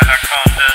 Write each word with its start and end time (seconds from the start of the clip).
Anaconda's 0.00 0.52
armpit 0.52 0.71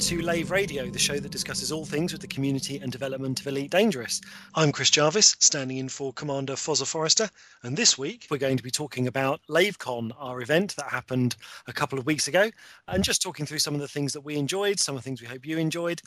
to 0.00 0.22
Lave 0.22 0.50
Radio, 0.50 0.88
the 0.88 0.98
show 0.98 1.18
that 1.20 1.30
discusses 1.30 1.70
all 1.70 1.84
things 1.84 2.10
with 2.10 2.22
the 2.22 2.26
community 2.26 2.78
and 2.78 2.90
development 2.90 3.38
of 3.38 3.46
Elite 3.46 3.70
Dangerous. 3.70 4.22
I'm 4.54 4.72
Chris 4.72 4.88
Jarvis, 4.88 5.36
standing 5.40 5.76
in 5.76 5.90
for 5.90 6.10
Commander 6.14 6.54
Fozzer 6.54 6.86
Forrester, 6.86 7.28
and 7.64 7.76
this 7.76 7.98
week 7.98 8.26
we're 8.30 8.38
going 8.38 8.56
to 8.56 8.62
be 8.62 8.70
talking 8.70 9.08
about 9.08 9.42
LaveCon, 9.50 10.12
our 10.18 10.40
event 10.40 10.74
that 10.76 10.86
happened 10.86 11.36
a 11.66 11.72
couple 11.74 11.98
of 11.98 12.06
weeks 12.06 12.28
ago, 12.28 12.50
and 12.88 13.04
just 13.04 13.20
talking 13.20 13.44
through 13.44 13.58
some 13.58 13.74
of 13.74 13.80
the 13.80 13.88
things 13.88 14.14
that 14.14 14.22
we 14.22 14.36
enjoyed, 14.36 14.80
some 14.80 14.96
of 14.96 15.02
the 15.02 15.04
things 15.04 15.20
we 15.20 15.26
hope 15.26 15.44
you 15.44 15.58
enjoyed, 15.58 16.00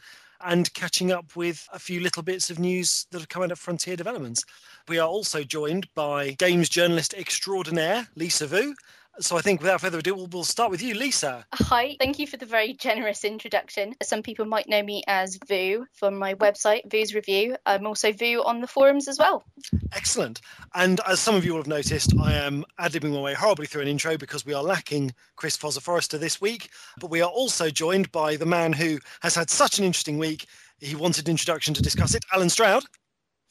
and 0.44 0.74
catching 0.74 1.12
up 1.12 1.36
with 1.36 1.68
a 1.72 1.78
few 1.78 2.00
little 2.00 2.24
bits 2.24 2.50
of 2.50 2.58
news 2.58 3.06
that 3.12 3.20
have 3.20 3.30
come 3.30 3.44
out 3.44 3.52
of 3.52 3.60
Frontier 3.60 3.96
Developments. 3.96 4.44
We 4.88 4.98
are 4.98 5.08
also 5.08 5.44
joined 5.44 5.88
by 5.94 6.32
games 6.32 6.68
journalist 6.68 7.14
extraordinaire, 7.14 8.08
Lisa 8.16 8.48
Vu. 8.48 8.74
So 9.20 9.38
I 9.38 9.42
think 9.42 9.62
without 9.62 9.80
further 9.80 10.00
ado, 10.00 10.16
we'll, 10.16 10.28
we'll 10.28 10.44
start 10.44 10.72
with 10.72 10.82
you, 10.82 10.96
Lisa. 10.96 11.46
Hi, 11.54 11.96
thank 12.00 12.18
you 12.18 12.26
for 12.26 12.38
the 12.38 12.48
very 12.48 12.74
generous 12.74 13.24
introduction. 13.24 13.94
Some 14.02 14.24
people 14.24 14.46
might 14.46 14.68
know 14.68 14.82
me 14.82 15.04
as 15.08 15.38
Vu 15.48 15.86
from 15.94 16.18
my 16.18 16.34
website, 16.34 16.90
Vu's 16.90 17.14
Review. 17.14 17.56
I'm 17.68 17.86
also 17.86 18.12
Vu 18.12 18.44
on 18.44 18.60
the 18.60 18.68
forums 18.68 19.08
as 19.08 19.20
well. 19.20 19.44
Excellent. 19.92 20.42
And 20.74 21.00
as 21.08 21.20
some 21.20 21.36
of 21.36 21.46
you 21.46 21.52
will 21.52 21.60
have 21.60 21.68
noticed, 21.68 22.12
I 22.20 22.34
am 22.34 22.66
ad-libbing 22.80 23.14
my 23.14 23.22
way 23.22 23.34
horribly 23.36 23.68
through 23.68 23.84
an 23.84 23.88
intro 23.88 24.18
because 24.18 24.48
we 24.48 24.54
are 24.54 24.64
lacking 24.64 25.14
Chris 25.36 25.56
Fozzer 25.56 25.82
Forrester 25.82 26.18
this 26.18 26.42
week. 26.42 26.72
But 27.00 27.12
we 27.12 27.22
are 27.22 27.30
also 27.30 27.70
joined 27.70 28.12
by 28.12 28.36
the 28.36 28.48
man 28.48 28.74
who 28.74 28.98
has 29.22 29.36
had 29.36 29.52
such 29.52 29.78
an 29.78 29.86
interesting 29.86 30.18
week. 30.18 30.48
He 30.80 30.96
wanted 30.96 31.28
an 31.28 31.32
introduction 31.32 31.76
to 31.76 31.84
discuss 31.84 32.16
it, 32.16 32.26
Alan 32.34 32.50
Stroud. 32.50 32.84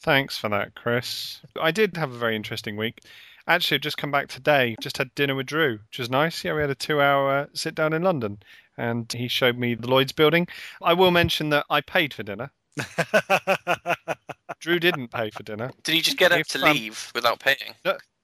Thanks 0.01 0.37
for 0.37 0.49
that, 0.49 0.75
Chris. 0.75 1.39
I 1.61 1.71
did 1.71 1.95
have 1.95 2.11
a 2.11 2.17
very 2.17 2.35
interesting 2.35 2.75
week. 2.75 2.99
Actually, 3.47 3.75
I've 3.75 3.81
just 3.81 3.97
come 3.97 4.11
back 4.11 4.29
today. 4.29 4.75
Just 4.81 4.97
had 4.97 5.13
dinner 5.15 5.35
with 5.35 5.47
Drew, 5.47 5.79
which 5.89 5.99
was 5.99 6.09
nice. 6.09 6.43
Yeah, 6.43 6.53
we 6.53 6.61
had 6.61 6.69
a 6.69 6.75
two-hour 6.75 7.49
sit 7.53 7.75
down 7.75 7.93
in 7.93 8.01
London, 8.01 8.41
and 8.77 9.11
he 9.11 9.27
showed 9.27 9.57
me 9.57 9.75
the 9.75 9.87
Lloyd's 9.87 10.13
building. 10.13 10.47
I 10.81 10.93
will 10.93 11.11
mention 11.11 11.49
that 11.49 11.65
I 11.69 11.81
paid 11.81 12.13
for 12.13 12.23
dinner. 12.23 12.51
Drew 14.59 14.79
didn't 14.79 15.09
pay 15.09 15.29
for 15.29 15.43
dinner. 15.43 15.71
Did 15.83 15.95
he 15.95 16.01
just 16.01 16.17
get 16.17 16.31
up 16.31 16.39
If, 16.39 16.47
to 16.49 16.65
um, 16.65 16.73
leave 16.73 17.11
without 17.13 17.39
paying? 17.39 17.75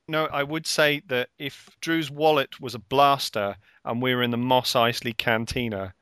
No, 0.08 0.26
I 0.26 0.42
would 0.42 0.66
say 0.66 1.02
that 1.08 1.30
if 1.38 1.70
Drew's 1.82 2.10
wallet 2.10 2.60
was 2.60 2.74
a 2.74 2.80
blaster 2.80 3.58
and 3.86 4.02
we 4.02 4.16
were 4.16 4.24
in 4.24 4.32
the 4.32 4.38
Mos 4.38 4.74
Eisley 4.74 5.16
Cantina, 5.16 5.94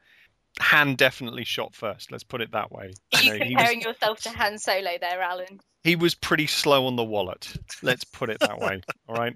Han 0.59 0.95
definitely 0.95 1.43
shot 1.43 1.75
first. 1.75 2.11
Let's 2.11 2.23
put 2.23 2.41
it 2.41 2.51
that 2.51 2.71
way. 2.71 2.93
Are 3.13 3.21
you 3.21 3.33
You 3.33 3.39
know, 3.39 3.45
he 3.45 3.55
was 3.55 3.63
comparing 3.63 3.81
yourself 3.81 4.21
to 4.21 4.29
Han 4.29 4.57
Solo 4.57 4.91
there, 4.99 5.21
Alan? 5.21 5.59
He 5.87 5.95
was 5.95 6.15
pretty 6.15 6.47
slow 6.47 6.85
on 6.85 6.97
the 6.97 7.03
wallet. 7.03 7.55
Let's 7.81 8.03
put 8.03 8.29
it 8.29 8.39
that 8.41 8.59
way. 8.59 8.81
All 9.07 9.15
right. 9.15 9.35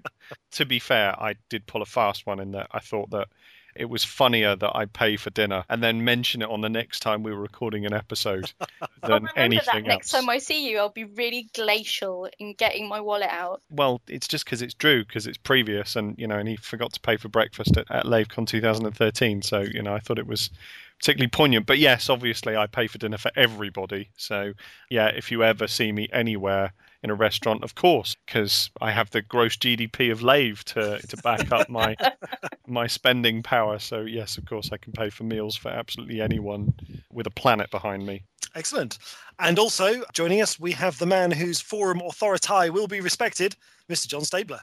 To 0.52 0.66
be 0.66 0.78
fair, 0.78 1.18
I 1.18 1.36
did 1.48 1.66
pull 1.66 1.80
a 1.80 1.86
fast 1.86 2.26
one 2.26 2.40
in 2.40 2.52
that 2.52 2.66
I 2.72 2.78
thought 2.78 3.10
that 3.10 3.28
it 3.74 3.86
was 3.86 4.04
funnier 4.04 4.54
that 4.56 4.76
I 4.76 4.86
pay 4.86 5.16
for 5.16 5.30
dinner 5.30 5.64
and 5.68 5.82
then 5.82 6.04
mention 6.04 6.42
it 6.42 6.50
on 6.50 6.60
the 6.60 6.68
next 6.68 7.00
time 7.00 7.22
we 7.22 7.32
were 7.32 7.40
recording 7.40 7.86
an 7.86 7.92
episode 7.92 8.52
than 9.06 9.28
anything 9.36 9.84
that 9.84 9.88
next 9.88 10.10
time 10.10 10.28
I 10.28 10.38
see 10.38 10.68
you. 10.68 10.78
I'll 10.78 10.90
be 10.90 11.04
really 11.04 11.48
glacial 11.54 12.28
in 12.38 12.54
getting 12.54 12.88
my 12.88 13.00
wallet 13.00 13.30
out. 13.30 13.62
Well, 13.70 14.00
it's 14.08 14.28
just 14.28 14.44
because 14.44 14.62
it's 14.62 14.74
Drew, 14.74 15.04
because 15.04 15.26
it's 15.26 15.38
previous, 15.38 15.96
and 15.96 16.18
you 16.18 16.26
know, 16.26 16.38
and 16.38 16.48
he 16.48 16.56
forgot 16.56 16.92
to 16.94 17.00
pay 17.00 17.16
for 17.16 17.28
breakfast 17.28 17.76
at, 17.76 17.90
at 17.90 18.04
LaveCon 18.04 18.46
2013. 18.46 19.42
So 19.42 19.60
you 19.60 19.82
know, 19.82 19.94
I 19.94 20.00
thought 20.00 20.18
it 20.18 20.26
was 20.26 20.50
particularly 20.98 21.30
poignant. 21.30 21.66
But 21.66 21.78
yes, 21.78 22.08
obviously, 22.08 22.56
I 22.56 22.66
pay 22.66 22.86
for 22.86 22.98
dinner 22.98 23.18
for 23.18 23.30
everybody. 23.36 24.10
So 24.16 24.52
yeah, 24.90 25.08
if 25.08 25.30
you 25.30 25.42
ever 25.42 25.66
see 25.66 25.92
me 25.92 26.08
anywhere 26.12 26.72
in 27.02 27.10
a 27.10 27.14
restaurant, 27.14 27.64
of 27.64 27.74
course, 27.74 28.16
because 28.26 28.70
I 28.80 28.92
have 28.92 29.10
the 29.10 29.22
gross 29.22 29.56
GDP 29.56 30.12
of 30.12 30.22
Lave 30.22 30.64
to 30.66 31.00
to 31.06 31.16
back 31.18 31.50
up 31.50 31.68
my 31.68 31.96
my 32.66 32.86
spending 32.86 33.42
power. 33.42 33.78
So 33.78 34.00
yes, 34.00 34.38
of 34.38 34.46
course, 34.46 34.70
I 34.72 34.76
can 34.76 34.92
pay 34.92 35.10
for 35.10 35.24
meals 35.24 35.56
for 35.56 35.68
absolutely 35.70 36.20
anyone 36.20 36.74
with 37.10 37.26
a 37.26 37.30
planet 37.30 37.70
behind 37.70 38.06
me. 38.06 38.24
Excellent. 38.54 38.98
And 39.38 39.58
also 39.58 40.04
joining 40.12 40.42
us, 40.42 40.60
we 40.60 40.72
have 40.72 40.98
the 40.98 41.06
man 41.06 41.30
whose 41.30 41.60
forum 41.60 42.02
authority 42.02 42.70
will 42.70 42.86
be 42.86 43.00
respected, 43.00 43.56
Mr. 43.88 44.06
John 44.06 44.24
Stabler. 44.24 44.60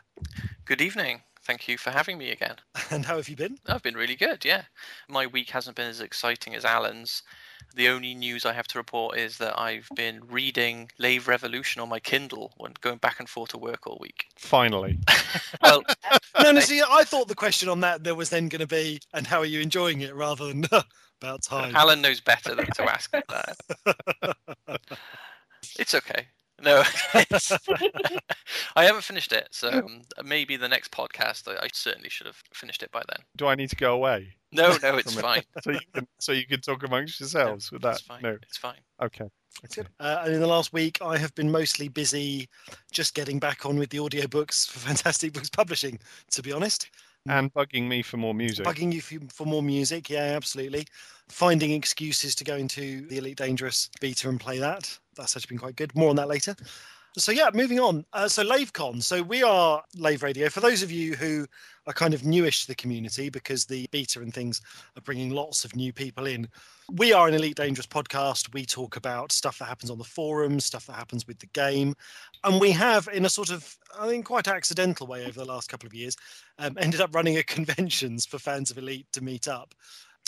Good 0.66 0.82
evening. 0.82 1.22
Thank 1.42 1.68
you 1.68 1.78
for 1.78 1.90
having 1.90 2.18
me 2.18 2.30
again. 2.32 2.58
And 2.92 3.06
how 3.06 3.18
have 3.18 3.30
you 3.30 3.36
been? 3.36 3.58
I've 3.66 3.82
been 3.82 3.96
really 3.96 4.16
good, 4.16 4.46
yeah. 4.46 4.64
My 5.08 5.26
week 5.26 5.50
hasn't 5.50 5.76
been 5.76 5.90
as 5.90 6.02
exciting 6.02 6.54
as 6.54 6.64
Alan's. 6.66 7.24
The 7.76 7.88
only 7.90 8.14
news 8.16 8.46
I 8.46 8.54
have 8.54 8.68
to 8.68 8.78
report 8.78 9.18
is 9.18 9.38
that 9.38 9.60
I've 9.60 9.88
been 9.96 10.22
reading 10.28 10.90
Lave 10.98 11.28
Revolution 11.28 11.82
on 11.82 11.90
my 11.90 12.00
Kindle 12.00 12.54
when 12.58 12.74
going 12.82 12.98
back 12.98 13.20
and 13.20 13.30
forth 13.30 13.50
to 13.52 13.58
work 13.58 13.88
all 13.88 13.98
week. 14.02 14.26
Finally, 14.38 15.00
Well, 15.62 15.84
No, 16.42 16.52
no, 16.52 16.60
see, 16.60 16.82
I 16.88 17.04
thought 17.04 17.28
the 17.28 17.36
question 17.36 17.70
on 17.70 17.82
that 17.82 18.04
there 18.04 18.16
was 18.16 18.30
then 18.30 18.50
going 18.50 18.62
to 18.62 18.68
be, 18.68 19.00
and 19.14 19.28
how 19.28 19.40
are 19.40 19.46
you 19.46 19.60
enjoying 19.62 20.02
it, 20.02 20.16
rather 20.16 20.48
than 20.48 20.66
about 21.22 21.44
time. 21.44 21.76
Alan 21.76 22.02
knows 22.02 22.20
better 22.20 22.56
than 22.56 22.68
to 22.68 22.84
ask 22.84 23.12
that. 23.12 23.58
It's 25.78 25.94
okay. 25.94 26.28
No, 26.64 26.84
I 28.76 28.86
haven't 28.86 29.04
finished 29.04 29.32
it, 29.32 29.48
so 29.52 29.70
um, 29.70 30.02
maybe 30.24 30.58
the 30.58 30.68
next 30.68 30.92
podcast 30.92 31.48
I, 31.48 31.64
I 31.66 31.68
certainly 31.74 32.10
should 32.10 32.28
have 32.28 32.42
finished 32.54 32.84
it 32.84 32.92
by 32.92 33.02
then. 33.10 33.24
do 33.38 33.48
I 33.48 33.56
need 33.56 33.70
to 33.70 33.76
go 33.76 33.94
away? 33.94 34.34
No, 34.52 34.76
no, 34.82 34.98
it's 34.98 35.14
fine. 35.14 35.44
So 35.64 35.72
you 35.72 35.80
can 35.94 36.08
so 36.20 36.32
you 36.32 36.46
can 36.46 36.62
talk 36.62 36.84
amongst 36.84 37.20
yourselves 37.20 37.72
with 37.72 37.82
that. 37.84 37.94
It's 37.94 38.02
fine. 38.02 38.22
No, 38.22 38.38
It's 38.44 38.58
fine. 38.58 38.80
okay. 39.02 39.30
okay. 39.66 39.84
Uh, 40.00 40.22
and 40.24 40.34
in 40.34 40.40
the 40.42 40.48
last 40.48 40.74
week, 40.74 40.98
I 41.02 41.18
have 41.18 41.34
been 41.36 41.52
mostly 41.52 41.88
busy 41.88 42.48
just 42.92 43.14
getting 43.14 43.40
back 43.40 43.66
on 43.66 43.78
with 43.78 43.90
the 43.90 43.98
audiobooks 44.00 44.68
for 44.70 44.80
Fantastic 44.80 45.34
Books 45.34 45.50
Publishing, 45.50 46.00
to 46.32 46.42
be 46.42 46.52
honest. 46.52 46.90
Mm. 47.30 47.40
And 47.40 47.54
bugging 47.54 47.88
me 47.88 48.02
for 48.02 48.18
more 48.18 48.34
music. 48.34 48.66
Bugging 48.66 48.92
you 48.92 49.02
for, 49.02 49.20
for 49.32 49.46
more 49.46 49.64
music, 49.64 50.10
yeah, 50.10 50.34
absolutely. 50.36 50.88
Finding 51.28 51.72
excuses 51.72 52.34
to 52.36 52.44
go 52.44 52.56
into 52.56 53.06
the 53.08 53.18
Elite 53.18 53.38
Dangerous 53.38 53.90
beta 54.02 54.30
and 54.30 54.40
play 54.40 54.58
that. 54.60 54.98
That's 55.16 55.36
actually 55.36 55.56
been 55.56 55.60
quite 55.60 55.76
good. 55.76 55.96
More 55.96 56.10
on 56.10 56.16
that 56.16 56.28
later. 56.28 56.56
So 57.18 57.32
yeah, 57.32 57.50
moving 57.54 57.80
on. 57.80 58.06
Uh, 58.14 58.28
so 58.28 58.44
LaveCon. 58.44 59.02
So 59.02 59.24
we 59.24 59.42
are 59.42 59.84
Lave 59.98 60.22
Radio. 60.22 60.48
For 60.48 60.60
those 60.60 60.84
of 60.84 60.92
you 60.92 61.16
who 61.16 61.48
are 61.88 61.94
kind 61.94 62.14
of 62.14 62.24
newish 62.24 62.62
to 62.62 62.68
the 62.68 62.76
community, 62.76 63.30
because 63.30 63.66
the 63.66 63.88
beta 63.92 64.20
and 64.20 64.32
things 64.32 64.62
are 64.96 65.02
bringing 65.02 65.32
lots 65.32 65.66
of 65.66 65.76
new 65.76 65.92
people 65.92 66.28
in, 66.28 66.48
we 66.92 67.12
are 67.12 67.28
an 67.28 67.34
Elite 67.34 67.56
Dangerous 67.56 67.88
podcast. 67.88 68.54
We 68.54 68.64
talk 68.64 68.96
about 68.96 69.32
stuff 69.32 69.58
that 69.58 69.66
happens 69.66 69.90
on 69.90 69.98
the 69.98 70.04
forums, 70.04 70.66
stuff 70.66 70.86
that 70.86 70.94
happens 70.94 71.26
with 71.26 71.40
the 71.40 71.48
game, 71.48 71.96
and 72.44 72.62
we 72.62 72.72
have, 72.72 73.10
in 73.12 73.26
a 73.26 73.30
sort 73.30 73.50
of, 73.50 73.76
I 74.00 74.08
think, 74.08 74.26
quite 74.26 74.48
accidental 74.48 75.08
way 75.08 75.26
over 75.26 75.40
the 75.40 75.46
last 75.46 75.68
couple 75.68 75.88
of 75.88 75.96
years, 75.96 76.16
um, 76.60 76.78
ended 76.80 77.02
up 77.02 77.16
running 77.16 77.38
a 77.38 77.44
conventions 77.56 78.26
for 78.28 78.38
fans 78.38 78.70
of 78.70 78.78
Elite 78.78 79.08
to 79.14 79.24
meet 79.24 79.48
up. 79.48 79.74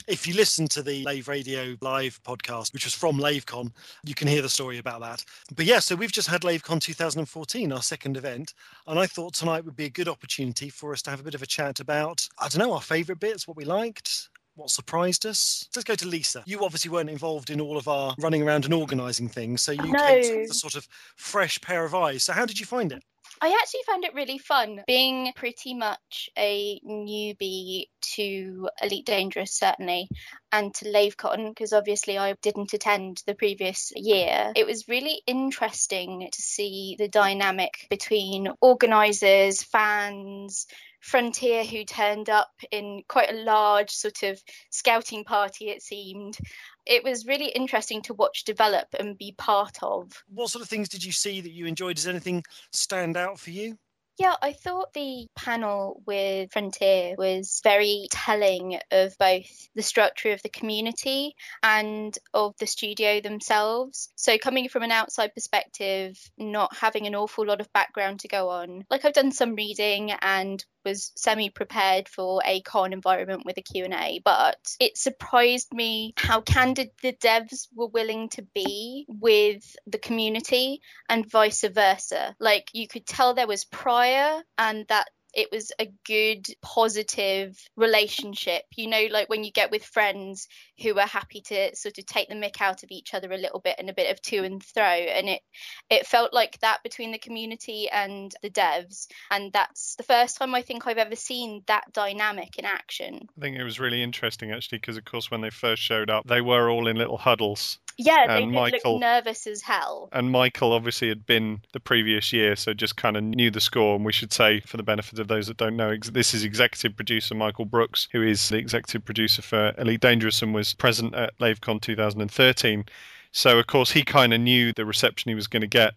If 0.08 0.28
you 0.28 0.34
listen 0.34 0.68
to 0.70 0.82
the 0.82 1.04
Lave 1.04 1.28
Radio 1.28 1.78
live 1.80 2.22
podcast, 2.24 2.74
which 2.74 2.86
was 2.86 2.94
from 2.94 3.20
LaveCon, 3.20 3.72
you 4.04 4.16
can 4.16 4.28
hear 4.28 4.42
the 4.42 4.50
story 4.50 4.80
about 4.80 5.00
that. 5.02 5.24
But 5.56 5.66
yeah, 5.66 5.78
so 5.78 5.96
we've 5.96 6.12
just 6.12 6.28
had 6.28 6.42
LaveCon 6.42 6.82
2014, 6.82 7.72
our 7.72 7.82
second 7.84 8.18
event, 8.18 8.56
and 8.88 8.98
I 8.98 9.06
thought 9.06 9.36
tonight 9.36 9.64
would 9.64 9.76
be 9.76 9.86
a 9.86 9.90
good 9.90 10.08
opportunity 10.08 10.70
for 10.70 10.92
us 10.92 11.04
to 11.04 11.12
have 11.12 11.20
a 11.20 11.24
bit 11.24 11.36
of 11.36 11.44
a 11.44 11.48
chat 11.48 11.80
about, 11.80 12.28
I 12.40 12.48
don't 12.48 12.60
know, 12.60 12.74
our 12.74 12.82
favourite 12.82 13.20
bits, 13.20 13.48
what 13.48 13.56
we 13.56 13.64
liked, 13.64 14.31
what 14.56 14.70
surprised 14.70 15.26
us. 15.26 15.68
Let's 15.76 15.84
go 15.84 15.96
to 15.96 16.08
Lisa. 16.08 16.44
You 16.46 16.64
obviously 16.64 16.92
weren't 16.92 17.10
involved 17.10 17.50
in 17.50 17.62
all 17.62 17.78
of 17.78 17.88
our 17.88 18.16
running 18.20 18.44
around 18.44 18.66
and 18.66 18.74
organising 18.74 19.30
things, 19.30 19.62
so 19.62 19.72
you 19.72 19.80
came 19.80 19.94
to 19.94 20.34
No. 20.34 20.38
with 20.42 20.52
a 20.52 20.54
sort 20.54 20.76
of 20.76 20.88
fresh 21.16 21.60
pair 21.62 21.86
of 21.86 21.96
eyes. 21.96 22.24
So 22.24 22.34
how 22.34 22.46
did 22.46 22.60
you 22.60 22.66
find 22.66 22.92
it? 22.92 23.04
I 23.44 23.58
actually 23.60 23.80
found 23.88 24.04
it 24.04 24.14
really 24.14 24.38
fun 24.38 24.84
being 24.86 25.32
pretty 25.36 25.74
much 25.74 26.30
a 26.38 26.80
newbie 26.88 27.86
to 28.16 28.70
Elite 28.84 29.06
Dangerous, 29.06 29.54
certainly, 29.54 30.10
and 30.52 30.72
to 30.76 30.86
LaveCon, 30.86 31.50
because 31.50 31.74
obviously 31.74 32.20
I 32.20 32.36
didn't 32.44 32.74
attend 32.74 33.24
the 33.26 33.34
previous 33.34 33.92
year. 33.96 34.52
It 34.56 34.68
was 34.68 34.88
really 34.88 35.24
interesting 35.26 36.30
to 36.32 36.42
see 36.42 36.96
the 37.00 37.08
dynamic 37.08 37.88
between 37.90 38.50
organisers, 38.62 39.64
fans, 39.64 40.68
Frontier 41.02 41.64
who 41.64 41.84
turned 41.84 42.30
up 42.30 42.52
in 42.72 43.04
quite 43.08 43.32
a 43.32 43.44
large 43.44 43.92
sort 43.92 44.24
of 44.24 44.42
scouting 44.70 45.24
party, 45.24 45.70
it 45.70 45.82
seemed. 45.82 46.38
It 46.86 47.04
was 47.04 47.26
really 47.26 47.50
interesting 47.50 48.02
to 48.04 48.14
watch 48.14 48.44
develop 48.44 48.88
and 49.00 49.18
be 49.18 49.34
part 49.38 49.78
of. 49.82 50.24
What 50.34 50.50
sort 50.50 50.64
of 50.64 50.70
things 50.70 50.90
did 50.90 51.04
you 51.04 51.12
see 51.12 51.42
that 51.42 51.52
you 51.52 51.66
enjoyed? 51.66 51.96
Does 51.98 52.08
anything 52.08 52.44
stand 52.72 53.18
out 53.18 53.40
for 53.40 53.50
you? 53.50 53.78
Yeah, 54.22 54.36
I 54.40 54.54
thought 54.54 54.94
the 54.94 55.26
panel 55.36 56.04
with 56.06 56.52
Frontier 56.52 57.16
was 57.18 57.60
very 57.64 58.08
telling 58.12 58.80
of 58.92 59.18
both 59.18 59.68
the 59.74 59.82
structure 59.82 60.32
of 60.32 60.44
the 60.44 60.50
community 60.50 61.36
and 61.64 62.16
of 62.34 62.56
the 62.60 62.68
studio 62.68 63.20
themselves. 63.20 64.10
So, 64.16 64.38
coming 64.38 64.70
from 64.70 64.84
an 64.84 64.92
outside 64.92 65.34
perspective, 65.34 66.20
not 66.38 66.76
having 66.78 67.08
an 67.08 67.16
awful 67.16 67.48
lot 67.48 67.62
of 67.62 67.74
background 67.74 68.20
to 68.20 68.28
go 68.28 68.50
on, 68.50 68.86
like 68.92 69.06
I've 69.06 69.14
done 69.14 69.32
some 69.32 69.56
reading 69.56 70.12
and 70.12 70.64
was 70.84 71.12
semi 71.16 71.50
prepared 71.50 72.08
for 72.08 72.42
a 72.46 72.62
con 72.62 72.94
environment 72.94 73.44
with 73.46 73.58
a 73.58 73.62
Q&A 73.62 74.22
but 74.24 74.58
it 74.80 74.98
surprised 74.98 75.74
me 75.74 76.14
how 76.18 76.42
candid 76.42 76.90
the 77.02 77.14
devs 77.14 77.68
were 77.74 77.88
willing 77.88 78.30
to 78.30 78.42
be 78.54 79.06
with 79.08 79.76
the 79.88 79.98
community 79.98 80.82
and 81.10 81.30
vice 81.30 81.64
versa. 81.64 82.36
Like 82.40 82.70
you 82.74 82.88
could 82.88 83.06
tell 83.06 83.34
there 83.34 83.48
was 83.48 83.66
prior 83.66 84.42
and 84.58 84.86
that 84.88 85.10
it 85.34 85.50
was 85.52 85.72
a 85.80 85.92
good 86.06 86.46
positive 86.62 87.58
relationship 87.76 88.64
you 88.76 88.88
know 88.88 89.06
like 89.12 89.30
when 89.30 89.44
you 89.44 89.52
get 89.52 89.72
with 89.72 89.84
friends 89.84 90.48
who 90.82 90.98
are 91.00 91.08
happy 91.08 91.42
to 91.42 91.76
sort 91.76 91.98
of 91.98 92.06
take 92.06 92.30
the 92.30 92.36
mick 92.36 92.62
out 92.62 92.84
of 92.84 92.92
each 92.92 93.14
other 93.14 93.32
a 93.32 93.38
little 93.38 93.60
bit 93.60 93.76
and 93.78 93.90
a 93.90 93.94
bit 93.94 94.12
of 94.12 94.22
to 94.22 94.44
and 94.44 94.64
throw. 94.64 94.84
and 94.84 95.30
it 95.30 95.42
it 95.90 96.08
felt 96.08 96.34
like 96.34 96.60
that 96.60 96.84
between 96.84 97.12
the 97.12 97.18
community 97.18 97.90
and 97.90 98.34
the 98.42 98.50
devs 98.50 99.08
and 99.30 99.52
that's 99.54 99.96
the 99.96 100.04
first 100.04 100.38
time 100.38 100.56
i 100.56 100.62
think 100.62 100.88
i've 100.88 100.98
ever 100.98 101.16
seen 101.16 101.64
that 101.68 101.84
dynamic 101.94 102.58
in 102.58 102.66
action 102.66 103.28
I 103.38 103.42
think 103.42 103.58
it 103.58 103.64
was 103.64 103.80
really 103.80 104.04
interesting 104.04 104.52
actually 104.52 104.80
because, 104.80 104.98
of 104.98 105.06
course, 105.06 105.32
when 105.32 105.42
they 105.42 105.50
first 105.50 105.82
showed 105.82 106.10
up, 106.10 106.28
they 106.28 106.42
were 106.42 106.70
all 106.70 106.88
in 106.88 106.96
little 106.96 107.18
huddles. 107.18 107.80
Yeah 107.98 108.26
they 108.28 108.44
And 108.44 108.52
Michael- 108.52 108.94
look 108.94 109.02
nervous 109.02 109.48
as 109.48 109.62
hell 109.62 110.10
And 110.12 110.32
Michael 110.32 110.74
obviously 110.74 111.10
had 111.10 111.26
been 111.26 111.62
the 111.74 111.80
previous 111.80 112.32
year, 112.34 112.56
so 112.56 112.74
just 112.74 112.96
kind 112.98 113.18
of 113.18 113.24
knew 113.24 113.52
the 113.52 113.62
score. 113.62 113.96
And 113.96 114.06
we 114.06 114.14
should 114.14 114.34
say, 114.34 114.60
for 114.62 114.78
the 114.78 114.84
benefit 114.84 115.20
of 115.20 115.28
those 115.28 115.48
that 115.48 115.58
don't 115.58 115.76
know, 115.76 115.90
ex- 115.90 116.10
this 116.10 116.34
is 116.34 116.44
executive 116.44 116.96
producer 116.96 117.36
Michael 117.36 117.66
Brooks, 117.66 118.08
who 118.12 118.22
is 118.22 118.50
the 118.50 118.58
executive 118.58 119.06
producer 119.06 119.42
for 119.42 119.74
Elite 119.78 120.02
Dangerous 120.02 120.42
and 120.42 120.54
was 120.54 120.74
present 120.74 121.14
at 121.16 121.38
LaveCon 121.40 121.82
2013. 121.82 122.86
So, 123.34 123.60
of 123.60 123.68
course, 123.68 123.92
he 123.92 124.04
kind 124.04 124.34
of 124.34 124.42
knew 124.42 124.74
the 124.74 124.86
reception 124.86 125.30
he 125.30 125.36
was 125.36 125.48
going 125.48 125.62
to 125.62 125.68
get. 125.68 125.94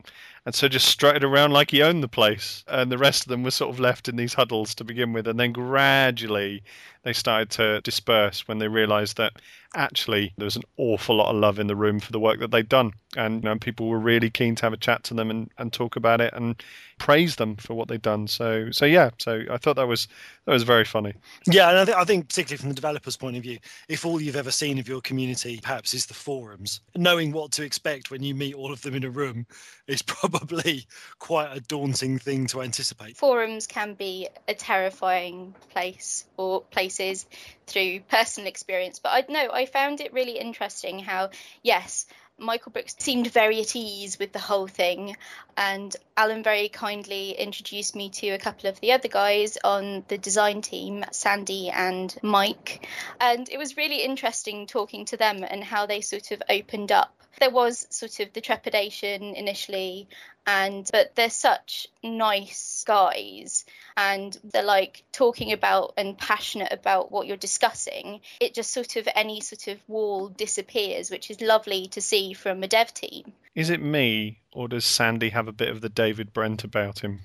And 0.46 0.54
so 0.54 0.68
just 0.68 0.86
strutted 0.86 1.24
around 1.24 1.52
like 1.52 1.70
he 1.70 1.82
owned 1.82 2.02
the 2.02 2.08
place. 2.08 2.64
And 2.68 2.92
the 2.92 2.98
rest 2.98 3.22
of 3.22 3.28
them 3.28 3.42
were 3.42 3.50
sort 3.50 3.70
of 3.70 3.80
left 3.80 4.08
in 4.08 4.16
these 4.16 4.34
huddles 4.34 4.74
to 4.74 4.84
begin 4.84 5.12
with. 5.12 5.26
And 5.26 5.40
then 5.40 5.52
gradually 5.52 6.62
they 7.04 7.12
started 7.12 7.50
to 7.50 7.80
disperse 7.82 8.48
when 8.48 8.58
they 8.58 8.68
realized 8.68 9.16
that 9.18 9.34
actually 9.74 10.32
there 10.36 10.44
was 10.44 10.56
an 10.56 10.62
awful 10.76 11.16
lot 11.16 11.30
of 11.30 11.36
love 11.36 11.58
in 11.58 11.66
the 11.66 11.76
room 11.76 12.00
for 12.00 12.12
the 12.12 12.20
work 12.20 12.40
that 12.40 12.50
they'd 12.50 12.68
done. 12.68 12.92
And 13.16 13.42
you 13.42 13.48
know, 13.48 13.58
people 13.58 13.88
were 13.88 13.98
really 13.98 14.30
keen 14.30 14.54
to 14.56 14.62
have 14.62 14.72
a 14.72 14.78
chat 14.78 15.04
to 15.04 15.14
them 15.14 15.30
and, 15.30 15.50
and 15.58 15.72
talk 15.72 15.96
about 15.96 16.20
it 16.20 16.32
and 16.34 16.62
praise 16.98 17.36
them 17.36 17.56
for 17.56 17.74
what 17.74 17.88
they'd 17.88 18.02
done. 18.02 18.26
So 18.26 18.70
so 18.70 18.86
yeah, 18.86 19.10
so 19.18 19.42
I 19.50 19.58
thought 19.58 19.76
that 19.76 19.86
was 19.86 20.08
that 20.46 20.52
was 20.52 20.62
very 20.62 20.84
funny. 20.84 21.12
Yeah, 21.46 21.70
and 21.70 21.78
I, 21.78 21.84
th- 21.84 21.96
I 21.96 22.04
think 22.04 22.28
particularly 22.28 22.58
from 22.58 22.68
the 22.70 22.74
developer's 22.74 23.16
point 23.16 23.36
of 23.36 23.42
view, 23.42 23.58
if 23.88 24.06
all 24.06 24.20
you've 24.20 24.36
ever 24.36 24.50
seen 24.50 24.78
of 24.78 24.88
your 24.88 25.00
community 25.00 25.60
perhaps 25.62 25.94
is 25.94 26.06
the 26.06 26.14
forums, 26.14 26.80
knowing 26.96 27.32
what 27.32 27.52
to 27.52 27.64
expect 27.64 28.10
when 28.10 28.22
you 28.22 28.34
meet 28.34 28.54
all 28.54 28.72
of 28.72 28.82
them 28.82 28.94
in 28.94 29.04
a 29.04 29.10
room 29.10 29.46
is 29.86 30.02
probably 30.14 30.33
quite 31.18 31.56
a 31.56 31.60
daunting 31.60 32.18
thing 32.18 32.46
to 32.48 32.62
anticipate. 32.62 33.16
forums 33.16 33.66
can 33.66 33.94
be 33.94 34.28
a 34.48 34.54
terrifying 34.54 35.54
place 35.70 36.26
or 36.36 36.62
places 36.62 37.26
through 37.66 38.00
personal 38.00 38.48
experience 38.48 38.98
but 38.98 39.10
i 39.10 39.24
know 39.32 39.50
i 39.52 39.66
found 39.66 40.00
it 40.00 40.12
really 40.12 40.38
interesting 40.38 40.98
how 40.98 41.30
yes 41.62 42.06
michael 42.38 42.72
brooks 42.72 42.94
seemed 42.98 43.30
very 43.32 43.60
at 43.60 43.76
ease 43.76 44.18
with 44.18 44.32
the 44.32 44.38
whole 44.38 44.66
thing 44.66 45.16
and 45.56 45.96
alan 46.16 46.42
very 46.42 46.68
kindly 46.68 47.30
introduced 47.32 47.94
me 47.94 48.08
to 48.10 48.30
a 48.30 48.38
couple 48.38 48.68
of 48.68 48.80
the 48.80 48.92
other 48.92 49.08
guys 49.08 49.56
on 49.62 50.04
the 50.08 50.18
design 50.18 50.60
team 50.60 51.04
sandy 51.10 51.70
and 51.70 52.16
mike. 52.22 52.86
And 53.20 53.48
it 53.48 53.58
was 53.58 53.76
really 53.76 54.02
interesting 54.02 54.66
talking 54.66 55.04
to 55.06 55.16
them 55.16 55.44
and 55.48 55.62
how 55.62 55.86
they 55.86 56.00
sort 56.00 56.30
of 56.30 56.42
opened 56.48 56.92
up. 56.92 57.14
There 57.40 57.50
was 57.50 57.86
sort 57.90 58.20
of 58.20 58.32
the 58.32 58.40
trepidation 58.40 59.34
initially 59.34 60.08
and 60.46 60.88
but 60.92 61.14
they're 61.14 61.30
such 61.30 61.86
nice 62.02 62.84
guys 62.86 63.64
and 63.96 64.38
they're 64.44 64.62
like 64.62 65.04
talking 65.12 65.52
about 65.52 65.94
and 65.96 66.18
passionate 66.18 66.72
about 66.72 67.10
what 67.10 67.26
you're 67.26 67.36
discussing 67.36 68.20
it 68.40 68.54
just 68.54 68.72
sort 68.72 68.96
of 68.96 69.08
any 69.14 69.40
sort 69.40 69.68
of 69.68 69.78
wall 69.88 70.28
disappears 70.28 71.10
which 71.10 71.30
is 71.30 71.40
lovely 71.40 71.86
to 71.88 72.00
see 72.00 72.32
from 72.32 72.62
a 72.62 72.68
dev 72.68 72.92
team 72.92 73.32
Is 73.54 73.70
it 73.70 73.80
me 73.80 74.40
or 74.52 74.68
does 74.68 74.84
Sandy 74.84 75.30
have 75.30 75.48
a 75.48 75.52
bit 75.52 75.68
of 75.68 75.80
the 75.80 75.88
David 75.88 76.32
Brent 76.32 76.64
about 76.64 77.00
him? 77.00 77.20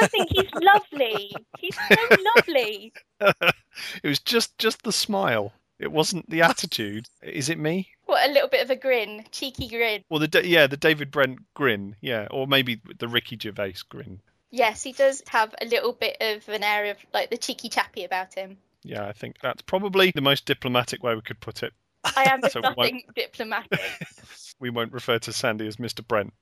i 0.00 0.06
think 0.08 0.28
he's 0.30 0.50
lovely 0.60 1.32
he's 1.58 1.76
so 1.76 2.16
lovely 2.36 2.92
it 3.20 4.08
was 4.08 4.18
just 4.18 4.58
just 4.58 4.82
the 4.82 4.92
smile. 4.92 5.52
It 5.78 5.92
wasn't 5.92 6.28
the 6.28 6.42
attitude. 6.42 7.06
Is 7.22 7.48
it 7.48 7.58
me? 7.58 7.90
what 8.06 8.28
a 8.28 8.32
little 8.32 8.48
bit 8.48 8.62
of 8.64 8.70
a 8.70 8.76
grin 8.76 9.24
cheeky 9.32 9.68
grin 9.68 10.02
Well, 10.08 10.20
the 10.26 10.46
yeah, 10.46 10.66
the 10.66 10.76
David 10.78 11.10
Brent 11.10 11.38
grin, 11.54 11.94
yeah, 12.00 12.26
or 12.30 12.46
maybe 12.46 12.80
the 12.98 13.06
Ricky 13.08 13.36
Gervais 13.40 13.74
grin. 13.90 14.20
yes 14.50 14.82
he 14.82 14.92
does 14.92 15.22
have 15.28 15.54
a 15.60 15.66
little 15.66 15.92
bit 15.92 16.16
of 16.20 16.48
an 16.48 16.64
air 16.64 16.86
of 16.86 16.96
like 17.12 17.28
the 17.30 17.36
cheeky 17.36 17.68
chappy 17.68 18.04
about 18.04 18.32
him 18.34 18.56
Yeah, 18.82 19.06
I 19.06 19.12
think 19.12 19.36
that's 19.42 19.60
probably 19.62 20.10
the 20.10 20.22
most 20.22 20.46
diplomatic 20.46 21.02
way 21.02 21.14
we 21.14 21.20
could 21.20 21.38
put 21.40 21.62
it. 21.62 21.72
i 22.16 22.24
am 22.24 22.40
So 22.50 22.60
nothing 22.60 23.02
diplomatic 23.14 23.78
We 24.60 24.70
won't 24.70 24.92
refer 24.92 25.18
to 25.20 25.32
Sandy 25.32 25.66
as 25.68 25.76
Mr. 25.76 26.06
Brent. 26.06 26.32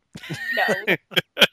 no 0.56 0.96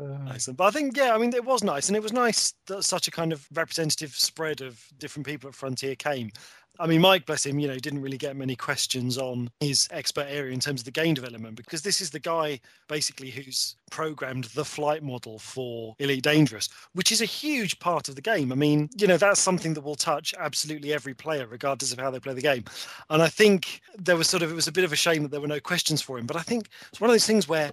Uh, 0.00 0.18
Excellent. 0.28 0.58
But 0.58 0.64
I 0.64 0.70
think, 0.70 0.96
yeah, 0.96 1.14
I 1.14 1.18
mean, 1.18 1.32
it 1.34 1.44
was 1.44 1.62
nice. 1.62 1.88
And 1.88 1.96
it 1.96 2.02
was 2.02 2.12
nice 2.12 2.54
that 2.66 2.82
such 2.82 3.06
a 3.06 3.10
kind 3.10 3.32
of 3.32 3.46
representative 3.54 4.10
spread 4.10 4.60
of 4.60 4.82
different 4.98 5.26
people 5.26 5.48
at 5.48 5.54
Frontier 5.54 5.94
came. 5.94 6.30
I 6.80 6.88
mean, 6.88 7.00
Mike, 7.00 7.24
bless 7.24 7.46
him, 7.46 7.60
you 7.60 7.68
know, 7.68 7.76
didn't 7.76 8.02
really 8.02 8.18
get 8.18 8.34
many 8.34 8.56
questions 8.56 9.16
on 9.16 9.48
his 9.60 9.86
expert 9.92 10.26
area 10.28 10.52
in 10.52 10.58
terms 10.58 10.80
of 10.80 10.84
the 10.84 10.90
game 10.90 11.14
development 11.14 11.54
because 11.54 11.82
this 11.82 12.00
is 12.00 12.10
the 12.10 12.18
guy 12.18 12.58
basically 12.88 13.30
who's 13.30 13.76
programmed 13.92 14.44
the 14.44 14.64
flight 14.64 15.00
model 15.04 15.38
for 15.38 15.94
Elite 16.00 16.24
Dangerous, 16.24 16.68
which 16.94 17.12
is 17.12 17.20
a 17.20 17.26
huge 17.26 17.78
part 17.78 18.08
of 18.08 18.16
the 18.16 18.20
game. 18.20 18.50
I 18.50 18.56
mean, 18.56 18.90
you 18.96 19.06
know, 19.06 19.16
that's 19.16 19.38
something 19.38 19.72
that 19.74 19.82
will 19.84 19.94
touch 19.94 20.34
absolutely 20.40 20.92
every 20.92 21.14
player, 21.14 21.46
regardless 21.46 21.92
of 21.92 22.00
how 22.00 22.10
they 22.10 22.18
play 22.18 22.34
the 22.34 22.42
game. 22.42 22.64
And 23.08 23.22
I 23.22 23.28
think 23.28 23.80
there 23.96 24.16
was 24.16 24.28
sort 24.28 24.42
of, 24.42 24.50
it 24.50 24.56
was 24.56 24.66
a 24.66 24.72
bit 24.72 24.84
of 24.84 24.92
a 24.92 24.96
shame 24.96 25.22
that 25.22 25.30
there 25.30 25.40
were 25.40 25.46
no 25.46 25.60
questions 25.60 26.02
for 26.02 26.18
him. 26.18 26.26
But 26.26 26.36
I 26.36 26.42
think 26.42 26.68
it's 26.90 27.00
one 27.00 27.08
of 27.08 27.14
those 27.14 27.26
things 27.26 27.46
where 27.46 27.70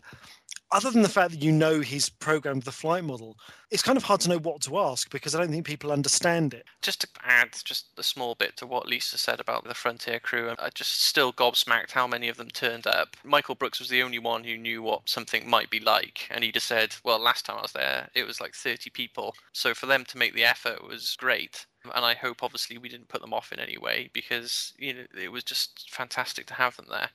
other 0.72 0.90
than 0.92 1.02
the 1.02 1.10
fact 1.10 1.32
that 1.32 1.44
you 1.44 1.52
know 1.52 1.82
he's 1.82 2.10
programmed 2.10 2.64
the 2.64 2.72
flight 2.72 3.04
model, 3.04 3.38
it's 3.70 3.84
kind 3.84 3.98
of 3.98 4.04
hard 4.04 4.22
to 4.22 4.30
know 4.30 4.40
what 4.40 4.62
to 4.62 4.78
ask 4.78 5.10
because 5.10 5.36
I 5.36 5.40
don't 5.40 5.52
think 5.52 5.66
people 5.66 5.92
understand 5.92 6.54
it. 6.54 6.66
Just 6.82 7.02
to 7.02 7.08
add 7.24 7.50
just 7.64 7.88
a 7.98 8.04
small 8.04 8.36
bit 8.36 8.58
to 8.58 8.68
what 8.68 8.88
Lisa 8.88 9.18
said 9.18 9.40
about 9.40 9.66
the 9.66 9.74
Frontier 9.74 10.20
crew, 10.20 10.54
I 10.60 10.70
just 10.70 11.04
still 11.04 11.34
gobsmacked 11.34 11.92
how 11.92 12.08
many 12.08 12.30
of 12.30 12.38
them 12.38 12.50
turned 12.50 12.88
up. 12.88 13.18
Michael 13.24 13.56
Brooks 13.56 13.80
was 13.80 13.90
the 13.90 14.04
only 14.04 14.20
one 14.20 14.44
who 14.44 14.58
knew 14.58 14.82
what 14.82 15.10
something 15.10 15.50
might 15.50 15.70
be 15.70 15.80
like, 15.80 16.28
and 16.30 16.44
he 16.44 16.52
just 16.52 16.68
said, 16.68 16.96
"Well, 17.04 17.20
last 17.20 17.46
time 17.46 17.58
I 17.58 17.62
was 17.62 17.74
there, 17.74 18.10
it 18.16 18.26
was 18.26 18.42
like 18.42 18.56
30 18.56 18.90
people." 18.90 19.36
So 19.54 19.74
for 19.74 19.86
them 19.86 20.06
to 20.06 20.18
make 20.18 20.34
the 20.34 20.46
effort 20.46 20.84
was 20.88 21.16
great. 21.18 21.66
And 21.84 22.06
I 22.06 22.14
hope, 22.14 22.44
obviously, 22.44 22.78
we 22.78 22.90
didn't 22.90 23.08
put 23.08 23.22
them 23.22 23.34
off 23.34 23.52
in 23.52 23.60
any 23.60 23.78
way 23.78 24.10
because 24.14 24.74
you 24.78 24.94
know 24.94 25.06
it 25.20 25.32
was 25.32 25.44
just 25.44 25.90
fantastic 25.92 26.46
to 26.48 26.54
have 26.56 26.76
them 26.76 26.88
there. 26.90 27.10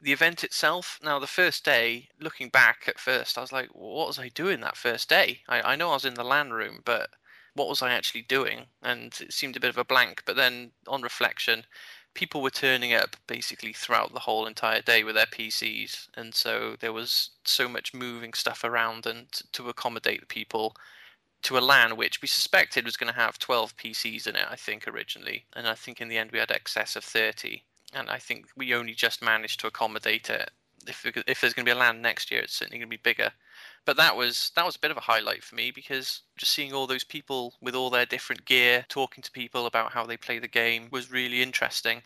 The 0.00 0.12
event 0.12 0.44
itself, 0.44 0.98
now 1.02 1.18
the 1.18 1.26
first 1.26 1.64
day, 1.64 2.08
looking 2.20 2.48
back 2.48 2.84
at 2.86 2.98
first, 2.98 3.36
I 3.36 3.42
was 3.42 3.52
like, 3.52 3.68
what 3.72 4.06
was 4.06 4.18
I 4.18 4.28
doing 4.28 4.60
that 4.60 4.76
first 4.76 5.08
day? 5.08 5.40
I, 5.48 5.72
I 5.72 5.76
know 5.76 5.90
I 5.90 5.94
was 5.94 6.04
in 6.04 6.14
the 6.14 6.24
LAN 6.24 6.52
room, 6.52 6.80
but 6.84 7.10
what 7.54 7.68
was 7.68 7.82
I 7.82 7.92
actually 7.92 8.22
doing? 8.22 8.66
And 8.82 9.14
it 9.20 9.32
seemed 9.32 9.56
a 9.56 9.60
bit 9.60 9.70
of 9.70 9.78
a 9.78 9.84
blank. 9.84 10.22
But 10.26 10.36
then 10.36 10.72
on 10.86 11.02
reflection, 11.02 11.64
people 12.14 12.42
were 12.42 12.50
turning 12.50 12.92
up 12.92 13.16
basically 13.26 13.72
throughout 13.72 14.12
the 14.12 14.20
whole 14.20 14.46
entire 14.46 14.82
day 14.82 15.04
with 15.04 15.14
their 15.14 15.26
PCs. 15.26 16.08
And 16.14 16.34
so 16.34 16.76
there 16.78 16.92
was 16.92 17.30
so 17.44 17.68
much 17.68 17.94
moving 17.94 18.32
stuff 18.32 18.64
around 18.64 19.06
and 19.06 19.26
to 19.52 19.68
accommodate 19.68 20.20
the 20.20 20.26
people 20.26 20.74
to 21.42 21.58
a 21.58 21.60
LAN 21.60 21.96
which 21.96 22.22
we 22.22 22.28
suspected 22.28 22.84
was 22.84 22.96
going 22.96 23.12
to 23.12 23.18
have 23.18 23.38
12 23.38 23.76
PCs 23.76 24.26
in 24.26 24.36
it, 24.36 24.46
I 24.50 24.56
think, 24.56 24.88
originally. 24.88 25.46
And 25.54 25.68
I 25.68 25.74
think 25.74 26.00
in 26.00 26.08
the 26.08 26.18
end 26.18 26.30
we 26.32 26.38
had 26.38 26.50
excess 26.50 26.96
of 26.96 27.04
30. 27.04 27.62
And 27.92 28.10
I 28.10 28.18
think 28.18 28.46
we 28.56 28.74
only 28.74 28.94
just 28.94 29.22
managed 29.22 29.60
to 29.60 29.66
accommodate 29.66 30.28
it 30.28 30.50
if 30.88 31.06
if 31.26 31.40
there's 31.40 31.54
going 31.54 31.64
to 31.64 31.72
be 31.72 31.76
a 31.76 31.78
LAN 31.78 32.00
next 32.00 32.30
year, 32.30 32.40
it's 32.40 32.54
certainly 32.54 32.78
going 32.78 32.88
to 32.88 32.96
be 32.96 33.00
bigger. 33.02 33.30
But 33.84 33.96
that 33.96 34.16
was 34.16 34.52
that 34.56 34.66
was 34.66 34.76
a 34.76 34.80
bit 34.80 34.90
of 34.90 34.96
a 34.96 35.00
highlight 35.00 35.42
for 35.44 35.54
me 35.54 35.70
because 35.70 36.22
just 36.36 36.52
seeing 36.52 36.72
all 36.72 36.86
those 36.86 37.04
people 37.04 37.54
with 37.60 37.74
all 37.74 37.90
their 37.90 38.06
different 38.06 38.44
gear, 38.44 38.84
talking 38.88 39.22
to 39.22 39.30
people 39.30 39.66
about 39.66 39.92
how 39.92 40.04
they 40.04 40.16
play 40.16 40.38
the 40.38 40.48
game 40.48 40.88
was 40.90 41.10
really 41.10 41.42
interesting. 41.42 42.02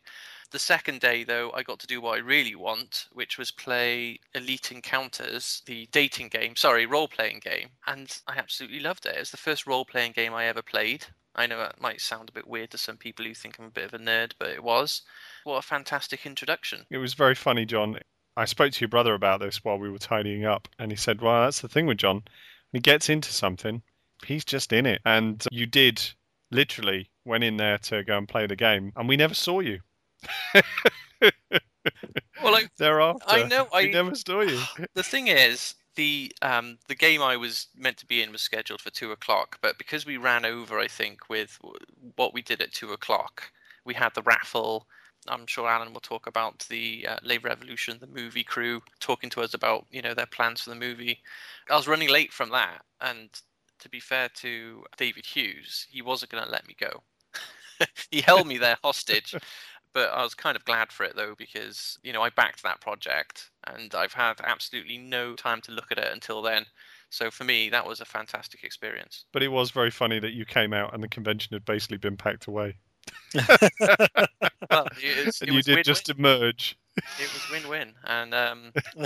The 0.51 0.59
second 0.59 1.01
day, 1.01 1.23
though, 1.23 1.53
I 1.53 1.63
got 1.63 1.79
to 1.79 1.87
do 1.87 2.01
what 2.01 2.17
I 2.17 2.21
really 2.21 2.57
want, 2.57 3.07
which 3.13 3.39
was 3.39 3.53
play 3.53 4.19
Elite 4.35 4.73
Encounters, 4.73 5.63
the 5.67 5.89
dating 5.93 6.29
game, 6.29 6.57
sorry, 6.57 6.87
role 6.87 7.07
playing 7.07 7.39
game. 7.39 7.69
And 7.87 8.21
I 8.27 8.37
absolutely 8.37 8.81
loved 8.81 9.07
it. 9.07 9.15
It 9.15 9.21
was 9.21 9.31
the 9.31 9.37
first 9.37 9.67
role 9.67 9.85
playing 9.85 10.13
game 10.13 10.35
I 10.35 10.47
ever 10.47 10.63
played. 10.63 11.07
I 11.37 11.47
know 11.47 11.59
that 11.59 11.81
might 11.81 12.01
sound 12.01 12.29
a 12.29 12.33
bit 12.33 12.49
weird 12.49 12.73
to 12.73 12.79
some 12.79 12.97
people 12.97 13.25
who 13.25 13.35
think 13.35 13.59
I'm 13.59 13.67
a 13.67 13.71
bit 13.71 13.85
of 13.85 13.95
a 13.95 13.99
nerd, 13.99 14.33
but 14.41 14.49
it 14.49 14.65
was. 14.65 15.03
What 15.45 15.59
a 15.59 15.63
fantastic 15.63 16.27
introduction. 16.27 16.85
It 16.91 16.99
was 16.99 17.15
very 17.15 17.37
funny, 17.37 17.65
John. 17.65 17.99
I 18.37 18.45
spoke 18.45 18.73
to 18.73 18.81
your 18.81 18.89
brother 18.89 19.15
about 19.15 19.41
this 19.41 19.63
while 19.65 19.79
we 19.79 19.91
were 19.91 19.99
tidying 19.99 20.45
up, 20.45 20.69
and 20.79 20.91
he 20.91 20.97
said, 20.97 21.21
Well, 21.21 21.45
that's 21.45 21.61
the 21.61 21.69
thing 21.69 21.87
with 21.87 21.99
John. 21.99 22.23
When 22.71 22.79
he 22.79 22.81
gets 22.81 23.09
into 23.09 23.33
something, 23.33 23.83
he's 24.27 24.45
just 24.45 24.73
in 24.73 24.87
it. 24.87 25.01
And 25.05 25.45
you 25.53 25.67
did 25.67 26.03
literally 26.51 27.11
went 27.25 27.45
in 27.45 27.57
there 27.57 27.79
to 27.79 28.03
go 28.03 28.19
and 28.19 28.29
play 28.29 28.47
the 28.47 28.57
game, 28.57 28.93
and 28.97 29.09
we 29.09 29.17
never 29.17 29.35
saw 29.35 29.61
you. 29.61 29.81
Well, 32.43 32.55
I, 32.55 32.65
Thereafter, 32.79 33.25
I 33.27 33.49
know, 33.49 33.67
I- 33.73 33.87
never 33.87 34.15
saw 34.15 34.41
you. 34.41 34.59
the 34.95 35.03
thing 35.03 35.29
is, 35.29 35.75
the 35.97 36.33
um 36.43 36.79
the 36.89 36.95
game 36.95 37.21
I 37.21 37.37
was 37.37 37.67
meant 37.77 37.97
to 37.99 38.07
be 38.07 38.23
in 38.23 38.33
was 38.33 38.41
scheduled 38.41 38.81
for 38.81 38.91
two 38.91 39.13
o'clock, 39.13 39.59
but 39.61 39.79
because 39.79 40.07
we 40.07 40.17
ran 40.17 40.45
over, 40.45 40.79
I 40.79 40.89
think 40.89 41.29
with 41.29 41.59
what 42.17 42.33
we 42.33 42.43
did 42.43 42.61
at 42.63 42.73
two 42.73 42.93
o'clock, 42.93 43.51
we 43.85 43.95
had 43.95 44.15
the 44.15 44.23
raffle. 44.23 44.87
I'm 45.29 45.47
sure 45.47 45.69
Alan 45.69 45.93
will 45.93 46.01
talk 46.01 46.27
about 46.27 46.61
the 46.71 47.07
uh, 47.07 47.17
Lave 47.23 47.45
Revolution, 47.45 47.99
the 48.01 48.07
movie 48.07 48.45
crew 48.45 48.81
talking 49.01 49.29
to 49.31 49.43
us 49.43 49.53
about 49.53 49.87
you 49.91 50.01
know 50.01 50.15
their 50.15 50.27
plans 50.27 50.63
for 50.63 50.71
the 50.71 50.77
movie. 50.77 51.21
I 51.69 51.77
was 51.77 51.89
running 51.89 52.09
late 52.09 52.33
from 52.33 52.51
that, 52.51 52.83
and 53.01 53.29
to 53.81 53.89
be 53.89 54.01
fair 54.01 54.29
to 54.37 54.85
David 54.97 55.27
Hughes, 55.27 55.87
he 55.91 56.03
wasn't 56.03 56.31
going 56.31 56.45
to 56.45 56.51
let 56.51 56.67
me 56.67 56.77
go. 56.79 57.03
he 58.11 58.21
held 58.21 58.47
me 58.47 58.59
there 58.59 58.79
hostage, 58.83 59.35
but 59.93 60.11
I 60.11 60.23
was 60.23 60.35
kind 60.35 60.57
of 60.57 60.65
glad 60.65 60.93
for 60.93 61.05
it 61.05 61.17
though 61.17 61.35
because 61.37 61.99
you 62.03 62.13
know 62.13 62.23
I 62.23 62.31
backed 62.31 62.63
that 62.63 62.81
project 62.81 63.51
and 63.67 63.95
I've 63.95 64.13
had 64.13 64.41
absolutely 64.43 64.99
no 64.99 65.35
time 65.35 65.61
to 65.63 65.73
look 65.73 65.91
at 65.91 65.99
it 65.99 66.13
until 66.13 66.43
then. 66.43 66.67
So 67.11 67.31
for 67.31 67.45
me, 67.45 67.71
that 67.71 67.87
was 67.87 68.01
a 68.01 68.05
fantastic 68.05 68.63
experience. 68.63 69.25
But 69.33 69.43
it 69.43 69.49
was 69.49 69.73
very 69.73 69.91
funny 69.91 70.21
that 70.21 70.33
you 70.33 70.45
came 70.45 70.73
out 70.73 70.95
and 70.95 71.03
the 71.03 71.09
convention 71.09 71.53
had 71.55 71.65
basically 71.65 71.97
been 71.97 72.17
packed 72.17 72.47
away. 72.47 72.77
Well, 74.71 74.87
it, 75.03 75.27
was- 75.27 75.41
and 75.41 75.53
you 75.53 75.63
did 75.63 75.69
win-win. 75.69 75.85
just 75.85 76.09
emerge. 76.09 76.79
It 76.97 77.33
was 77.33 77.51
win-win, 77.51 77.95
and 78.05 78.35
um, 78.35 78.73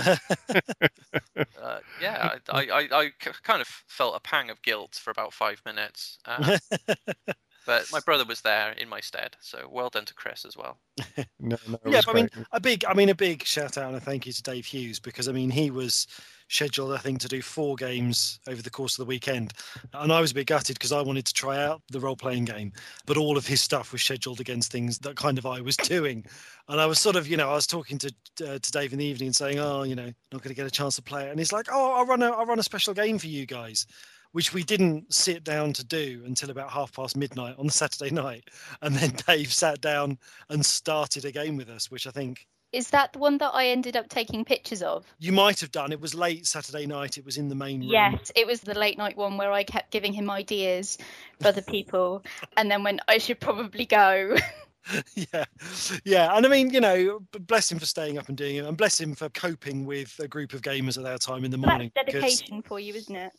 uh, 1.61 1.79
yeah, 2.01 2.37
I, 2.49 2.67
I, 2.67 2.87
I, 2.91 3.11
kind 3.43 3.61
of 3.61 3.67
felt 3.87 4.15
a 4.15 4.19
pang 4.19 4.49
of 4.49 4.61
guilt 4.61 4.95
for 4.95 5.11
about 5.11 5.33
five 5.33 5.61
minutes. 5.65 6.17
Uh, 6.25 6.57
but 7.65 7.91
my 7.91 7.99
brother 7.99 8.25
was 8.25 8.41
there 8.41 8.71
in 8.71 8.89
my 8.89 8.99
stead, 8.99 9.35
so 9.41 9.67
well 9.69 9.89
done 9.89 10.05
to 10.05 10.13
Chris 10.13 10.45
as 10.45 10.55
well. 10.55 10.77
No, 11.39 11.57
no, 11.67 11.77
yeah, 11.85 12.01
but 12.05 12.09
I 12.09 12.13
mean, 12.13 12.29
a 12.53 12.59
big, 12.59 12.85
I 12.85 12.95
mean, 12.95 13.09
a 13.09 13.15
big 13.15 13.43
shout 13.43 13.77
out 13.77 13.89
and 13.89 13.97
a 13.97 13.99
thank 13.99 14.25
you 14.25 14.33
to 14.33 14.41
Dave 14.41 14.65
Hughes 14.65 14.99
because 14.99 15.27
I 15.27 15.31
mean, 15.31 15.51
he 15.51 15.69
was 15.69 16.07
scheduled, 16.47 16.93
I 16.93 16.97
think, 16.97 17.19
to 17.19 17.27
do 17.27 17.41
four 17.41 17.75
games 17.75 18.39
over 18.47 18.61
the 18.61 18.71
course 18.71 18.97
of 18.97 19.05
the 19.05 19.09
weekend, 19.09 19.53
and 19.93 20.11
I 20.11 20.21
was 20.21 20.31
a 20.31 20.33
bit 20.33 20.47
gutted 20.47 20.75
because 20.75 20.91
I 20.91 21.01
wanted 21.01 21.25
to 21.25 21.33
try 21.33 21.63
out 21.63 21.83
the 21.91 21.99
role 21.99 22.15
playing 22.15 22.45
game, 22.45 22.71
but 23.05 23.17
all 23.17 23.37
of 23.37 23.45
his 23.45 23.61
stuff 23.61 23.91
was 23.91 24.01
scheduled 24.01 24.39
against 24.39 24.71
things 24.71 24.97
that 24.99 25.17
kind 25.17 25.37
of 25.37 25.45
I 25.45 25.61
was 25.61 25.77
doing, 25.77 26.25
and 26.67 26.81
I 26.81 26.87
was 26.87 26.99
sort 26.99 27.15
of, 27.15 27.27
you 27.27 27.37
know, 27.37 27.49
I 27.49 27.55
was 27.55 27.67
talking 27.67 27.99
to 27.99 28.13
uh, 28.41 28.57
to 28.57 28.71
Dave 28.71 28.93
in 28.93 28.99
the 28.99 29.05
evening 29.05 29.33
saying, 29.33 29.59
oh, 29.59 29.83
you 29.83 29.95
know, 29.95 30.11
not 30.31 30.41
going 30.41 30.49
to 30.49 30.55
get 30.55 30.65
a 30.65 30.71
chance 30.71 30.95
to 30.95 31.03
play 31.03 31.27
it, 31.27 31.29
and 31.29 31.37
he's 31.37 31.53
like, 31.53 31.67
oh, 31.71 31.93
I'll 31.93 32.05
run 32.05 32.23
a, 32.23 32.31
I'll 32.31 32.45
run 32.45 32.59
a 32.59 32.63
special 32.63 32.93
game 32.95 33.19
for 33.19 33.27
you 33.27 33.45
guys. 33.45 33.85
Which 34.35 34.53
we 34.53 34.63
didn't 34.63 35.13
sit 35.13 35.45
down 35.45 35.71
to 35.71 35.85
do 35.85 36.21
until 36.25 36.49
about 36.49 36.69
half 36.69 36.91
past 36.91 37.15
midnight 37.15 37.55
on 37.57 37.67
the 37.67 37.71
Saturday 37.83 38.13
night. 38.13 38.49
And 38.81 38.93
then 38.93 39.11
Dave 39.27 39.53
sat 39.53 39.79
down 39.79 40.17
and 40.49 40.65
started 40.65 41.23
a 41.23 41.31
game 41.31 41.55
with 41.55 41.69
us, 41.69 41.89
which 41.89 42.05
I 42.05 42.11
think 42.11 42.45
Is 42.73 42.89
that 42.89 43.13
the 43.13 43.19
one 43.19 43.37
that 43.37 43.51
I 43.53 43.67
ended 43.67 43.95
up 43.95 44.09
taking 44.09 44.43
pictures 44.43 44.83
of? 44.83 45.05
you 45.19 45.31
might 45.31 45.61
have 45.61 45.71
done. 45.71 45.93
It 45.93 46.01
was 46.01 46.13
late 46.13 46.45
Saturday 46.45 46.85
night. 46.85 47.17
It 47.17 47.23
was 47.23 47.37
in 47.37 47.47
the 47.47 47.55
main 47.55 47.79
room. 47.79 47.91
Yes, 47.91 48.29
it 48.35 48.45
was 48.45 48.59
the 48.59 48.77
late 48.77 48.97
night 48.97 49.15
one 49.15 49.37
where 49.37 49.53
I 49.53 49.63
kept 49.63 49.89
giving 49.91 50.11
him 50.11 50.29
ideas 50.29 50.97
for 51.39 51.47
other 51.47 51.61
people, 51.61 52.21
and 52.57 52.69
then 52.69 52.83
when 52.83 52.99
I 53.07 53.19
should 53.19 53.39
probably 53.39 53.85
go. 53.85 54.35
yeah. 55.15 55.45
Yeah. 56.03 56.35
And 56.35 56.45
I 56.45 56.49
mean, 56.49 56.71
you 56.71 56.81
know, 56.81 57.21
bless 57.31 57.71
him 57.71 57.79
for 57.79 57.85
staying 57.85 58.17
up 58.17 58.27
and 58.27 58.37
doing 58.37 58.57
it, 58.57 58.65
and 58.65 58.75
bless 58.75 58.99
him 58.99 59.15
for 59.15 59.29
coping 59.29 59.85
with 59.85 60.13
a 60.19 60.27
group 60.27 60.51
of 60.51 60.61
gamers 60.61 60.97
at 60.97 61.05
that 61.05 61.21
time 61.21 61.45
in 61.45 61.51
the 61.51 61.57
morning. 61.57 61.93
That's 61.95 62.11
dedication 62.11 62.61
for 62.63 62.81
you, 62.81 62.93
isn't 62.95 63.15
it? 63.15 63.31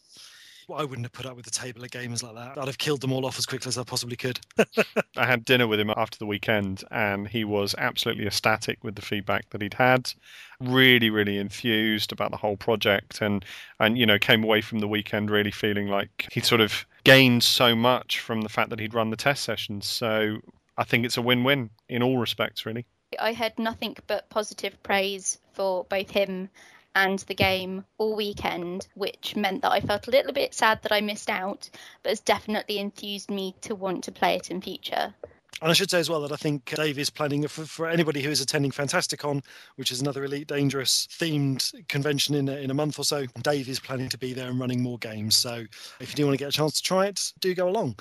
I 0.75 0.85
wouldn't 0.85 1.05
have 1.05 1.13
put 1.13 1.27
up 1.27 1.37
with 1.37 1.47
a 1.47 1.51
table 1.51 1.85
of 1.85 1.91
gamers 1.91 2.23
like 2.23 2.35
that. 2.35 2.59
I'd 2.59 2.67
have 2.67 2.79
killed 2.79 3.01
them 3.01 3.13
all 3.13 3.25
off 3.25 3.39
as 3.39 3.47
quickly 3.47 3.69
as 3.69 3.79
I 3.79 3.85
possibly 3.85 4.17
could. 4.17 4.41
I 5.17 5.27
had 5.27 5.45
dinner 5.45 5.69
with 5.69 5.79
him 5.79 5.91
after 5.97 6.19
the 6.19 6.27
weekend, 6.27 6.83
and 6.91 7.29
he 7.29 7.45
was 7.45 7.75
absolutely 7.79 8.27
ecstatic 8.27 8.83
with 8.83 8.97
the 8.97 9.03
feedback 9.03 9.51
that 9.51 9.63
he'd 9.63 9.75
had. 9.75 10.13
Really, 10.61 11.09
really 11.09 11.39
enthused 11.39 12.11
about 12.11 12.33
the 12.33 12.37
whole 12.37 12.57
project, 12.57 13.21
and 13.21 13.45
and 13.79 13.97
you 13.97 14.07
know 14.07 14.19
came 14.19 14.43
away 14.43 14.61
from 14.61 14.81
the 14.81 14.89
weekend 14.89 15.31
really 15.31 15.53
feeling 15.53 15.89
like 15.89 16.27
he 16.33 16.41
sort 16.41 16.61
of 16.61 16.85
gained 17.05 17.45
so 17.45 17.77
much 17.77 18.19
from 18.19 18.41
the 18.41 18.49
fact 18.49 18.71
that 18.71 18.81
he'd 18.81 18.95
run 18.95 19.11
the 19.11 19.17
test 19.17 19.45
sessions. 19.45 19.87
So 19.87 20.39
I 20.77 20.85
think 20.85 21.05
it's 21.05 21.17
a 21.17 21.23
win-win 21.23 21.71
in 21.89 22.03
all 22.03 22.19
respects, 22.19 22.67
really. 22.67 22.87
I 23.21 23.35
heard 23.35 23.59
nothing 23.59 23.97
but 24.09 24.29
positive 24.31 24.83
praise 24.83 25.39
for 25.53 25.85
both 25.85 26.11
him 26.11 26.51
and 26.97 27.19
the 27.21 27.35
game 27.35 27.85
all 27.99 28.17
weekend, 28.17 28.89
which 28.95 29.37
meant 29.37 29.63
that 29.63 29.71
I 29.71 29.81
felt 29.81 30.09
a 30.09 30.11
little 30.11 30.33
bit 30.33 30.55
sad 30.55 30.83
that 30.83 30.93
I 30.93 31.03
missed 31.03 31.29
out, 31.29 31.69
but 32.03 32.09
has 32.09 32.21
definitely 32.21 32.79
enthused 32.79 33.31
me 33.31 33.55
to 33.61 33.75
want 33.75 34.03
to 34.05 34.13
play 34.13 34.35
it 34.35 34.51
in 34.51 34.63
future. 34.63 35.15
And 35.61 35.71
I 35.71 35.75
should 35.75 35.91
say 35.91 36.01
as 36.01 36.11
well 36.11 36.23
that 36.23 36.33
I 36.33 36.37
think 36.37 36.73
uh, 36.73 36.77
Dave 36.77 36.99
is 36.99 37.11
planning 37.11 37.47
for, 37.49 37.65
for 37.65 37.87
anybody 37.87 38.23
who 38.23 38.31
is 38.31 38.41
attending 38.41 38.71
Fantasticon, 38.71 39.45
which 39.77 39.91
is 39.91 40.01
another 40.01 40.25
Elite 40.25 40.49
Dangerous 40.49 41.07
themed 41.11 41.87
convention 41.89 42.35
in 42.35 42.49
a, 42.49 42.57
in 42.57 42.71
a 42.71 42.75
month 42.75 42.99
or 42.99 43.05
so. 43.05 43.27
Dave 43.43 43.69
is 43.69 43.79
planning 43.79 44.09
to 44.09 44.19
be 44.19 44.33
there 44.33 44.49
and 44.49 44.59
running 44.59 44.83
more 44.83 44.99
games. 44.99 45.37
So 45.37 45.65
if 46.01 46.11
you 46.11 46.15
do 46.15 46.27
want 46.27 46.39
to 46.39 46.43
get 46.43 46.49
a 46.49 46.57
chance 46.57 46.75
to 46.75 46.83
try 46.83 47.07
it, 47.07 47.33
do 47.41 47.55
go 47.55 47.69
along. 47.69 47.97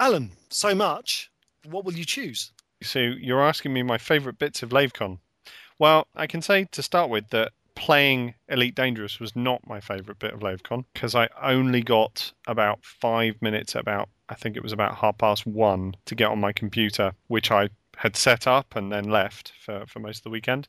Alan, 0.00 0.30
so 0.50 0.74
much. 0.74 1.30
What 1.66 1.84
will 1.86 1.94
you 1.94 2.04
choose? 2.04 2.52
So 2.82 2.98
you're 2.98 3.42
asking 3.42 3.72
me 3.72 3.82
my 3.82 3.98
favourite 3.98 4.38
bits 4.38 4.62
of 4.62 4.70
LaveCon. 4.70 5.18
Well, 5.78 6.06
I 6.14 6.26
can 6.26 6.42
say 6.42 6.66
to 6.72 6.82
start 6.82 7.10
with 7.10 7.30
that 7.30 7.52
playing 7.74 8.34
Elite 8.48 8.74
Dangerous 8.74 9.20
was 9.20 9.34
not 9.34 9.66
my 9.66 9.80
favourite 9.80 10.18
bit 10.18 10.32
of 10.32 10.40
LaveCon 10.40 10.84
because 10.92 11.14
I 11.14 11.28
only 11.42 11.82
got 11.82 12.32
about 12.46 12.84
five 12.84 13.40
minutes, 13.40 13.74
about 13.74 14.08
I 14.28 14.34
think 14.34 14.56
it 14.56 14.62
was 14.62 14.72
about 14.72 14.96
half 14.96 15.18
past 15.18 15.46
one, 15.46 15.94
to 16.06 16.14
get 16.14 16.30
on 16.30 16.40
my 16.40 16.52
computer, 16.52 17.12
which 17.26 17.50
I 17.50 17.68
had 17.96 18.16
set 18.16 18.46
up 18.46 18.74
and 18.74 18.90
then 18.90 19.04
left 19.04 19.52
for, 19.60 19.84
for 19.86 20.00
most 20.00 20.18
of 20.18 20.24
the 20.24 20.30
weekend, 20.30 20.68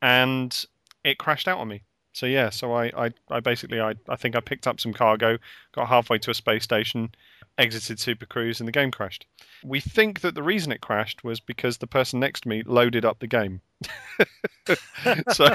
and 0.00 0.66
it 1.04 1.18
crashed 1.18 1.48
out 1.48 1.58
on 1.58 1.68
me. 1.68 1.82
So 2.12 2.26
yeah, 2.26 2.50
so 2.50 2.72
I, 2.72 3.06
I, 3.06 3.10
I 3.30 3.40
basically 3.40 3.80
I, 3.80 3.94
I 4.08 4.16
think 4.16 4.36
I 4.36 4.40
picked 4.40 4.66
up 4.66 4.80
some 4.80 4.92
cargo, 4.92 5.38
got 5.72 5.88
halfway 5.88 6.18
to 6.18 6.30
a 6.30 6.34
space 6.34 6.64
station, 6.64 7.14
exited 7.62 8.00
Super 8.00 8.26
Cruise, 8.26 8.60
and 8.60 8.68
the 8.68 8.72
game 8.72 8.90
crashed. 8.90 9.26
We 9.64 9.80
think 9.80 10.20
that 10.20 10.34
the 10.34 10.42
reason 10.42 10.72
it 10.72 10.80
crashed 10.80 11.24
was 11.24 11.40
because 11.40 11.78
the 11.78 11.86
person 11.86 12.20
next 12.20 12.42
to 12.42 12.48
me 12.48 12.62
loaded 12.64 13.04
up 13.04 13.20
the 13.20 13.26
game. 13.26 13.60
so 15.32 15.54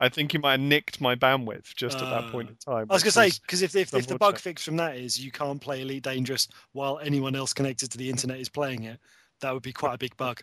I 0.00 0.08
think 0.08 0.32
he 0.32 0.38
might 0.38 0.52
have 0.52 0.60
nicked 0.60 1.00
my 1.00 1.14
bandwidth 1.14 1.74
just 1.74 1.98
at 1.98 2.10
that 2.10 2.30
point 2.30 2.50
in 2.50 2.56
uh, 2.66 2.72
time. 2.72 2.86
I 2.90 2.94
was 2.94 3.02
going 3.02 3.28
to 3.28 3.32
say, 3.32 3.40
because 3.42 3.62
if, 3.62 3.74
if, 3.76 3.94
if 3.94 4.06
the 4.06 4.18
bug 4.18 4.38
fix 4.38 4.64
from 4.64 4.76
that 4.76 4.96
is 4.96 5.22
you 5.22 5.30
can't 5.30 5.60
play 5.60 5.82
Elite 5.82 6.02
Dangerous 6.02 6.48
while 6.72 6.98
anyone 6.98 7.34
else 7.34 7.52
connected 7.52 7.90
to 7.92 7.98
the 7.98 8.08
internet 8.08 8.38
is 8.38 8.48
playing 8.48 8.84
it, 8.84 8.98
that 9.40 9.52
would 9.52 9.62
be 9.62 9.72
quite 9.72 9.94
a 9.94 9.98
big 9.98 10.16
bug. 10.16 10.42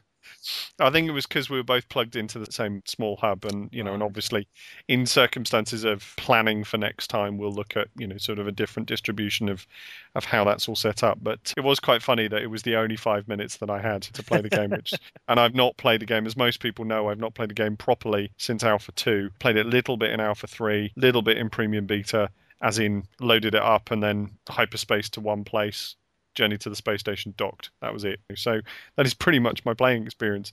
I 0.80 0.90
think 0.90 1.08
it 1.08 1.12
was 1.12 1.26
because 1.26 1.50
we 1.50 1.58
were 1.58 1.64
both 1.64 1.88
plugged 1.90 2.16
into 2.16 2.40
the 2.40 2.52
same 2.52 2.82
small 2.86 3.18
hub, 3.18 3.46
and 3.46 3.70
you 3.72 3.84
know, 3.84 3.94
and 3.94 4.04
obviously, 4.04 4.48
in 4.88 5.06
circumstances 5.06 5.84
of 5.84 6.14
planning 6.18 6.64
for 6.64 6.78
next 6.78 7.08
time, 7.08 7.38
we'll 7.38 7.54
look 7.54 7.76
at 7.76 7.88
you 7.96 8.08
know 8.08 8.18
sort 8.18 8.40
of 8.40 8.48
a 8.48 8.52
different 8.52 8.88
distribution 8.88 9.50
of 9.50 9.66
of 10.16 10.26
how 10.26 10.44
that's 10.44 10.68
all 10.68 10.76
set 10.76 11.04
up. 11.04 11.20
But 11.22 11.54
it 11.58 11.64
was 11.64 11.80
quite 11.80 12.02
funny 12.02 12.28
that 12.28 12.42
it 12.42 12.48
was 12.48 12.64
the 12.64 12.76
only 12.76 12.96
five 12.96 13.28
minutes 13.28 13.58
that 13.58 13.70
I 13.70 13.82
had 13.82 14.04
to 14.04 14.24
play 14.24 14.42
the 14.42 14.50
game, 14.50 14.72
which 14.72 14.94
and 15.28 15.40
I've 15.40 15.56
not 15.56 15.78
played 15.78 16.02
the 16.02 16.06
game 16.06 16.26
as 16.26 16.38
most 16.38 16.60
people 16.60 16.86
know. 16.86 17.10
I've 17.10 17.20
not 17.20 17.34
played 17.34 17.50
the 17.50 17.56
game 17.56 17.78
properly 17.78 18.32
since 18.38 18.64
Alpha 18.64 18.92
Two. 18.94 19.30
Played 19.40 19.58
it 19.58 19.66
a 19.66 19.70
little 19.70 19.98
bit 19.98 20.12
in 20.12 20.20
Alpha 20.20 20.48
Three, 20.48 20.92
little 20.96 21.22
bit 21.22 21.38
in 21.38 21.50
Premium 21.50 21.86
Beta, 21.86 22.30
as 22.62 22.80
in 22.80 23.06
loaded 23.20 23.56
it 23.56 23.62
up 23.62 23.92
and 23.92 24.02
then 24.02 24.32
hyperspace 24.50 25.10
to 25.12 25.22
one 25.22 25.44
place 25.44 25.96
journey 26.36 26.58
to 26.60 26.70
the 26.70 26.76
space 26.76 27.00
station 27.00 27.34
docked. 27.38 27.72
That 27.82 27.94
was 27.94 28.04
it. 28.04 28.20
So 28.36 28.62
that 28.96 29.06
is 29.06 29.14
pretty 29.14 29.40
much 29.40 29.66
my 29.66 29.74
playing 29.74 30.04
experience. 30.04 30.52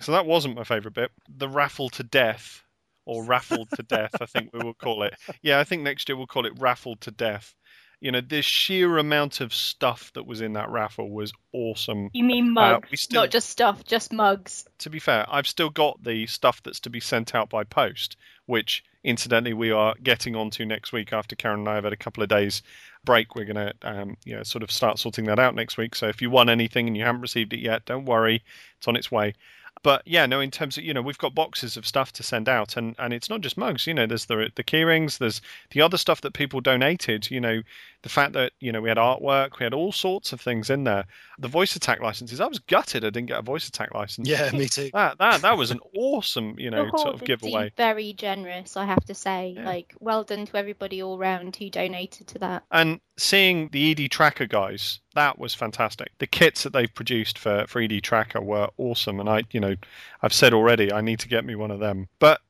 So 0.00 0.12
that 0.12 0.26
wasn't 0.26 0.56
my 0.56 0.64
favourite 0.64 0.94
bit. 0.94 1.10
The 1.28 1.48
raffle 1.48 1.88
to 1.90 2.02
death, 2.02 2.62
or 3.04 3.24
raffled 3.24 3.68
to 3.76 3.82
death, 3.82 4.10
I 4.20 4.26
think 4.26 4.50
we 4.52 4.60
will 4.64 4.74
call 4.74 5.02
it. 5.02 5.14
Yeah, 5.42 5.58
I 5.58 5.64
think 5.64 5.82
next 5.82 6.08
year 6.08 6.16
we'll 6.16 6.26
call 6.26 6.46
it 6.46 6.52
raffled 6.58 7.00
to 7.02 7.10
death. 7.10 7.54
You 8.00 8.10
know, 8.10 8.20
the 8.20 8.42
sheer 8.42 8.98
amount 8.98 9.40
of 9.40 9.54
stuff 9.54 10.10
that 10.14 10.26
was 10.26 10.40
in 10.40 10.54
that 10.54 10.68
raffle 10.70 11.08
was 11.08 11.32
awesome. 11.52 12.10
You 12.12 12.24
mean 12.24 12.48
Uh, 12.48 12.72
mugs, 12.72 12.90
we 12.90 12.96
still- 12.96 13.22
not 13.22 13.30
just 13.30 13.48
stuff, 13.48 13.84
just 13.84 14.12
mugs. 14.12 14.66
To 14.78 14.90
be 14.90 14.98
fair, 14.98 15.24
I've 15.28 15.46
still 15.46 15.70
got 15.70 16.02
the 16.02 16.26
stuff 16.26 16.60
that's 16.64 16.80
to 16.80 16.90
be 16.90 16.98
sent 16.98 17.32
out 17.32 17.48
by 17.48 17.62
post, 17.62 18.16
which 18.46 18.82
incidentally 19.04 19.52
we 19.54 19.70
are 19.70 19.94
getting 20.02 20.34
onto 20.34 20.64
next 20.64 20.92
week 20.92 21.12
after 21.12 21.36
Karen 21.36 21.60
and 21.60 21.68
I 21.68 21.74
have 21.76 21.84
had 21.84 21.92
a 21.92 21.96
couple 21.96 22.24
of 22.24 22.28
days 22.28 22.62
break. 23.04 23.34
We're 23.34 23.44
going 23.44 23.56
to, 23.56 23.72
um, 23.82 24.16
you 24.24 24.36
know, 24.36 24.42
sort 24.42 24.62
of 24.62 24.70
start 24.70 24.98
sorting 24.98 25.24
that 25.26 25.38
out 25.38 25.54
next 25.54 25.76
week. 25.76 25.94
So 25.94 26.08
if 26.08 26.22
you 26.22 26.30
want 26.30 26.50
anything 26.50 26.86
and 26.86 26.96
you 26.96 27.04
haven't 27.04 27.20
received 27.22 27.52
it 27.52 27.60
yet, 27.60 27.84
don't 27.84 28.04
worry, 28.04 28.42
it's 28.78 28.88
on 28.88 28.96
its 28.96 29.10
way. 29.10 29.34
But 29.82 30.02
yeah, 30.06 30.26
no, 30.26 30.40
in 30.40 30.50
terms 30.50 30.78
of 30.78 30.84
you 30.84 30.94
know, 30.94 31.02
we've 31.02 31.18
got 31.18 31.34
boxes 31.34 31.76
of 31.76 31.86
stuff 31.86 32.12
to 32.14 32.22
send 32.22 32.48
out, 32.48 32.76
and 32.76 32.94
and 32.98 33.12
it's 33.12 33.28
not 33.28 33.40
just 33.40 33.56
mugs. 33.56 33.86
You 33.86 33.94
know, 33.94 34.06
there's 34.06 34.26
the 34.26 34.50
the 34.54 34.64
keyrings, 34.64 35.18
there's 35.18 35.40
the 35.70 35.82
other 35.82 35.96
stuff 35.96 36.20
that 36.20 36.34
people 36.34 36.60
donated. 36.60 37.30
You 37.30 37.40
know, 37.40 37.62
the 38.02 38.08
fact 38.08 38.32
that 38.34 38.52
you 38.60 38.70
know 38.70 38.80
we 38.80 38.88
had 38.88 38.98
artwork, 38.98 39.58
we 39.58 39.64
had 39.64 39.74
all 39.74 39.92
sorts 39.92 40.32
of 40.32 40.40
things 40.40 40.70
in 40.70 40.84
there. 40.84 41.04
The 41.38 41.48
VoiceAttack 41.48 42.00
licenses, 42.00 42.40
I 42.40 42.46
was 42.46 42.60
gutted 42.60 43.04
I 43.04 43.10
didn't 43.10 43.26
get 43.28 43.38
a 43.38 43.42
VoiceAttack 43.42 43.94
license. 43.94 44.28
Yeah, 44.28 44.50
me 44.52 44.68
too. 44.68 44.90
That 45.02 45.18
that 45.18 45.42
that 45.42 45.56
was 45.56 45.70
an 45.70 45.80
awesome, 45.96 46.54
you 46.58 46.70
know, 46.70 46.88
sort 46.96 47.14
of 47.14 47.24
giveaway. 47.24 47.72
very 47.76 48.12
generous, 48.12 48.76
I 48.76 48.84
have 48.84 49.04
to 49.06 49.14
say. 49.14 49.54
Yeah. 49.56 49.64
Like, 49.64 49.94
well 50.00 50.22
done 50.22 50.46
to 50.46 50.56
everybody 50.56 51.02
all 51.02 51.18
round 51.18 51.56
who 51.56 51.70
donated 51.70 52.28
to 52.28 52.38
that. 52.40 52.64
And 52.70 53.00
seeing 53.16 53.68
the 53.68 53.90
ED 53.90 54.10
Tracker 54.10 54.46
guys, 54.46 55.00
that 55.14 55.38
was 55.38 55.54
fantastic. 55.54 56.12
The 56.18 56.26
kits 56.26 56.62
that 56.62 56.72
they've 56.72 56.92
produced 56.92 57.38
for, 57.38 57.66
for 57.68 57.80
ED 57.80 58.02
Tracker 58.02 58.40
were 58.40 58.68
awesome. 58.78 59.20
And 59.20 59.28
I, 59.28 59.44
you 59.50 59.60
know, 59.60 59.76
I've 60.22 60.32
said 60.32 60.54
already, 60.54 60.92
I 60.92 61.00
need 61.00 61.20
to 61.20 61.28
get 61.28 61.44
me 61.44 61.54
one 61.54 61.70
of 61.70 61.80
them. 61.80 62.08
But 62.18 62.40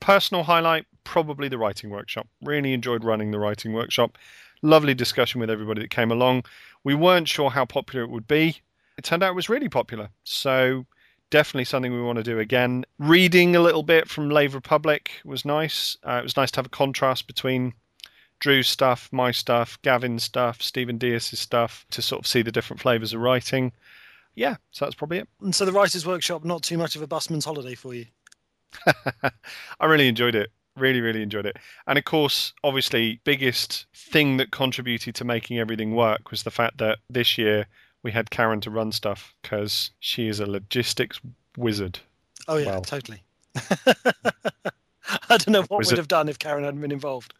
personal 0.00 0.42
highlight, 0.42 0.86
probably 1.04 1.48
the 1.48 1.58
writing 1.58 1.90
workshop. 1.90 2.26
Really 2.42 2.72
enjoyed 2.72 3.04
running 3.04 3.30
the 3.30 3.38
writing 3.38 3.72
workshop. 3.72 4.18
Lovely 4.62 4.94
discussion 4.94 5.40
with 5.40 5.50
everybody 5.50 5.82
that 5.82 5.90
came 5.90 6.10
along. 6.10 6.44
We 6.82 6.94
weren't 6.94 7.28
sure 7.28 7.50
how 7.50 7.64
popular 7.64 8.04
it 8.04 8.10
would 8.10 8.26
be. 8.26 8.60
It 8.96 9.04
turned 9.04 9.22
out 9.22 9.30
it 9.30 9.36
was 9.36 9.48
really 9.48 9.68
popular. 9.68 10.08
So 10.24 10.86
definitely 11.30 11.64
something 11.64 11.92
we 11.92 12.02
want 12.02 12.16
to 12.16 12.22
do 12.22 12.38
again. 12.38 12.84
Reading 12.98 13.54
a 13.54 13.60
little 13.60 13.82
bit 13.82 14.08
from 14.08 14.30
Lave 14.30 14.54
Republic 14.54 15.10
was 15.24 15.44
nice. 15.44 15.96
Uh, 16.02 16.18
it 16.20 16.22
was 16.22 16.36
nice 16.36 16.50
to 16.52 16.58
have 16.58 16.66
a 16.66 16.70
contrast 16.70 17.26
between 17.26 17.74
Drew's 18.38 18.68
stuff, 18.68 19.08
my 19.12 19.30
stuff, 19.30 19.78
Gavin's 19.82 20.22
stuff, 20.24 20.60
Stephen 20.62 20.98
Diaz's 20.98 21.38
stuff 21.40 21.86
to 21.90 22.02
sort 22.02 22.20
of 22.20 22.26
see 22.26 22.42
the 22.42 22.52
different 22.52 22.80
flavours 22.80 23.12
of 23.12 23.20
writing. 23.20 23.72
Yeah, 24.34 24.56
so 24.70 24.84
that's 24.84 24.94
probably 24.94 25.18
it. 25.18 25.28
And 25.40 25.54
so 25.54 25.64
the 25.64 25.72
writers' 25.72 26.06
workshop, 26.06 26.44
not 26.44 26.62
too 26.62 26.76
much 26.76 26.94
of 26.96 27.02
a 27.02 27.06
busman's 27.06 27.44
holiday 27.46 27.74
for 27.74 27.94
you. 27.94 28.06
I 29.80 29.86
really 29.86 30.08
enjoyed 30.08 30.34
it. 30.34 30.50
Really, 30.76 31.00
really 31.00 31.22
enjoyed 31.22 31.46
it. 31.46 31.56
And 31.86 31.96
of 31.98 32.04
course, 32.04 32.52
obviously, 32.62 33.20
biggest 33.24 33.86
thing 33.94 34.36
that 34.36 34.50
contributed 34.50 35.14
to 35.14 35.24
making 35.24 35.58
everything 35.58 35.94
work 35.94 36.30
was 36.30 36.42
the 36.42 36.50
fact 36.50 36.76
that 36.78 36.98
this 37.08 37.38
year 37.38 37.66
we 38.02 38.12
had 38.12 38.28
Karen 38.30 38.60
to 38.60 38.70
run 38.70 38.92
stuff 38.92 39.34
because 39.40 39.90
she 40.00 40.28
is 40.28 40.38
a 40.38 40.44
logistics 40.46 41.18
wizard. 41.56 41.98
Oh 42.46 42.58
yeah, 42.58 42.66
Well. 42.72 42.82
totally. 42.82 43.22
I 45.28 45.38
don't 45.38 45.48
know 45.48 45.62
what 45.62 45.78
Was 45.78 45.90
we'd 45.90 45.98
have 45.98 46.08
done 46.08 46.28
if 46.28 46.38
Karen 46.38 46.64
hadn't 46.64 46.80
been 46.82 46.92
involved. 46.92 47.32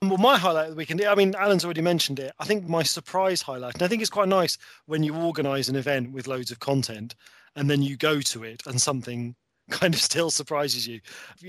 Well, 0.00 0.16
my 0.16 0.38
highlight 0.38 0.66
of 0.66 0.70
the 0.70 0.76
weekend, 0.76 1.02
I 1.04 1.14
mean, 1.16 1.34
Alan's 1.34 1.64
already 1.64 1.80
mentioned 1.80 2.20
it. 2.20 2.32
I 2.38 2.44
think 2.44 2.68
my 2.68 2.84
surprise 2.84 3.42
highlight, 3.42 3.74
and 3.74 3.82
I 3.82 3.88
think 3.88 4.00
it's 4.00 4.10
quite 4.10 4.28
nice 4.28 4.56
when 4.86 5.02
you 5.02 5.14
organise 5.16 5.68
an 5.68 5.74
event 5.74 6.12
with 6.12 6.28
loads 6.28 6.52
of 6.52 6.60
content 6.60 7.16
and 7.56 7.68
then 7.68 7.82
you 7.82 7.96
go 7.96 8.20
to 8.20 8.44
it 8.44 8.62
and 8.66 8.80
something 8.80 9.34
kind 9.70 9.92
of 9.92 10.00
still 10.00 10.30
surprises 10.30 10.86
you. 10.86 11.00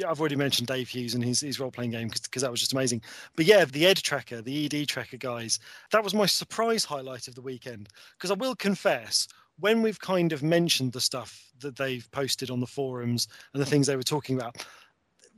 I've 0.07 0.19
already 0.19 0.35
mentioned 0.35 0.67
Dave 0.67 0.89
Hughes 0.89 1.13
and 1.13 1.23
his, 1.23 1.41
his 1.41 1.59
role 1.59 1.69
playing 1.69 1.91
game 1.91 2.09
because 2.09 2.41
that 2.41 2.49
was 2.49 2.59
just 2.59 2.73
amazing. 2.73 3.03
But 3.35 3.45
yeah, 3.45 3.65
the 3.65 3.85
Ed 3.85 3.97
Tracker, 3.97 4.41
the 4.41 4.65
ED 4.65 4.87
Tracker 4.87 5.17
guys, 5.17 5.59
that 5.91 6.03
was 6.03 6.15
my 6.15 6.25
surprise 6.25 6.83
highlight 6.83 7.27
of 7.27 7.35
the 7.35 7.41
weekend. 7.41 7.89
Because 8.17 8.31
I 8.31 8.33
will 8.33 8.55
confess, 8.55 9.27
when 9.59 9.81
we've 9.81 9.99
kind 9.99 10.33
of 10.33 10.41
mentioned 10.41 10.93
the 10.93 11.01
stuff 11.01 11.51
that 11.59 11.75
they've 11.75 12.09
posted 12.11 12.49
on 12.49 12.61
the 12.61 12.67
forums 12.67 13.27
and 13.53 13.61
the 13.61 13.65
things 13.65 13.87
they 13.87 13.95
were 13.95 14.03
talking 14.03 14.37
about, 14.37 14.65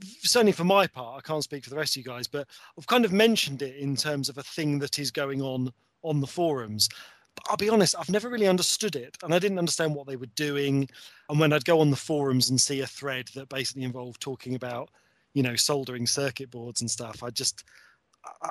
certainly 0.03 0.51
for 0.51 0.63
my 0.63 0.87
part, 0.87 1.17
I 1.17 1.21
can't 1.27 1.43
speak 1.43 1.63
for 1.63 1.69
the 1.69 1.75
rest 1.75 1.93
of 1.93 1.97
you 1.97 2.03
guys, 2.03 2.27
but 2.27 2.47
I've 2.77 2.87
kind 2.87 3.05
of 3.05 3.11
mentioned 3.13 3.61
it 3.61 3.75
in 3.75 3.95
terms 3.95 4.29
of 4.29 4.37
a 4.37 4.43
thing 4.43 4.79
that 4.79 4.99
is 4.99 5.11
going 5.11 5.41
on 5.41 5.71
on 6.03 6.21
the 6.21 6.27
forums. 6.27 6.89
But 7.35 7.45
I'll 7.49 7.57
be 7.57 7.69
honest, 7.69 7.95
I've 7.97 8.09
never 8.09 8.29
really 8.29 8.47
understood 8.47 8.95
it, 8.95 9.17
and 9.23 9.33
I 9.33 9.39
didn't 9.39 9.59
understand 9.59 9.95
what 9.95 10.07
they 10.07 10.15
were 10.17 10.25
doing. 10.35 10.89
And 11.29 11.39
when 11.39 11.53
I'd 11.53 11.65
go 11.65 11.79
on 11.79 11.89
the 11.89 11.95
forums 11.95 12.49
and 12.49 12.59
see 12.59 12.81
a 12.81 12.87
thread 12.87 13.29
that 13.35 13.49
basically 13.49 13.83
involved 13.83 14.21
talking 14.21 14.55
about, 14.55 14.89
you 15.33 15.43
know, 15.43 15.55
soldering 15.55 16.07
circuit 16.07 16.51
boards 16.51 16.81
and 16.81 16.91
stuff, 16.91 17.23
I 17.23 17.29
just, 17.29 17.63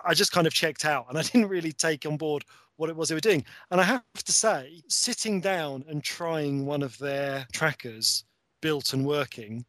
I- 0.07 0.15
just 0.15 0.33
kind 0.33 0.47
of 0.47 0.53
checked 0.55 0.85
out, 0.85 1.07
and 1.09 1.19
I 1.19 1.23
didn't 1.25 1.49
really 1.49 1.73
take 1.73 2.07
on 2.07 2.17
board 2.17 2.45
what 2.77 2.89
it 2.89 2.97
was 2.97 3.11
they 3.11 3.15
were 3.15 3.21
doing. 3.21 3.45
And 3.71 3.81
I 3.81 3.85
have 3.85 4.03
to 4.25 4.33
say, 4.33 4.83
sitting 4.89 5.41
down 5.41 5.85
and 5.87 6.03
trying 6.03 6.65
one 6.65 6.83
of 6.83 6.97
their 6.99 7.47
trackers, 7.53 8.25
built 8.63 8.95
and 8.95 9.05
working, 9.05 9.67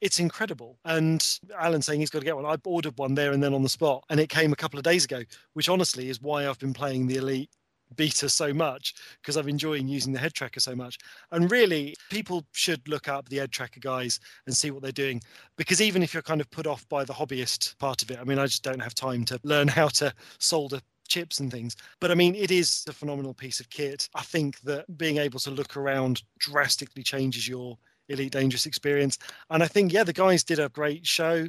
it's 0.00 0.18
incredible. 0.18 0.78
And 0.84 1.26
Alan 1.58 1.82
saying 1.82 2.00
he's 2.00 2.10
got 2.10 2.20
to 2.20 2.24
get 2.24 2.36
one. 2.36 2.46
I 2.46 2.56
ordered 2.64 2.98
one 2.98 3.14
there 3.14 3.32
and 3.32 3.42
then 3.42 3.54
on 3.54 3.62
the 3.62 3.68
spot, 3.68 4.04
and 4.10 4.18
it 4.18 4.28
came 4.28 4.52
a 4.52 4.56
couple 4.56 4.78
of 4.78 4.84
days 4.84 5.04
ago, 5.04 5.22
which 5.54 5.68
honestly 5.68 6.08
is 6.08 6.20
why 6.20 6.48
I've 6.48 6.58
been 6.58 6.74
playing 6.74 7.06
the 7.06 7.16
Elite 7.16 7.50
beta 7.96 8.28
so 8.28 8.52
much 8.54 8.94
because 9.20 9.36
I've 9.36 9.48
enjoying 9.48 9.88
using 9.88 10.12
the 10.12 10.18
head 10.18 10.34
tracker 10.34 10.60
so 10.60 10.74
much. 10.74 10.98
And 11.32 11.50
really, 11.50 11.94
people 12.10 12.44
should 12.52 12.86
look 12.88 13.08
up 13.08 13.28
the 13.28 13.38
head 13.38 13.50
tracker 13.52 13.80
guys 13.80 14.20
and 14.46 14.56
see 14.56 14.70
what 14.70 14.82
they're 14.82 14.92
doing 14.92 15.20
because 15.56 15.82
even 15.82 16.02
if 16.02 16.14
you're 16.14 16.22
kind 16.22 16.40
of 16.40 16.50
put 16.50 16.66
off 16.66 16.88
by 16.88 17.04
the 17.04 17.12
hobbyist 17.12 17.76
part 17.78 18.02
of 18.02 18.10
it, 18.10 18.18
I 18.20 18.24
mean, 18.24 18.38
I 18.38 18.46
just 18.46 18.62
don't 18.62 18.82
have 18.82 18.94
time 18.94 19.24
to 19.26 19.40
learn 19.42 19.68
how 19.68 19.88
to 19.88 20.12
solder 20.38 20.80
chips 21.08 21.40
and 21.40 21.50
things. 21.50 21.76
But 22.00 22.10
I 22.10 22.14
mean, 22.14 22.34
it 22.34 22.50
is 22.50 22.84
a 22.88 22.92
phenomenal 22.92 23.34
piece 23.34 23.60
of 23.60 23.68
kit. 23.68 24.08
I 24.14 24.22
think 24.22 24.60
that 24.60 24.96
being 24.96 25.18
able 25.18 25.40
to 25.40 25.50
look 25.50 25.76
around 25.76 26.22
drastically 26.38 27.02
changes 27.02 27.48
your 27.48 27.76
Elite 28.10 28.32
Dangerous 28.32 28.66
experience. 28.66 29.18
And 29.48 29.62
I 29.62 29.66
think, 29.66 29.92
yeah, 29.92 30.04
the 30.04 30.12
guys 30.12 30.44
did 30.44 30.58
a 30.58 30.68
great 30.68 31.06
show. 31.06 31.48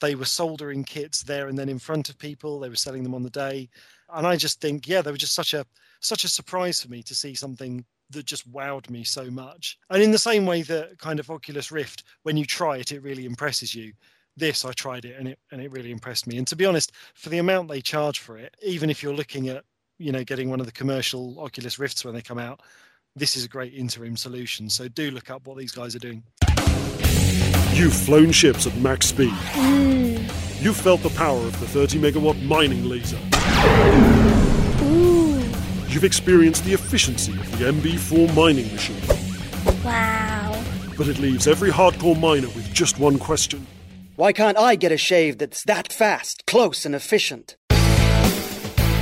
They 0.00 0.14
were 0.14 0.24
soldering 0.24 0.84
kits 0.84 1.22
there 1.22 1.48
and 1.48 1.58
then 1.58 1.68
in 1.68 1.78
front 1.78 2.08
of 2.08 2.18
people. 2.18 2.60
They 2.60 2.68
were 2.68 2.76
selling 2.76 3.02
them 3.02 3.14
on 3.14 3.22
the 3.22 3.30
day. 3.30 3.68
And 4.14 4.26
I 4.26 4.36
just 4.36 4.60
think, 4.60 4.88
yeah, 4.88 5.02
they 5.02 5.10
were 5.10 5.16
just 5.16 5.34
such 5.34 5.54
a 5.54 5.66
such 6.00 6.22
a 6.24 6.28
surprise 6.28 6.80
for 6.80 6.88
me 6.88 7.02
to 7.02 7.14
see 7.14 7.34
something 7.34 7.84
that 8.10 8.24
just 8.24 8.50
wowed 8.50 8.88
me 8.88 9.04
so 9.04 9.30
much. 9.30 9.76
And 9.90 10.02
in 10.02 10.12
the 10.12 10.18
same 10.18 10.46
way 10.46 10.62
that 10.62 10.98
kind 10.98 11.18
of 11.18 11.30
Oculus 11.30 11.72
Rift, 11.72 12.04
when 12.22 12.36
you 12.36 12.44
try 12.44 12.76
it, 12.78 12.92
it 12.92 13.02
really 13.02 13.26
impresses 13.26 13.74
you. 13.74 13.92
This 14.36 14.64
I 14.64 14.72
tried 14.72 15.04
it 15.04 15.16
and 15.18 15.28
it 15.28 15.38
and 15.50 15.60
it 15.60 15.72
really 15.72 15.90
impressed 15.90 16.26
me. 16.28 16.38
And 16.38 16.46
to 16.46 16.56
be 16.56 16.64
honest, 16.64 16.92
for 17.14 17.28
the 17.28 17.38
amount 17.38 17.68
they 17.68 17.80
charge 17.80 18.20
for 18.20 18.38
it, 18.38 18.56
even 18.62 18.88
if 18.88 19.02
you're 19.02 19.14
looking 19.14 19.48
at, 19.48 19.64
you 19.98 20.12
know, 20.12 20.22
getting 20.22 20.48
one 20.48 20.60
of 20.60 20.66
the 20.66 20.72
commercial 20.72 21.38
Oculus 21.40 21.78
Rifts 21.78 22.04
when 22.04 22.14
they 22.14 22.22
come 22.22 22.38
out, 22.38 22.60
this 23.18 23.36
is 23.36 23.44
a 23.44 23.48
great 23.48 23.74
interim 23.74 24.16
solution. 24.16 24.70
So 24.70 24.88
do 24.88 25.10
look 25.10 25.30
up 25.30 25.46
what 25.46 25.58
these 25.58 25.72
guys 25.72 25.94
are 25.94 25.98
doing. 25.98 26.22
You've 27.72 27.94
flown 27.94 28.32
ships 28.32 28.66
at 28.66 28.74
max 28.76 29.06
speed. 29.06 29.32
Mm. 29.52 30.62
You've 30.62 30.76
felt 30.76 31.02
the 31.02 31.10
power 31.10 31.38
of 31.38 31.58
the 31.60 31.66
30 31.66 32.00
megawatt 32.00 32.42
mining 32.42 32.88
laser. 32.88 33.18
You've 35.88 36.04
experienced 36.04 36.64
the 36.64 36.74
efficiency 36.74 37.32
of 37.32 37.58
the 37.58 37.66
MB4 37.72 38.34
mining 38.34 38.72
machine. 38.72 39.00
Wow. 39.84 40.62
But 40.96 41.08
it 41.08 41.18
leaves 41.18 41.46
every 41.46 41.70
hardcore 41.70 42.18
miner 42.18 42.48
with 42.48 42.72
just 42.72 42.98
one 42.98 43.18
question. 43.18 43.66
Why 44.16 44.32
can't 44.32 44.58
I 44.58 44.74
get 44.74 44.92
a 44.92 44.96
shave 44.96 45.38
that's 45.38 45.62
that 45.64 45.92
fast, 45.92 46.44
close, 46.46 46.84
and 46.84 46.94
efficient? 46.94 47.56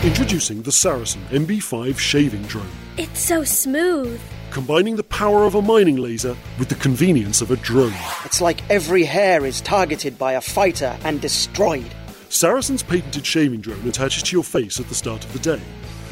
Introducing 0.04 0.62
the 0.62 0.70
Saracen 0.70 1.20
MB5 1.30 1.98
shaving 1.98 2.42
drone, 2.42 2.68
It's 2.96 3.18
so 3.20 3.42
smooth. 3.44 4.20
combining 4.50 4.94
the 4.96 5.02
power 5.02 5.44
of 5.44 5.54
a 5.56 5.62
mining 5.62 5.96
laser 5.96 6.36
with 6.58 6.68
the 6.68 6.74
convenience 6.76 7.40
of 7.40 7.50
a 7.50 7.56
drone. 7.56 7.92
It's 8.24 8.40
like 8.40 8.60
every 8.70 9.02
hair 9.04 9.44
is 9.44 9.60
targeted 9.60 10.16
by 10.18 10.32
a 10.34 10.40
fighter 10.40 10.96
and 11.04 11.20
destroyed. 11.20 11.90
Saracen's 12.28 12.82
patented 12.82 13.26
shaving 13.26 13.60
drone 13.60 13.86
attaches 13.88 14.22
to 14.24 14.36
your 14.36 14.44
face 14.44 14.78
at 14.78 14.88
the 14.88 14.94
start 14.94 15.24
of 15.24 15.32
the 15.32 15.38
day. 15.40 15.60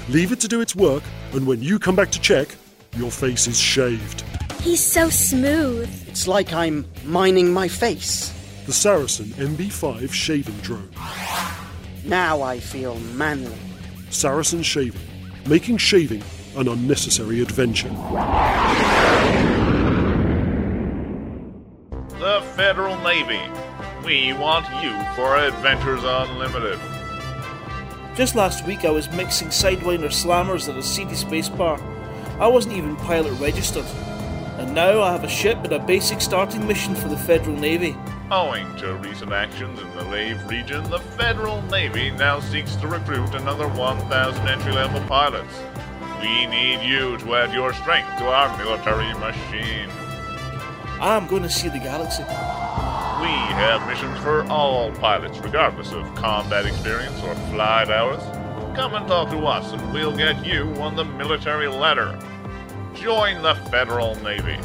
Leave 0.09 0.33
it 0.33 0.40
to 0.40 0.49
do 0.49 0.61
its 0.61 0.75
work, 0.75 1.03
and 1.33 1.47
when 1.47 1.62
you 1.62 1.79
come 1.79 1.94
back 1.97 2.11
to 2.11 2.20
check, 2.20 2.49
your 2.97 3.11
face 3.11 3.47
is 3.47 3.59
shaved. 3.59 4.23
He's 4.61 4.85
so 4.85 5.09
smooth. 5.09 5.88
It's 6.09 6.27
like 6.27 6.53
I'm 6.53 6.85
mining 7.05 7.53
my 7.53 7.68
face. 7.68 8.33
The 8.66 8.73
Saracen 8.73 9.27
MB5 9.37 10.11
shaving 10.12 10.57
drone. 10.59 10.90
Now 12.05 12.42
I 12.42 12.59
feel 12.61 12.97
manly. 13.14 13.57
Saracen 14.14 14.62
Shaving, 14.62 15.00
making 15.46 15.77
shaving 15.77 16.22
an 16.57 16.68
unnecessary 16.68 17.40
adventure. 17.42 17.88
The 22.20 22.40
Federal 22.55 22.96
Navy. 22.98 23.40
We 24.05 24.33
want 24.35 24.66
you 24.85 24.92
for 25.16 25.37
Adventures 25.37 26.03
Unlimited. 26.05 26.79
Just 28.14 28.37
last 28.37 28.64
week 28.66 28.85
I 28.85 28.90
was 28.90 29.11
mixing 29.11 29.48
Sidewinder 29.48 30.11
slammers 30.11 30.68
at 30.68 30.79
a 30.79 30.83
seedy 30.83 31.16
space 31.16 31.48
bar. 31.48 31.81
I 32.38 32.46
wasn't 32.46 32.77
even 32.77 32.94
pilot 32.96 33.33
registered. 33.40 33.87
And 34.59 34.74
now 34.74 35.03
I 35.03 35.11
have 35.11 35.24
a 35.24 35.29
ship 35.29 35.59
and 35.64 35.72
a 35.72 35.81
basic 35.81 36.20
starting 36.20 36.66
mission 36.68 36.94
for 36.94 37.09
the 37.09 37.16
Federal 37.16 37.57
Navy. 37.57 37.96
Owing 38.31 38.75
to 38.77 38.95
recent 38.97 39.33
actions 39.33 39.79
in 39.79 39.91
the 39.95 40.05
Lave 40.05 40.43
region, 40.49 40.83
the 40.85 40.99
Federal 40.99 41.61
Navy 41.63 42.11
now 42.11 42.41
seeks 42.41 42.75
to 42.77 42.89
recruit 42.89 43.35
another 43.35 43.69
1,000 43.69 44.49
entry 44.49 44.73
level 44.73 45.03
pilots. 45.07 45.61
We 46.23 46.47
need 46.47 46.81
you 46.83 47.19
to 47.19 47.35
add 47.35 47.53
your 47.53 47.75
strength 47.75 48.09
to 48.19 48.25
our 48.25 48.57
military 48.57 49.13
machine. 49.19 49.91
I'm 51.03 51.27
going 51.27 51.43
to 51.43 51.51
see 51.51 51.69
the 51.69 51.79
galaxy. 51.79 52.23
We 52.23 53.35
have 53.61 53.87
missions 53.87 54.19
for 54.21 54.45
all 54.45 54.91
pilots, 54.93 55.39
regardless 55.41 55.93
of 55.93 56.13
combat 56.15 56.65
experience 56.65 57.23
or 57.23 57.35
flight 57.53 57.91
hours. 57.91 58.23
Come 58.75 58.95
and 58.95 59.07
talk 59.07 59.29
to 59.31 59.47
us, 59.47 59.71
and 59.73 59.93
we'll 59.93 60.17
get 60.17 60.47
you 60.47 60.75
on 60.77 60.97
the 60.97 61.05
military 61.05 61.69
ladder. 61.69 62.19
Join 62.95 63.43
the 63.43 63.55
Federal 63.71 64.15
Navy. 64.23 64.59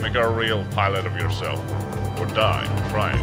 Make 0.00 0.14
a 0.14 0.26
real 0.28 0.64
pilot 0.70 1.04
of 1.06 1.14
yourself, 1.16 1.60
or 2.18 2.26
die 2.26 2.66
trying. 2.90 3.20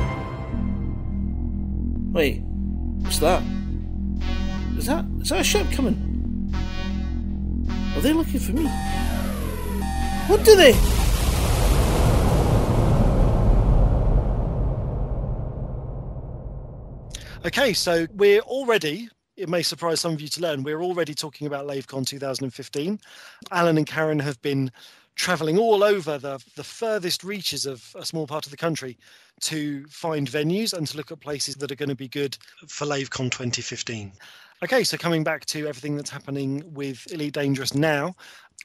Wait, 2.11 2.41
what's 3.03 3.19
that? 3.19 3.43
Is 4.77 4.85
that 4.85 5.05
is 5.21 5.29
that 5.29 5.41
a 5.41 5.43
ship 5.43 5.69
coming? 5.71 6.05
Are 7.95 8.01
they 8.01 8.13
looking 8.13 8.39
for 8.39 8.53
me? 8.53 8.65
What 10.27 10.43
do 10.45 10.55
they? 10.55 10.73
Okay, 17.45 17.73
so 17.73 18.05
we're 18.15 18.41
already, 18.41 19.09
it 19.37 19.47
may 19.47 19.63
surprise 19.63 20.01
some 20.01 20.13
of 20.13 20.19
you 20.19 20.27
to 20.27 20.41
learn, 20.41 20.61
we're 20.61 20.83
already 20.83 21.13
talking 21.13 21.47
about 21.47 21.65
LaveCon 21.65 22.05
2015. 22.05 22.99
Alan 23.51 23.77
and 23.77 23.87
Karen 23.87 24.19
have 24.19 24.41
been 24.41 24.71
traveling 25.19 25.57
all 25.57 25.83
over 25.83 26.17
the, 26.17 26.41
the 26.55 26.63
furthest 26.63 27.25
reaches 27.25 27.65
of 27.65 27.93
a 27.99 28.05
small 28.05 28.25
part 28.25 28.45
of 28.45 28.51
the 28.51 28.57
country 28.57 28.97
to 29.41 29.85
find 29.87 30.29
venues 30.29 30.73
and 30.73 30.87
to 30.87 30.95
look 30.95 31.11
at 31.11 31.19
places 31.19 31.55
that 31.55 31.69
are 31.69 31.75
going 31.75 31.89
to 31.89 31.95
be 31.95 32.07
good 32.07 32.37
for 32.69 32.85
LaveCon 32.85 33.29
2015. 33.29 34.13
Okay, 34.63 34.83
so 34.85 34.97
coming 34.97 35.23
back 35.23 35.45
to 35.47 35.67
everything 35.67 35.97
that's 35.97 36.09
happening 36.09 36.63
with 36.73 37.05
Elite 37.11 37.33
Dangerous 37.33 37.75
now, 37.75 38.15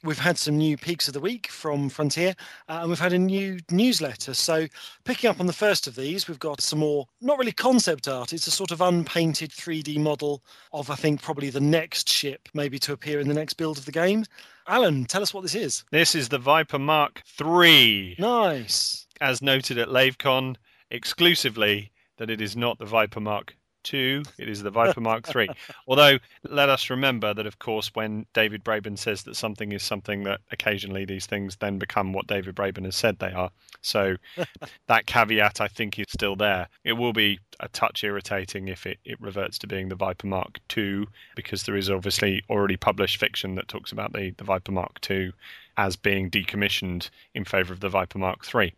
we've 0.05 0.19
had 0.19 0.37
some 0.37 0.57
new 0.57 0.77
peeks 0.77 1.07
of 1.07 1.13
the 1.13 1.19
week 1.19 1.47
from 1.47 1.89
Frontier, 1.89 2.35
uh, 2.69 2.79
and 2.81 2.89
we've 2.89 2.99
had 2.99 3.13
a 3.13 3.19
new 3.19 3.59
newsletter. 3.71 4.33
So, 4.33 4.67
picking 5.03 5.29
up 5.29 5.39
on 5.39 5.47
the 5.47 5.53
first 5.53 5.87
of 5.87 5.95
these, 5.95 6.27
we've 6.27 6.39
got 6.39 6.61
some 6.61 6.79
more, 6.79 7.07
not 7.21 7.39
really 7.39 7.51
concept 7.51 8.07
art, 8.07 8.31
it's 8.31 8.47
a 8.47 8.51
sort 8.51 8.71
of 8.71 8.81
unpainted 8.81 9.51
3D 9.51 9.97
model 9.97 10.43
of, 10.71 10.89
I 10.89 10.95
think, 10.95 11.21
probably 11.21 11.49
the 11.49 11.59
next 11.59 12.09
ship, 12.09 12.47
maybe 12.53 12.79
to 12.79 12.93
appear 12.93 13.19
in 13.19 13.27
the 13.27 13.33
next 13.33 13.55
build 13.55 13.77
of 13.77 13.85
the 13.85 13.91
game. 13.91 14.25
Alan, 14.67 15.05
tell 15.05 15.21
us 15.21 15.33
what 15.33 15.41
this 15.41 15.55
is. 15.55 15.83
This 15.91 16.15
is 16.15 16.29
the 16.29 16.39
Viper 16.39 16.79
Mark 16.79 17.21
III. 17.41 18.15
Nice. 18.19 19.07
As 19.21 19.41
noted 19.41 19.77
at 19.77 19.89
LaveCon, 19.89 20.55
exclusively 20.91 21.91
that 22.17 22.29
it 22.29 22.41
is 22.41 22.55
not 22.55 22.79
the 22.79 22.85
Viper 22.85 23.19
Mark 23.19 23.55
II, 23.93 24.23
it 24.37 24.49
is 24.49 24.63
the 24.63 24.71
Viper 24.71 25.01
Mark 25.01 25.33
III. 25.33 25.49
Although, 25.87 26.19
let 26.43 26.69
us 26.69 26.89
remember 26.89 27.33
that, 27.33 27.45
of 27.45 27.59
course, 27.59 27.91
when 27.93 28.25
David 28.33 28.63
Braben 28.63 28.97
says 28.97 29.23
that 29.23 29.35
something 29.35 29.71
is 29.71 29.83
something, 29.83 30.23
that 30.23 30.41
occasionally 30.51 31.05
these 31.05 31.25
things 31.25 31.57
then 31.57 31.77
become 31.77 32.13
what 32.13 32.27
David 32.27 32.55
Braben 32.55 32.85
has 32.85 32.95
said 32.95 33.19
they 33.19 33.31
are. 33.31 33.51
So, 33.81 34.17
that 34.87 35.05
caveat, 35.05 35.61
I 35.61 35.67
think, 35.67 35.99
is 35.99 36.07
still 36.09 36.35
there. 36.35 36.67
It 36.83 36.93
will 36.93 37.13
be 37.13 37.39
a 37.59 37.67
touch 37.69 38.03
irritating 38.03 38.67
if 38.67 38.85
it, 38.85 38.99
it 39.05 39.19
reverts 39.21 39.57
to 39.59 39.67
being 39.67 39.89
the 39.89 39.95
Viper 39.95 40.27
Mark 40.27 40.59
II, 40.75 41.05
because 41.35 41.63
there 41.63 41.75
is 41.75 41.89
obviously 41.89 42.43
already 42.49 42.77
published 42.77 43.17
fiction 43.17 43.55
that 43.55 43.67
talks 43.67 43.91
about 43.91 44.13
the, 44.13 44.31
the 44.37 44.43
Viper 44.43 44.71
Mark 44.71 44.99
II 45.09 45.33
as 45.77 45.95
being 45.95 46.29
decommissioned 46.29 47.09
in 47.33 47.45
favour 47.45 47.73
of 47.73 47.79
the 47.79 47.89
Viper 47.89 48.17
Mark 48.17 48.45
III. 48.53 48.73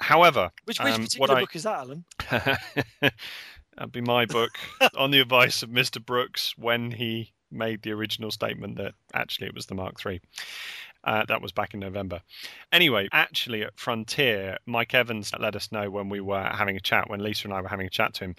However, 0.00 0.50
which, 0.64 0.78
which 0.78 0.92
um, 0.92 1.02
particular 1.04 1.36
I, 1.36 1.40
book 1.40 1.56
is 1.56 1.62
that, 1.62 1.78
Alan? 1.78 2.04
That'd 3.76 3.92
be 3.92 4.00
my 4.00 4.24
book 4.24 4.52
on 4.96 5.10
the 5.10 5.20
advice 5.20 5.62
of 5.62 5.70
Mr. 5.70 6.04
Brooks 6.04 6.54
when 6.56 6.90
he 6.90 7.32
made 7.50 7.82
the 7.82 7.92
original 7.92 8.30
statement 8.30 8.76
that 8.76 8.94
actually 9.14 9.48
it 9.48 9.54
was 9.54 9.66
the 9.66 9.74
Mark 9.74 9.94
III. 10.04 10.20
Uh, 11.04 11.24
that 11.28 11.40
was 11.40 11.52
back 11.52 11.72
in 11.72 11.80
November. 11.80 12.20
Anyway, 12.72 13.08
actually 13.12 13.62
at 13.62 13.78
Frontier, 13.78 14.58
Mike 14.66 14.92
Evans 14.92 15.30
let 15.38 15.54
us 15.54 15.70
know 15.70 15.88
when 15.88 16.08
we 16.08 16.20
were 16.20 16.42
having 16.42 16.76
a 16.76 16.80
chat, 16.80 17.08
when 17.08 17.20
Lisa 17.20 17.46
and 17.46 17.54
I 17.54 17.60
were 17.60 17.68
having 17.68 17.86
a 17.86 17.90
chat 17.90 18.14
to 18.14 18.24
him. 18.24 18.34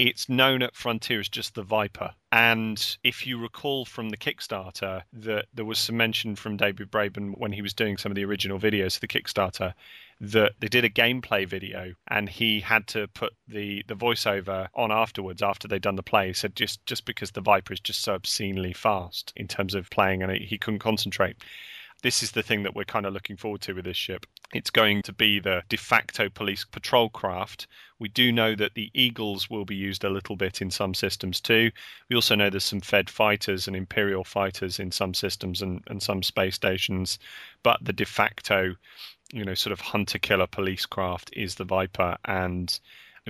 It's 0.00 0.30
known 0.30 0.62
at 0.62 0.74
Frontier 0.74 1.20
as 1.20 1.28
just 1.28 1.54
the 1.54 1.62
Viper. 1.62 2.14
And 2.32 2.96
if 3.04 3.26
you 3.26 3.38
recall 3.38 3.84
from 3.84 4.08
the 4.08 4.16
Kickstarter, 4.16 5.02
that 5.12 5.44
there 5.52 5.66
was 5.66 5.78
some 5.78 5.98
mention 5.98 6.36
from 6.36 6.56
David 6.56 6.90
Braben 6.90 7.36
when 7.36 7.52
he 7.52 7.60
was 7.60 7.74
doing 7.74 7.98
some 7.98 8.10
of 8.10 8.16
the 8.16 8.24
original 8.24 8.58
videos 8.58 8.94
for 8.94 9.00
the 9.00 9.08
Kickstarter 9.08 9.74
that 10.18 10.52
they 10.58 10.68
did 10.68 10.86
a 10.86 10.90
gameplay 10.90 11.46
video 11.46 11.92
and 12.08 12.30
he 12.30 12.60
had 12.60 12.86
to 12.86 13.08
put 13.08 13.34
the 13.46 13.82
the 13.88 13.96
voiceover 13.96 14.68
on 14.74 14.90
afterwards 14.92 15.42
after 15.42 15.66
they'd 15.66 15.80
done 15.80 15.96
the 15.96 16.02
play 16.02 16.26
he 16.26 16.32
said 16.34 16.54
just 16.54 16.84
just 16.84 17.06
because 17.06 17.30
the 17.30 17.40
viper 17.40 17.72
is 17.72 17.80
just 17.80 18.02
so 18.02 18.12
obscenely 18.12 18.74
fast 18.74 19.32
in 19.34 19.48
terms 19.48 19.74
of 19.74 19.88
playing 19.88 20.22
and 20.22 20.30
he 20.30 20.58
couldn't 20.58 20.80
concentrate 20.80 21.36
this 22.02 22.22
is 22.22 22.32
the 22.32 22.42
thing 22.42 22.62
that 22.62 22.74
we're 22.74 22.84
kind 22.84 23.06
of 23.06 23.12
looking 23.12 23.36
forward 23.36 23.60
to 23.62 23.74
with 23.74 23.84
this 23.84 23.96
ship. 23.96 24.26
It's 24.52 24.70
going 24.70 25.02
to 25.02 25.12
be 25.12 25.38
the 25.38 25.62
de 25.68 25.76
facto 25.76 26.28
police 26.28 26.64
patrol 26.64 27.08
craft. 27.08 27.68
We 28.00 28.08
do 28.08 28.32
know 28.32 28.56
that 28.56 28.74
the 28.74 28.90
Eagles 28.94 29.48
will 29.48 29.64
be 29.64 29.76
used 29.76 30.02
a 30.02 30.10
little 30.10 30.34
bit 30.34 30.60
in 30.60 30.70
some 30.70 30.92
systems 30.92 31.40
too. 31.40 31.70
We 32.08 32.16
also 32.16 32.34
know 32.34 32.50
there's 32.50 32.64
some 32.64 32.80
Fed 32.80 33.08
fighters 33.08 33.68
and 33.68 33.76
Imperial 33.76 34.24
fighters 34.24 34.80
in 34.80 34.90
some 34.90 35.14
systems 35.14 35.62
and, 35.62 35.84
and 35.86 36.02
some 36.02 36.22
space 36.24 36.56
stations, 36.56 37.18
but 37.62 37.78
the 37.84 37.92
de 37.92 38.04
facto, 38.04 38.74
you 39.32 39.44
know, 39.44 39.54
sort 39.54 39.72
of 39.72 39.80
hunter 39.80 40.18
killer 40.18 40.48
police 40.48 40.84
craft 40.84 41.30
is 41.32 41.54
the 41.54 41.64
Viper 41.64 42.16
and 42.24 42.80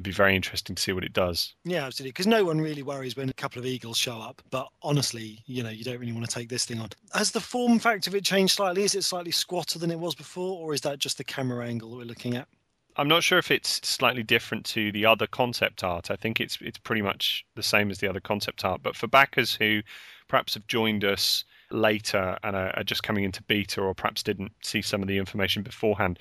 it'd 0.00 0.04
be 0.04 0.12
very 0.12 0.34
interesting 0.34 0.74
to 0.74 0.82
see 0.82 0.92
what 0.92 1.04
it 1.04 1.12
does. 1.12 1.54
Yeah, 1.62 1.84
absolutely. 1.84 2.12
Because 2.12 2.26
no 2.26 2.42
one 2.42 2.58
really 2.58 2.82
worries 2.82 3.16
when 3.16 3.28
a 3.28 3.34
couple 3.34 3.58
of 3.58 3.66
eagles 3.66 3.98
show 3.98 4.18
up. 4.18 4.40
But 4.50 4.66
honestly, 4.82 5.42
you 5.44 5.62
know, 5.62 5.68
you 5.68 5.84
don't 5.84 5.98
really 5.98 6.12
want 6.12 6.26
to 6.26 6.34
take 6.34 6.48
this 6.48 6.64
thing 6.64 6.80
on. 6.80 6.88
Has 7.12 7.30
the 7.30 7.40
form 7.40 7.78
factor 7.78 8.08
of 8.08 8.14
it 8.14 8.24
changed 8.24 8.54
slightly? 8.54 8.82
Is 8.82 8.94
it 8.94 9.04
slightly 9.04 9.30
squatter 9.30 9.78
than 9.78 9.90
it 9.90 9.98
was 9.98 10.14
before, 10.14 10.58
or 10.58 10.72
is 10.72 10.80
that 10.82 11.00
just 11.00 11.18
the 11.18 11.24
camera 11.24 11.66
angle 11.66 11.90
that 11.90 11.96
we're 11.98 12.04
looking 12.04 12.34
at? 12.34 12.48
I'm 12.96 13.08
not 13.08 13.22
sure 13.22 13.38
if 13.38 13.50
it's 13.50 13.86
slightly 13.86 14.22
different 14.22 14.64
to 14.66 14.90
the 14.90 15.04
other 15.04 15.26
concept 15.26 15.84
art. 15.84 16.10
I 16.10 16.16
think 16.16 16.40
it's 16.40 16.58
it's 16.62 16.78
pretty 16.78 17.02
much 17.02 17.44
the 17.54 17.62
same 17.62 17.90
as 17.90 17.98
the 17.98 18.08
other 18.08 18.20
concept 18.20 18.64
art. 18.64 18.82
But 18.82 18.96
for 18.96 19.06
backers 19.06 19.54
who 19.54 19.82
perhaps 20.28 20.54
have 20.54 20.66
joined 20.66 21.04
us 21.04 21.44
later 21.70 22.38
and 22.42 22.56
are, 22.56 22.74
are 22.76 22.84
just 22.84 23.02
coming 23.02 23.24
into 23.24 23.42
beta, 23.42 23.82
or 23.82 23.94
perhaps 23.94 24.22
didn't 24.22 24.52
see 24.62 24.80
some 24.80 25.02
of 25.02 25.08
the 25.08 25.18
information 25.18 25.62
beforehand, 25.62 26.18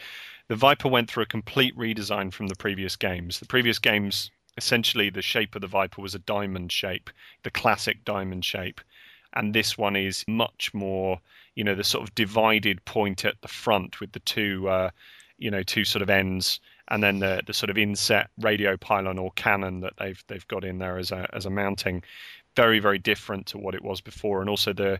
the 0.50 0.56
Viper 0.56 0.90
went 0.90 1.10
through 1.10 1.24
a 1.24 1.28
complete 1.28 1.78
redesign 1.78 2.34
from 2.34 2.48
the 2.48 2.56
previous 2.56 2.96
games. 2.96 3.40
The 3.40 3.46
previous 3.46 3.78
games, 3.80 4.32
essentially, 4.58 5.10
the 5.10 5.22
shape 5.22 5.56
of 5.56 5.62
the 5.62 5.68
Viper 5.68 6.02
was 6.02 6.16
a 6.16 6.20
diamond 6.20 6.72
shape, 6.72 7.12
the 7.44 7.52
classic 7.52 8.04
diamond 8.04 8.44
shape. 8.44 8.82
And 9.34 9.54
this 9.54 9.78
one 9.78 9.96
is 9.96 10.26
much 10.28 10.74
more, 10.74 11.20
you 11.54 11.64
know, 11.64 11.76
the 11.76 11.84
sort 11.84 12.04
of 12.04 12.16
divided 12.16 12.84
point 12.86 13.26
at 13.26 13.40
the 13.42 13.48
front 13.48 14.00
with 14.00 14.12
the 14.12 14.20
two, 14.22 14.68
uh, 14.68 14.90
you 15.38 15.52
know, 15.52 15.62
two 15.62 15.86
sort 15.86 16.02
of 16.02 16.10
ends, 16.10 16.60
and 16.88 17.04
then 17.04 17.20
the 17.20 17.44
the 17.46 17.54
sort 17.54 17.70
of 17.70 17.78
inset 17.78 18.32
radio 18.40 18.76
pylon 18.76 19.20
or 19.20 19.32
cannon 19.34 19.82
that 19.82 19.94
they've 20.00 20.24
they've 20.28 20.48
got 20.48 20.66
in 20.66 20.80
there 20.80 20.98
as 20.98 21.12
a 21.12 21.30
as 21.32 21.46
a 21.46 21.52
mounting 21.52 22.04
very 22.62 22.80
very 22.80 23.00
different 23.00 23.46
to 23.48 23.58
what 23.58 23.76
it 23.76 23.84
was 23.84 24.02
before. 24.02 24.42
And 24.42 24.50
also 24.50 24.74
the 24.74 25.00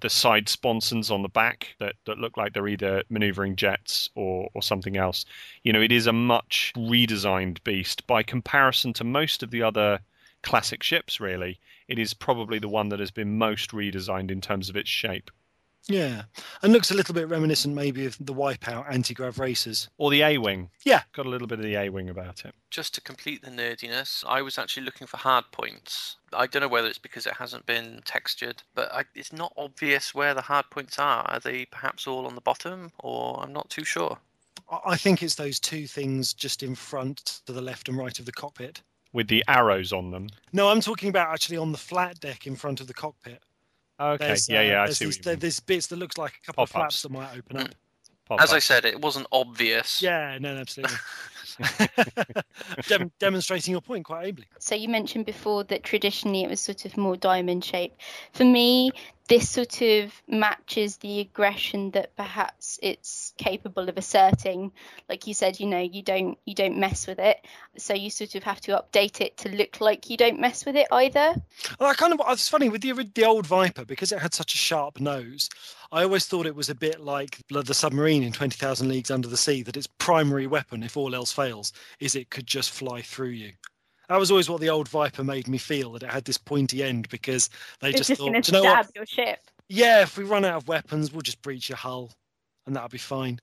the 0.00 0.10
side 0.10 0.48
sponsons 0.48 1.10
on 1.10 1.22
the 1.22 1.28
back 1.28 1.76
that, 1.78 1.94
that 2.04 2.18
look 2.18 2.36
like 2.36 2.52
they're 2.52 2.74
either 2.76 3.02
maneuvering 3.08 3.54
jets 3.54 4.10
or 4.14 4.48
or 4.54 4.62
something 4.62 4.96
else. 4.96 5.24
You 5.62 5.72
know 5.72 5.80
it 5.80 5.92
is 5.92 6.06
a 6.06 6.12
much 6.12 6.72
redesigned 6.76 7.62
beast. 7.62 8.06
By 8.06 8.22
comparison 8.22 8.92
to 8.94 9.04
most 9.04 9.42
of 9.42 9.50
the 9.50 9.62
other 9.62 10.00
classic 10.42 10.82
ships 10.82 11.20
really 11.20 11.58
it 11.88 11.98
is 11.98 12.14
probably 12.14 12.58
the 12.58 12.74
one 12.78 12.88
that 12.88 13.00
has 13.00 13.10
been 13.10 13.38
most 13.38 13.70
redesigned 13.70 14.30
in 14.30 14.40
terms 14.40 14.68
of 14.68 14.76
its 14.76 14.90
shape 14.90 15.30
yeah, 15.88 16.22
and 16.62 16.72
looks 16.72 16.90
a 16.90 16.94
little 16.94 17.14
bit 17.14 17.28
reminiscent 17.28 17.74
maybe 17.74 18.06
of 18.06 18.16
the 18.20 18.34
Wipeout 18.34 18.86
anti-grav 18.92 19.38
racers. 19.38 19.88
or 19.98 20.10
the 20.10 20.22
a-wing 20.22 20.70
Yeah. 20.84 21.02
got 21.12 21.26
a 21.26 21.28
little 21.28 21.46
bit 21.46 21.58
of 21.58 21.64
the 21.64 21.76
a-wing 21.76 22.08
about 22.08 22.44
it 22.44 22.54
Just 22.70 22.94
to 22.94 23.00
complete 23.00 23.42
the 23.42 23.50
nerdiness, 23.50 24.24
I 24.26 24.42
was 24.42 24.58
actually 24.58 24.84
looking 24.84 25.06
for 25.06 25.16
hard 25.18 25.44
points. 25.52 26.16
I 26.32 26.46
don't 26.46 26.62
know 26.62 26.68
whether 26.68 26.88
it's 26.88 26.98
because 26.98 27.26
it 27.26 27.34
hasn't 27.34 27.66
been 27.66 28.02
textured, 28.04 28.62
but 28.74 28.92
I, 28.92 29.04
it's 29.14 29.32
not 29.32 29.52
obvious 29.56 30.14
where 30.14 30.34
the 30.34 30.42
hard 30.42 30.66
points 30.70 30.98
are. 30.98 31.22
Are 31.28 31.40
they 31.40 31.64
perhaps 31.66 32.06
all 32.06 32.26
on 32.26 32.34
the 32.34 32.40
bottom, 32.40 32.92
or 32.98 33.40
I'm 33.42 33.52
not 33.52 33.70
too 33.70 33.84
sure. 33.84 34.18
I- 34.70 34.80
I 34.92 34.96
think 34.96 35.22
it's 35.22 35.36
those 35.36 35.60
two 35.60 35.86
things 35.86 36.34
just 36.34 36.62
in 36.62 36.74
front 36.74 37.40
to 37.46 37.52
the 37.52 37.62
left 37.62 37.88
and 37.88 37.96
right 37.96 38.18
of 38.18 38.26
the 38.26 38.32
cockpit. 38.32 38.82
with 39.12 39.28
the 39.28 39.44
arrows 39.48 39.92
on 39.94 40.10
them 40.10 40.28
No, 40.52 40.68
I'm 40.68 40.80
talking 40.82 41.08
about 41.08 41.32
actually 41.32 41.56
on 41.56 41.72
the 41.72 41.78
flat 41.78 42.18
deck 42.20 42.46
in 42.46 42.54
front 42.56 42.80
of 42.82 42.86
the 42.86 42.92
cockpit. 42.92 43.40
Okay 44.00 44.26
There's, 44.26 44.48
yeah 44.48 44.58
uh, 44.58 44.62
yeah 44.62 44.82
i 44.82 44.84
there's 44.86 44.98
see 44.98 45.04
these, 45.06 45.16
what 45.18 45.26
you 45.26 45.32
mean. 45.32 45.38
there's 45.40 45.60
bits 45.60 45.86
that 45.88 45.96
looks 45.96 46.18
like 46.18 46.34
a 46.42 46.46
couple 46.46 46.64
of 46.64 46.70
Pop-ups. 46.72 47.00
flaps 47.00 47.02
that 47.02 47.10
might 47.12 47.36
open 47.38 47.56
up. 47.58 47.74
As 48.40 48.52
I 48.52 48.58
said, 48.58 48.84
it 48.84 49.00
wasn't 49.00 49.28
obvious. 49.30 50.02
Yeah, 50.02 50.36
no, 50.40 50.56
absolutely. 50.56 50.96
Dem- 52.88 53.12
demonstrating 53.20 53.70
your 53.72 53.80
point 53.80 54.04
quite 54.04 54.26
ably. 54.26 54.46
So 54.58 54.74
you 54.74 54.88
mentioned 54.88 55.26
before 55.26 55.62
that 55.64 55.84
traditionally 55.84 56.42
it 56.42 56.50
was 56.50 56.60
sort 56.60 56.84
of 56.84 56.96
more 56.96 57.16
diamond 57.16 57.64
shape. 57.64 57.94
For 58.32 58.44
me, 58.44 58.90
this 59.28 59.48
sort 59.48 59.82
of 59.82 60.12
matches 60.28 60.96
the 60.98 61.20
aggression 61.20 61.90
that 61.92 62.14
perhaps 62.16 62.78
it's 62.82 63.34
capable 63.36 63.88
of 63.88 63.96
asserting 63.96 64.72
like 65.08 65.26
you 65.26 65.34
said 65.34 65.60
you 65.60 65.66
know 65.66 65.80
you 65.80 66.02
don't 66.02 66.38
you 66.44 66.54
don't 66.54 66.78
mess 66.78 67.06
with 67.06 67.18
it 67.18 67.38
so 67.76 67.94
you 67.94 68.10
sort 68.10 68.34
of 68.34 68.42
have 68.42 68.60
to 68.60 68.72
update 68.72 69.20
it 69.20 69.36
to 69.36 69.48
look 69.48 69.80
like 69.80 70.10
you 70.10 70.16
don't 70.16 70.40
mess 70.40 70.64
with 70.64 70.76
it 70.76 70.86
either 70.92 71.34
Well, 71.78 71.90
I 71.90 71.94
kind 71.94 72.12
of 72.12 72.20
it's 72.28 72.48
funny 72.48 72.68
with 72.68 72.82
the 72.82 72.92
the 73.14 73.24
old 73.24 73.46
Viper 73.46 73.84
because 73.84 74.12
it 74.12 74.20
had 74.20 74.34
such 74.34 74.54
a 74.54 74.58
sharp 74.58 75.00
nose. 75.00 75.48
I 75.92 76.02
always 76.02 76.26
thought 76.26 76.46
it 76.46 76.54
was 76.54 76.68
a 76.68 76.74
bit 76.74 77.00
like 77.00 77.40
the 77.48 77.74
submarine 77.74 78.22
in 78.22 78.32
Twenty 78.32 78.56
Thousand 78.56 78.88
Leagues 78.88 79.10
Under 79.10 79.28
the 79.28 79.36
Sea. 79.36 79.62
That 79.62 79.76
its 79.76 79.86
primary 79.86 80.46
weapon, 80.46 80.82
if 80.82 80.96
all 80.96 81.14
else 81.14 81.32
fails, 81.32 81.72
is 82.00 82.14
it 82.14 82.30
could 82.30 82.46
just 82.46 82.70
fly 82.70 83.02
through 83.02 83.30
you. 83.30 83.52
That 84.08 84.18
was 84.18 84.30
always 84.30 84.48
what 84.48 84.60
the 84.60 84.70
old 84.70 84.88
Viper 84.88 85.24
made 85.24 85.48
me 85.48 85.58
feel 85.58 85.92
that 85.92 86.02
it 86.02 86.10
had 86.10 86.24
this 86.24 86.38
pointy 86.38 86.82
end 86.82 87.08
because 87.08 87.50
they 87.80 87.88
it's 87.90 87.98
just, 87.98 88.08
just 88.10 88.20
thought, 88.20 88.32
to 88.34 88.40
"Do 88.42 88.56
you 88.56 88.62
know 88.62 88.68
stab 88.70 88.86
what? 88.86 88.96
your 88.96 89.06
ship 89.06 89.40
Yeah, 89.68 90.02
if 90.02 90.16
we 90.16 90.24
run 90.24 90.44
out 90.44 90.56
of 90.62 90.68
weapons, 90.68 91.12
we'll 91.12 91.22
just 91.22 91.42
breach 91.42 91.68
your 91.68 91.76
hull, 91.76 92.12
and 92.66 92.76
that'll 92.76 92.88
be 92.88 92.98
fine. 92.98 93.40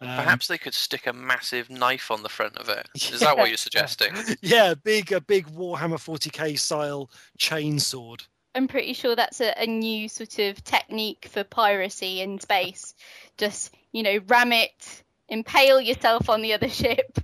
Um, 0.00 0.08
Perhaps 0.08 0.48
they 0.48 0.58
could 0.58 0.74
stick 0.74 1.06
a 1.06 1.12
massive 1.12 1.70
knife 1.70 2.10
on 2.10 2.22
the 2.22 2.28
front 2.28 2.56
of 2.58 2.68
it. 2.68 2.88
Is 2.94 3.20
that 3.20 3.36
what 3.38 3.48
you're 3.48 3.56
suggesting? 3.56 4.12
yeah, 4.42 4.74
big 4.74 5.12
a 5.12 5.20
big 5.20 5.46
Warhammer 5.46 5.98
40k 5.98 6.58
style 6.58 7.08
chainsword. 7.38 8.26
i'm 8.56 8.68
pretty 8.68 8.92
sure 8.92 9.14
that's 9.16 9.40
a, 9.40 9.54
a 9.62 9.66
new 9.66 10.08
sort 10.08 10.38
of 10.40 10.62
technique 10.64 11.28
for 11.30 11.44
piracy 11.44 12.20
in 12.20 12.38
space 12.40 12.94
just 13.38 13.72
you 13.92 14.02
know 14.02 14.18
ram 14.26 14.52
it 14.52 15.02
impale 15.28 15.80
yourself 15.80 16.28
on 16.28 16.42
the 16.42 16.52
other 16.52 16.68
ship 16.82 17.18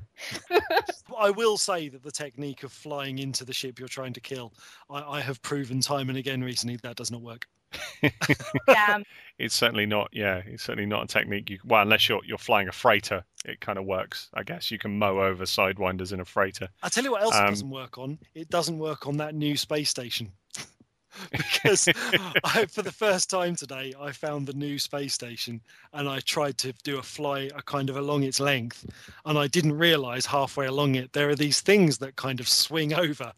I 1.18 1.30
will 1.30 1.56
say 1.56 1.88
that 1.88 2.02
the 2.02 2.10
technique 2.10 2.62
of 2.62 2.72
flying 2.72 3.18
into 3.18 3.44
the 3.44 3.52
ship 3.52 3.78
you're 3.78 3.88
trying 3.88 4.12
to 4.14 4.20
kill, 4.20 4.52
I, 4.88 5.02
I 5.02 5.20
have 5.20 5.42
proven 5.42 5.80
time 5.80 6.08
and 6.08 6.18
again 6.18 6.42
recently 6.42 6.76
that 6.82 6.96
does 6.96 7.10
not 7.10 7.22
work. 7.22 7.46
damn 8.66 9.04
It's 9.38 9.54
certainly 9.54 9.86
not. 9.86 10.08
Yeah, 10.12 10.42
it's 10.44 10.62
certainly 10.64 10.86
not 10.86 11.04
a 11.04 11.06
technique. 11.06 11.50
You 11.50 11.58
well, 11.64 11.82
unless 11.82 12.08
you're 12.08 12.20
you're 12.24 12.38
flying 12.38 12.68
a 12.68 12.72
freighter, 12.72 13.24
it 13.44 13.60
kind 13.60 13.78
of 13.78 13.84
works. 13.84 14.28
I 14.34 14.42
guess 14.42 14.70
you 14.70 14.78
can 14.78 14.98
mow 14.98 15.20
over 15.20 15.44
sidewinders 15.44 16.12
in 16.12 16.20
a 16.20 16.24
freighter. 16.24 16.68
I 16.82 16.88
tell 16.88 17.04
you 17.04 17.12
what 17.12 17.22
else 17.22 17.36
it 17.36 17.42
Um, 17.42 17.48
doesn't 17.50 17.70
work 17.70 17.96
on. 17.98 18.18
It 18.34 18.50
doesn't 18.50 18.78
work 18.78 19.06
on 19.06 19.16
that 19.18 19.34
new 19.34 19.56
space 19.56 19.88
station. 19.88 20.32
because 21.30 21.88
I, 22.44 22.66
for 22.66 22.82
the 22.82 22.92
first 22.92 23.30
time 23.30 23.56
today, 23.56 23.94
I 23.98 24.12
found 24.12 24.46
the 24.46 24.52
new 24.52 24.78
space 24.78 25.14
station 25.14 25.60
and 25.92 26.08
I 26.08 26.20
tried 26.20 26.58
to 26.58 26.72
do 26.82 26.98
a 26.98 27.02
fly 27.02 27.50
a 27.54 27.62
kind 27.62 27.90
of 27.90 27.96
along 27.96 28.22
its 28.22 28.40
length, 28.40 28.86
and 29.24 29.38
I 29.38 29.46
didn't 29.46 29.76
realize 29.76 30.26
halfway 30.26 30.66
along 30.66 30.94
it 30.96 31.12
there 31.12 31.28
are 31.28 31.36
these 31.36 31.60
things 31.60 31.98
that 31.98 32.16
kind 32.16 32.40
of 32.40 32.48
swing 32.48 32.94
over 33.06 33.32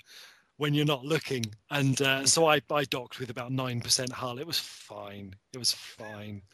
when 0.58 0.74
you're 0.74 0.84
not 0.84 1.04
looking, 1.04 1.44
and 1.70 2.00
uh, 2.02 2.24
so 2.26 2.46
I, 2.46 2.60
I 2.70 2.84
docked 2.84 3.18
with 3.18 3.30
about 3.30 3.52
nine 3.52 3.80
percent 3.80 4.12
hull. 4.12 4.38
It 4.38 4.46
was 4.46 4.58
fine. 4.58 5.34
It 5.52 5.58
was 5.58 5.72
fine. 5.72 6.42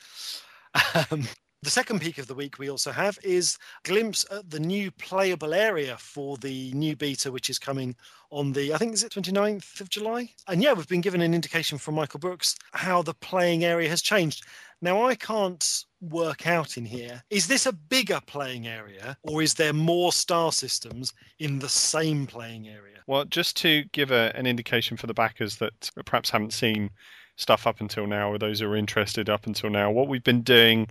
Um, 1.10 1.26
the 1.62 1.70
second 1.70 2.00
peek 2.00 2.18
of 2.18 2.28
the 2.28 2.34
week 2.34 2.58
we 2.58 2.70
also 2.70 2.92
have 2.92 3.18
is 3.24 3.58
glimpse 3.82 4.24
at 4.30 4.48
the 4.48 4.60
new 4.60 4.90
playable 4.92 5.52
area 5.52 5.96
for 5.98 6.36
the 6.36 6.72
new 6.72 6.94
beta, 6.94 7.32
which 7.32 7.50
is 7.50 7.58
coming 7.58 7.96
on 8.30 8.52
the, 8.52 8.72
I 8.72 8.78
think, 8.78 8.94
is 8.94 9.02
it 9.02 9.12
29th 9.12 9.80
of 9.80 9.88
July? 9.88 10.30
And 10.46 10.62
yeah, 10.62 10.72
we've 10.72 10.86
been 10.86 11.00
given 11.00 11.20
an 11.20 11.34
indication 11.34 11.76
from 11.76 11.96
Michael 11.96 12.20
Brooks 12.20 12.54
how 12.72 13.02
the 13.02 13.14
playing 13.14 13.64
area 13.64 13.88
has 13.88 14.02
changed. 14.02 14.44
Now, 14.80 15.04
I 15.04 15.16
can't 15.16 15.84
work 16.00 16.46
out 16.46 16.76
in 16.76 16.84
here, 16.84 17.22
is 17.30 17.48
this 17.48 17.66
a 17.66 17.72
bigger 17.72 18.20
playing 18.26 18.68
area 18.68 19.16
or 19.24 19.42
is 19.42 19.54
there 19.54 19.72
more 19.72 20.12
star 20.12 20.52
systems 20.52 21.12
in 21.40 21.58
the 21.58 21.68
same 21.68 22.26
playing 22.26 22.68
area? 22.68 22.98
Well, 23.08 23.24
just 23.24 23.56
to 23.58 23.84
give 23.92 24.12
a, 24.12 24.30
an 24.36 24.46
indication 24.46 24.96
for 24.96 25.08
the 25.08 25.14
backers 25.14 25.56
that 25.56 25.90
perhaps 26.04 26.30
haven't 26.30 26.52
seen 26.52 26.90
stuff 27.34 27.66
up 27.66 27.80
until 27.80 28.06
now, 28.06 28.30
or 28.30 28.38
those 28.38 28.60
who 28.60 28.70
are 28.70 28.76
interested 28.76 29.28
up 29.28 29.46
until 29.46 29.70
now, 29.70 29.90
what 29.90 30.08
we've 30.08 30.22
been 30.22 30.42
doing 30.42 30.88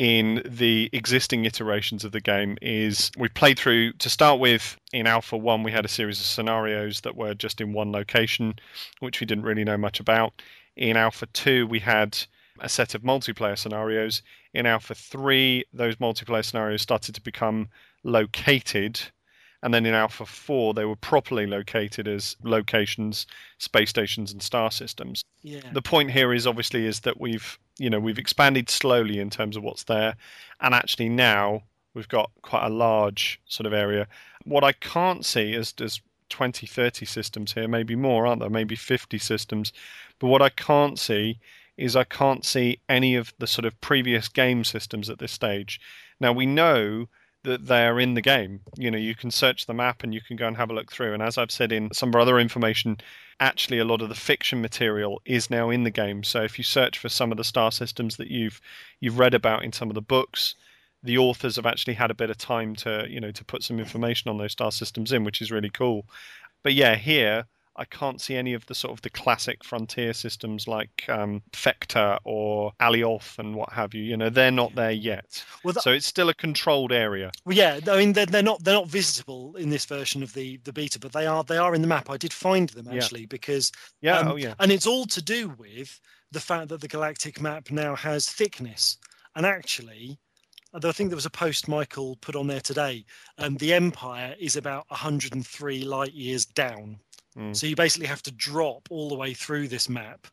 in 0.00 0.40
the 0.46 0.88
existing 0.94 1.44
iterations 1.44 2.06
of 2.06 2.12
the 2.12 2.22
game 2.22 2.56
is 2.62 3.10
we 3.18 3.28
played 3.28 3.58
through 3.58 3.92
to 3.92 4.08
start 4.08 4.40
with 4.40 4.78
in 4.94 5.06
alpha 5.06 5.36
1 5.36 5.62
we 5.62 5.70
had 5.70 5.84
a 5.84 5.88
series 5.88 6.18
of 6.18 6.24
scenarios 6.24 7.02
that 7.02 7.14
were 7.14 7.34
just 7.34 7.60
in 7.60 7.74
one 7.74 7.92
location 7.92 8.54
which 9.00 9.20
we 9.20 9.26
didn't 9.26 9.44
really 9.44 9.62
know 9.62 9.76
much 9.76 10.00
about. 10.00 10.32
In 10.74 10.96
alpha 10.96 11.26
2 11.26 11.66
we 11.66 11.80
had 11.80 12.18
a 12.60 12.68
set 12.68 12.94
of 12.94 13.02
multiplayer 13.02 13.58
scenarios. 13.58 14.22
In 14.54 14.64
alpha 14.64 14.94
3 14.94 15.66
those 15.74 15.96
multiplayer 15.96 16.46
scenarios 16.46 16.80
started 16.80 17.14
to 17.14 17.20
become 17.20 17.68
located. 18.02 18.98
And 19.62 19.74
then 19.74 19.84
in 19.84 19.92
alpha 19.92 20.24
4 20.24 20.72
they 20.72 20.86
were 20.86 20.96
properly 20.96 21.46
located 21.46 22.08
as 22.08 22.36
locations 22.42 23.26
space 23.58 23.90
stations 23.90 24.32
and 24.32 24.42
star 24.42 24.70
systems. 24.70 25.22
Yeah. 25.42 25.60
the 25.74 25.82
point 25.82 26.10
here 26.10 26.32
is 26.32 26.46
obviously 26.46 26.86
is 26.86 27.00
that 27.00 27.20
we've 27.20 27.58
you 27.80 27.88
know 27.88 27.98
we've 27.98 28.18
expanded 28.18 28.68
slowly 28.68 29.18
in 29.18 29.30
terms 29.30 29.56
of 29.56 29.62
what's 29.62 29.84
there. 29.84 30.14
And 30.60 30.74
actually 30.74 31.08
now 31.08 31.62
we've 31.94 32.08
got 32.08 32.30
quite 32.42 32.66
a 32.66 32.68
large 32.68 33.40
sort 33.46 33.66
of 33.66 33.72
area. 33.72 34.06
What 34.44 34.62
i 34.62 34.72
can't 34.72 35.24
see 35.24 35.54
is 35.54 35.72
there's 35.72 36.02
20 36.28 36.66
30 36.66 37.06
systems 37.06 37.54
here 37.54 37.66
maybe 37.66 37.96
more 37.96 38.26
aren't 38.26 38.40
there? 38.40 38.50
Maybe 38.50 38.76
50 38.76 39.18
systems. 39.18 39.72
But 40.18 40.28
what 40.28 40.42
i 40.42 40.50
can't 40.50 40.98
see 40.98 41.40
is 41.78 41.96
i 41.96 42.04
can't 42.04 42.44
see 42.44 42.80
any 42.88 43.16
of 43.16 43.32
the 43.38 43.46
sort 43.46 43.64
of 43.64 43.80
previous 43.80 44.28
game 44.28 44.62
systems 44.62 45.08
at 45.08 45.18
this 45.18 45.32
stage. 45.32 45.80
Now 46.20 46.32
we 46.32 46.44
know 46.44 47.08
that 47.42 47.66
they're 47.66 47.98
in 47.98 48.14
the 48.14 48.20
game. 48.20 48.60
You 48.76 48.90
know, 48.90 48.98
you 48.98 49.14
can 49.14 49.30
search 49.30 49.66
the 49.66 49.74
map 49.74 50.02
and 50.02 50.12
you 50.12 50.20
can 50.20 50.36
go 50.36 50.46
and 50.46 50.56
have 50.56 50.70
a 50.70 50.74
look 50.74 50.92
through. 50.92 51.14
And 51.14 51.22
as 51.22 51.38
I've 51.38 51.50
said 51.50 51.72
in 51.72 51.92
some 51.92 52.14
other 52.14 52.38
information, 52.38 52.98
actually 53.40 53.78
a 53.78 53.84
lot 53.84 54.02
of 54.02 54.10
the 54.10 54.14
fiction 54.14 54.60
material 54.60 55.22
is 55.24 55.50
now 55.50 55.70
in 55.70 55.84
the 55.84 55.90
game. 55.90 56.22
So 56.22 56.42
if 56.42 56.58
you 56.58 56.64
search 56.64 56.98
for 56.98 57.08
some 57.08 57.30
of 57.32 57.38
the 57.38 57.44
star 57.44 57.72
systems 57.72 58.16
that 58.16 58.30
you've 58.30 58.60
you've 59.00 59.18
read 59.18 59.34
about 59.34 59.64
in 59.64 59.72
some 59.72 59.88
of 59.88 59.94
the 59.94 60.02
books, 60.02 60.54
the 61.02 61.16
authors 61.16 61.56
have 61.56 61.66
actually 61.66 61.94
had 61.94 62.10
a 62.10 62.14
bit 62.14 62.30
of 62.30 62.36
time 62.36 62.76
to 62.76 63.06
you 63.08 63.20
know 63.20 63.32
to 63.32 63.44
put 63.44 63.62
some 63.62 63.78
information 63.78 64.28
on 64.30 64.38
those 64.38 64.52
star 64.52 64.70
systems 64.70 65.12
in, 65.12 65.24
which 65.24 65.40
is 65.40 65.50
really 65.50 65.70
cool. 65.70 66.04
But 66.62 66.74
yeah, 66.74 66.96
here 66.96 67.46
I 67.80 67.84
can't 67.86 68.20
see 68.20 68.36
any 68.36 68.52
of 68.52 68.66
the 68.66 68.74
sort 68.74 68.92
of 68.92 69.00
the 69.02 69.10
classic 69.10 69.64
frontier 69.64 70.12
systems 70.12 70.68
like 70.68 71.04
um, 71.08 71.42
Fecta 71.52 72.18
or 72.24 72.72
Alioth 72.80 73.38
and 73.38 73.54
what 73.54 73.72
have 73.72 73.94
you. 73.94 74.02
You 74.02 74.16
know, 74.16 74.28
they're 74.28 74.50
not 74.50 74.74
there 74.74 74.90
yet. 74.90 75.42
Well, 75.64 75.72
that- 75.74 75.82
so 75.82 75.90
it's 75.90 76.06
still 76.06 76.28
a 76.28 76.34
controlled 76.34 76.92
area. 76.92 77.32
Well, 77.44 77.56
yeah, 77.56 77.80
I 77.88 77.96
mean 77.96 78.12
they're, 78.12 78.26
they're 78.26 78.42
not 78.42 78.62
they're 78.62 78.74
not 78.74 78.88
visitable 78.88 79.56
in 79.56 79.70
this 79.70 79.86
version 79.86 80.22
of 80.22 80.32
the 80.34 80.58
the 80.64 80.72
beta, 80.72 80.98
but 81.00 81.12
they 81.12 81.26
are 81.26 81.42
they 81.42 81.56
are 81.56 81.74
in 81.74 81.80
the 81.82 81.88
map. 81.88 82.10
I 82.10 82.16
did 82.18 82.32
find 82.32 82.68
them 82.68 82.86
Yeah. 82.90 82.96
actually 83.02 83.26
because 83.26 83.72
Yeah, 84.02 84.18
um, 84.18 84.28
oh 84.28 84.36
yeah. 84.36 84.54
and 84.60 84.70
it's 84.70 84.86
all 84.86 85.06
to 85.06 85.22
do 85.22 85.48
with 85.58 85.98
the 86.32 86.40
fact 86.40 86.68
that 86.68 86.80
the 86.80 86.88
galactic 86.88 87.40
map 87.40 87.70
now 87.70 87.96
has 87.96 88.28
thickness. 88.28 88.98
And 89.34 89.46
actually, 89.46 90.18
although 90.74 90.90
I 90.90 90.92
think 90.92 91.08
there 91.10 91.16
was 91.16 91.26
a 91.26 91.30
post 91.30 91.66
Michael 91.66 92.16
put 92.20 92.36
on 92.36 92.46
there 92.46 92.60
today, 92.60 93.04
um, 93.38 93.56
the 93.56 93.72
Empire 93.72 94.36
is 94.38 94.54
about 94.56 94.84
103 94.90 95.82
light 95.84 96.12
years 96.12 96.44
down. 96.46 96.98
Mm. 97.38 97.56
So 97.56 97.66
you 97.66 97.76
basically 97.76 98.08
have 98.08 98.22
to 98.24 98.32
drop 98.32 98.88
all 98.90 99.08
the 99.08 99.14
way 99.16 99.34
through 99.34 99.68
this 99.68 99.88
map. 99.88 100.26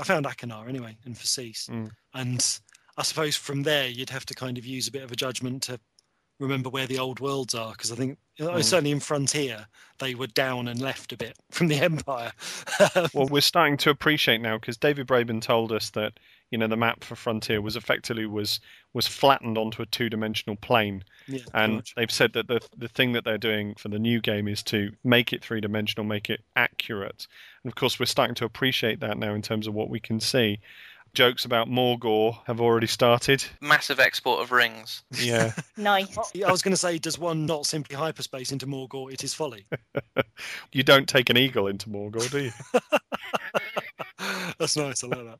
I 0.00 0.04
found 0.04 0.26
Achenar 0.26 0.68
anyway, 0.68 0.96
and 1.04 1.14
Fasis. 1.14 1.68
Mm. 1.68 1.90
And 2.14 2.58
I 2.96 3.02
suppose 3.02 3.36
from 3.36 3.62
there 3.62 3.86
you'd 3.88 4.10
have 4.10 4.26
to 4.26 4.34
kind 4.34 4.58
of 4.58 4.64
use 4.66 4.88
a 4.88 4.92
bit 4.92 5.02
of 5.02 5.12
a 5.12 5.16
judgment 5.16 5.62
to 5.64 5.78
remember 6.40 6.68
where 6.68 6.86
the 6.86 6.98
old 6.98 7.20
worlds 7.20 7.54
are, 7.54 7.72
because 7.72 7.92
I 7.92 7.96
think 7.96 8.18
Mm. 8.40 8.64
certainly 8.64 8.90
in 8.90 8.98
Frontier 8.98 9.66
they 10.00 10.16
were 10.16 10.26
down 10.26 10.66
and 10.66 10.80
left 10.80 11.12
a 11.12 11.16
bit 11.16 11.36
from 11.52 11.68
the 11.68 11.76
Empire. 11.80 12.32
well, 13.14 13.26
we're 13.26 13.40
starting 13.40 13.76
to 13.78 13.90
appreciate 13.90 14.40
now 14.40 14.58
because 14.58 14.76
David 14.76 15.06
Braben 15.06 15.40
told 15.40 15.70
us 15.70 15.90
that 15.90 16.18
you 16.50 16.58
know 16.58 16.66
the 16.66 16.76
map 16.76 17.02
for 17.02 17.16
Frontier 17.16 17.60
was 17.60 17.76
effectively 17.76 18.26
was 18.26 18.60
was 18.92 19.06
flattened 19.06 19.58
onto 19.58 19.82
a 19.82 19.86
two-dimensional 19.86 20.56
plane, 20.56 21.02
Yeah, 21.26 21.40
and 21.52 21.76
much. 21.76 21.94
they've 21.96 22.10
said 22.10 22.32
that 22.34 22.48
the 22.48 22.60
the 22.76 22.88
thing 22.88 23.12
that 23.12 23.24
they're 23.24 23.38
doing 23.38 23.74
for 23.76 23.88
the 23.88 23.98
new 23.98 24.20
game 24.20 24.46
is 24.48 24.62
to 24.64 24.92
make 25.02 25.32
it 25.32 25.42
three-dimensional, 25.44 26.04
make 26.04 26.30
it 26.30 26.42
accurate, 26.56 27.26
and 27.62 27.70
of 27.70 27.74
course 27.74 27.98
we're 27.98 28.06
starting 28.06 28.34
to 28.36 28.44
appreciate 28.44 29.00
that 29.00 29.18
now 29.18 29.34
in 29.34 29.42
terms 29.42 29.66
of 29.66 29.74
what 29.74 29.90
we 29.90 30.00
can 30.00 30.20
see. 30.20 30.60
Jokes 31.12 31.44
about 31.44 31.68
Morgor 31.68 32.36
have 32.46 32.60
already 32.60 32.88
started. 32.88 33.44
Massive 33.60 34.00
export 34.00 34.42
of 34.42 34.50
rings. 34.50 35.04
Yeah, 35.12 35.52
nice 35.76 36.08
oh, 36.18 36.24
I 36.44 36.50
was 36.50 36.60
going 36.60 36.72
to 36.72 36.76
say, 36.76 36.98
does 36.98 37.20
one 37.20 37.46
not 37.46 37.66
simply 37.66 37.94
hyperspace 37.94 38.50
into 38.50 38.66
Morgor? 38.66 39.12
It 39.12 39.22
is 39.22 39.32
folly. 39.32 39.64
you 40.72 40.82
don't 40.82 41.08
take 41.08 41.30
an 41.30 41.36
eagle 41.36 41.68
into 41.68 41.88
Morgor, 41.88 42.28
do 42.32 42.40
you? 42.44 42.50
That's 44.58 44.76
nice. 44.76 45.04
I 45.04 45.06
like 45.06 45.24
that. 45.24 45.38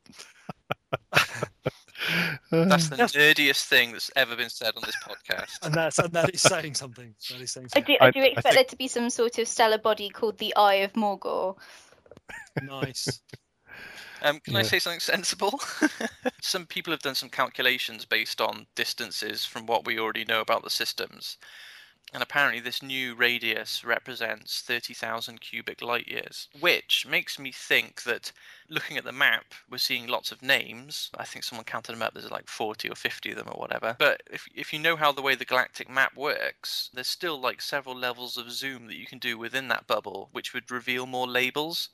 That's 2.51 2.89
the 2.89 2.97
nerdiest 2.97 3.65
thing 3.65 3.91
that's 3.93 4.11
ever 4.15 4.35
been 4.35 4.49
said 4.49 4.73
on 4.75 4.83
this 4.85 4.95
podcast. 5.03 5.57
And 5.65 5.73
that's 5.73 5.97
and 5.99 6.11
that 6.13 6.33
is 6.33 6.41
saying 6.41 6.75
something. 6.75 7.15
That 7.31 7.41
is 7.41 7.51
saying 7.51 7.67
I 7.73 7.79
something. 7.79 7.95
do, 7.95 7.97
I 8.03 8.07
I- 8.07 8.11
do 8.11 8.19
I 8.19 8.23
expect 8.25 8.43
think- 8.43 8.55
there 8.55 8.63
to 8.65 8.75
be 8.75 8.87
some 8.87 9.09
sort 9.09 9.37
of 9.39 9.47
stellar 9.47 9.77
body 9.77 10.09
called 10.09 10.37
the 10.37 10.55
Eye 10.55 10.75
of 10.75 10.93
Morgor. 10.93 11.55
Nice. 12.61 13.21
Um, 14.21 14.39
can 14.39 14.55
I 14.55 14.59
Yeah. 14.59 14.65
say 14.67 14.79
something 14.79 14.99
sensible? 14.99 15.59
some 16.41 16.65
people 16.65 16.91
have 16.91 17.01
done 17.01 17.15
some 17.15 17.29
calculations 17.29 18.05
based 18.05 18.41
on 18.41 18.65
distances 18.75 19.45
from 19.45 19.65
what 19.65 19.85
we 19.85 19.99
already 19.99 20.25
know 20.25 20.41
about 20.41 20.63
the 20.63 20.69
systems. 20.69 21.37
And 22.13 22.23
apparently, 22.23 22.61
this 22.61 22.81
new 22.81 23.15
radius 23.15 23.83
represents 23.83 24.61
30,000 24.61 25.41
cubic 25.41 25.81
light 25.81 26.07
years, 26.07 26.47
which 26.59 27.05
makes 27.05 27.37
me 27.37 27.51
think 27.51 28.03
that 28.03 28.31
looking 28.69 28.97
at 28.97 29.03
the 29.03 29.11
map, 29.11 29.53
we're 29.69 29.77
seeing 29.77 30.07
lots 30.07 30.31
of 30.31 30.41
names. 30.41 31.09
I 31.17 31.25
think 31.25 31.43
someone 31.43 31.65
counted 31.65 31.93
them 31.93 32.01
up, 32.01 32.13
there's 32.13 32.31
like 32.31 32.47
40 32.47 32.89
or 32.89 32.95
50 32.95 33.31
of 33.31 33.37
them 33.37 33.49
or 33.51 33.59
whatever. 33.59 33.95
But 33.99 34.23
if, 34.31 34.47
if 34.53 34.71
you 34.71 34.79
know 34.79 34.95
how 34.95 35.11
the 35.11 35.21
way 35.21 35.35
the 35.35 35.45
galactic 35.45 35.89
map 35.89 36.15
works, 36.15 36.89
there's 36.93 37.07
still 37.07 37.39
like 37.39 37.61
several 37.61 37.95
levels 37.95 38.37
of 38.37 38.51
zoom 38.51 38.87
that 38.87 38.97
you 38.97 39.05
can 39.05 39.19
do 39.19 39.37
within 39.37 39.67
that 39.69 39.87
bubble, 39.87 40.29
which 40.31 40.53
would 40.53 40.71
reveal 40.71 41.05
more 41.05 41.27
labels 41.27 41.89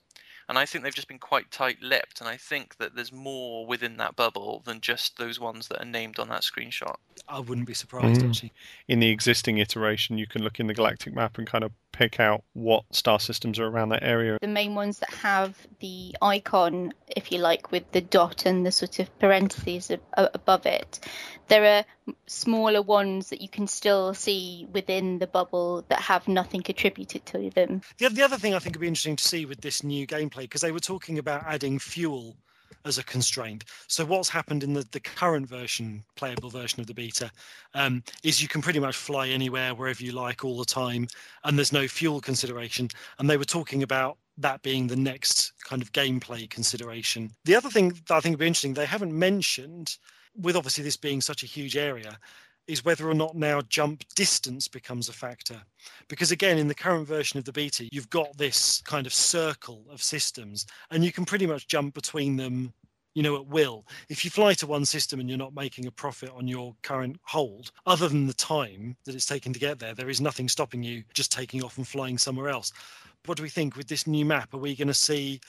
and 0.52 0.60
I 0.60 0.66
think 0.66 0.84
they've 0.84 0.94
just 0.94 1.08
been 1.08 1.18
quite 1.18 1.50
tight-lipped. 1.50 2.20
And 2.20 2.28
I 2.28 2.36
think 2.36 2.76
that 2.76 2.94
there's 2.94 3.14
more 3.14 3.66
within 3.66 3.96
that 3.98 4.18
bubble 4.18 4.62
than 4.66 4.82
just 4.82 5.18
those 5.18 5.40
ones 5.40 5.70
that 5.70 5.82
are 5.82 5.86
named 5.86 6.20
on 6.20 6.28
that 6.28 6.42
screenshot. 6.42 6.96
I 7.26 7.40
wouldn't 7.40 7.68
be 7.68 7.74
surprised 7.74 8.20
Mm. 8.20 8.28
actually. 8.28 8.52
In 8.86 9.00
the 9.00 9.12
existing 9.12 9.60
iteration, 9.60 10.18
you 10.18 10.28
can 10.28 10.44
look 10.44 10.60
in 10.60 10.68
the 10.68 10.74
galactic 10.74 11.16
map 11.16 11.38
and 11.38 11.48
kind 11.48 11.64
of 11.64 11.72
pick 11.94 12.20
out 12.20 12.44
what 12.52 12.84
star 12.92 13.20
systems 13.20 13.60
are 13.60 13.68
around 13.68 13.90
that 13.90 14.04
area. 14.04 14.38
The 14.42 14.48
main 14.48 14.76
ones 14.76 15.00
that 15.00 15.14
have 15.14 15.56
the 15.80 16.16
icon, 16.22 16.94
if 17.08 17.32
you 17.32 17.38
like, 17.38 17.72
with 17.72 17.90
the 17.94 18.02
dot 18.02 18.46
and 18.46 18.66
the 18.66 18.72
sort 18.74 19.00
of 19.00 19.20
parentheses 19.20 19.90
above 20.18 20.66
it, 20.66 21.00
there 21.48 21.66
are 21.66 22.14
smaller 22.28 22.82
ones 22.82 23.30
that 23.30 23.42
you 23.42 23.50
can 23.50 23.68
still 23.68 24.14
see 24.14 24.68
within 24.72 25.20
the 25.20 25.28
bubble 25.28 25.86
that 25.90 26.00
have 26.00 26.28
nothing 26.28 26.64
attributed 26.68 27.26
to 27.26 27.50
them. 27.50 27.82
The, 27.98 28.10
the 28.10 28.24
other 28.24 28.38
thing 28.38 28.54
I 28.54 28.60
think 28.60 28.76
would 28.76 28.82
be 28.82 28.88
interesting 28.88 29.18
to 29.18 29.24
see 29.24 29.46
with 29.46 29.60
this 29.60 29.84
new 29.84 30.08
gameplay, 30.08 30.41
because 30.44 30.62
they 30.62 30.72
were 30.72 30.80
talking 30.80 31.18
about 31.18 31.44
adding 31.46 31.80
fuel 31.80 32.36
as 32.86 32.98
a 32.98 33.04
constraint. 33.04 33.66
So 33.88 34.06
what's 34.06 34.30
happened 34.30 34.64
in 34.64 34.74
the, 34.74 34.88
the 34.92 35.00
current 35.00 35.48
version, 35.48 36.04
playable 36.16 36.50
version 36.50 36.80
of 36.80 36.88
the 36.88 36.94
beta, 36.94 37.32
um, 37.74 38.04
is 38.24 38.42
you 38.42 38.48
can 38.48 38.62
pretty 38.62 38.80
much 38.80 38.96
fly 38.96 39.28
anywhere, 39.28 39.76
wherever 39.76 40.04
you 40.04 40.14
like, 40.14 40.44
all 40.44 40.58
the 40.58 40.66
time, 40.66 41.08
and 41.44 41.58
there's 41.58 41.74
no 41.74 41.88
fuel 41.88 42.22
consideration. 42.22 42.88
And 43.20 43.30
they 43.30 43.38
were 43.38 43.46
talking 43.46 43.84
about 43.84 44.18
that 44.38 44.62
being 44.62 44.88
the 44.88 44.96
next 44.96 45.54
kind 45.64 45.82
of 45.82 45.92
gameplay 45.92 46.50
consideration. 46.50 47.32
The 47.46 47.56
other 47.56 47.70
thing 47.70 47.90
that 47.90 48.12
I 48.12 48.20
think 48.20 48.34
would 48.34 48.40
be 48.40 48.48
interesting, 48.48 48.74
they 48.74 48.86
haven't 48.86 49.18
mentioned, 49.18 49.98
with 50.36 50.56
obviously 50.56 50.84
this 50.84 50.98
being 50.98 51.22
such 51.22 51.44
a 51.44 51.48
huge 51.48 51.78
area, 51.78 52.18
is 52.72 52.86
whether 52.86 53.10
or 53.10 53.14
not 53.14 53.36
now 53.36 53.60
jump 53.68 54.06
distance 54.16 54.70
becomes 54.70 55.10
a 55.10 55.14
factor. 55.14 55.62
Because 56.08 56.32
again, 56.32 56.58
in 56.58 56.70
the 56.70 56.74
current 56.74 57.06
version 57.06 57.38
of 57.38 57.44
the 57.44 57.52
beta, 57.52 57.90
you've 57.92 58.10
got 58.10 58.38
this 58.38 58.82
kind 58.84 59.06
of 59.06 59.14
circle 59.14 59.84
of 59.92 60.02
systems, 60.02 60.66
and 60.90 61.04
you 61.04 61.12
can 61.12 61.26
pretty 61.26 61.46
much 61.46 61.68
jump 61.68 61.94
between 61.94 62.38
them, 62.38 62.74
you 63.14 63.24
know, 63.24 63.36
at 63.36 63.46
will. 63.46 63.86
If 64.08 64.24
you 64.24 64.32
fly 64.32 64.54
to 64.54 64.68
one 64.68 64.86
system 64.86 65.20
and 65.20 65.28
you're 65.28 65.38
not 65.38 65.54
making 65.54 65.86
a 65.86 65.92
profit 65.92 66.30
on 66.34 66.48
your 66.48 66.74
current 66.82 67.18
hold, 67.24 67.72
other 67.86 68.08
than 68.08 68.26
the 68.26 68.34
time 68.34 68.96
that 69.04 69.16
it's 69.16 69.26
taken 69.26 69.52
to 69.52 69.60
get 69.60 69.80
there, 69.80 69.94
there 69.94 70.10
is 70.10 70.22
nothing 70.22 70.48
stopping 70.48 70.82
you 70.82 71.04
just 71.14 71.32
taking 71.32 71.62
off 71.62 71.78
and 71.78 71.88
flying 71.88 72.18
somewhere 72.18 72.48
else. 72.48 72.72
What 73.26 73.36
do 73.36 73.44
we 73.44 73.50
think 73.50 73.76
with 73.76 73.90
this 73.90 74.08
new 74.08 74.24
map? 74.24 74.54
Are 74.54 74.60
we 74.60 74.78
going 74.78 74.88
to 74.88 74.94
see 74.94 75.42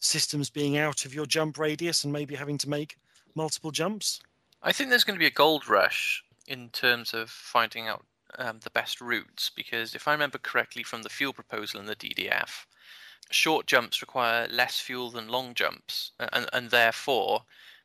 systems 0.00 0.48
being 0.48 0.78
out 0.78 1.04
of 1.04 1.12
your 1.12 1.26
jump 1.26 1.58
radius 1.58 2.04
and 2.04 2.12
maybe 2.12 2.36
having 2.36 2.56
to 2.58 2.68
make 2.68 2.96
multiple 3.34 3.72
jumps? 3.72 4.20
I 4.62 4.70
think 4.70 4.90
there's 4.90 5.04
going 5.04 5.16
to 5.16 5.20
be 5.20 5.26
a 5.26 5.30
gold 5.30 5.68
rush 5.68 6.22
in 6.48 6.70
terms 6.70 7.12
of 7.12 7.30
finding 7.30 7.86
out 7.86 8.04
um, 8.36 8.60
the 8.64 8.70
best 8.70 9.00
routes 9.00 9.50
because 9.54 9.94
if 9.94 10.08
I 10.08 10.12
remember 10.12 10.38
correctly 10.38 10.82
from 10.82 11.02
the 11.02 11.08
fuel 11.08 11.32
proposal 11.32 11.78
in 11.78 11.86
the 11.86 11.96
DDF, 11.96 12.66
short 13.30 13.66
jumps 13.66 14.00
require 14.00 14.48
less 14.48 14.80
fuel 14.80 15.10
than 15.10 15.28
long 15.28 15.54
jumps, 15.54 16.12
and, 16.18 16.48
and 16.52 16.70
therefore 16.70 17.42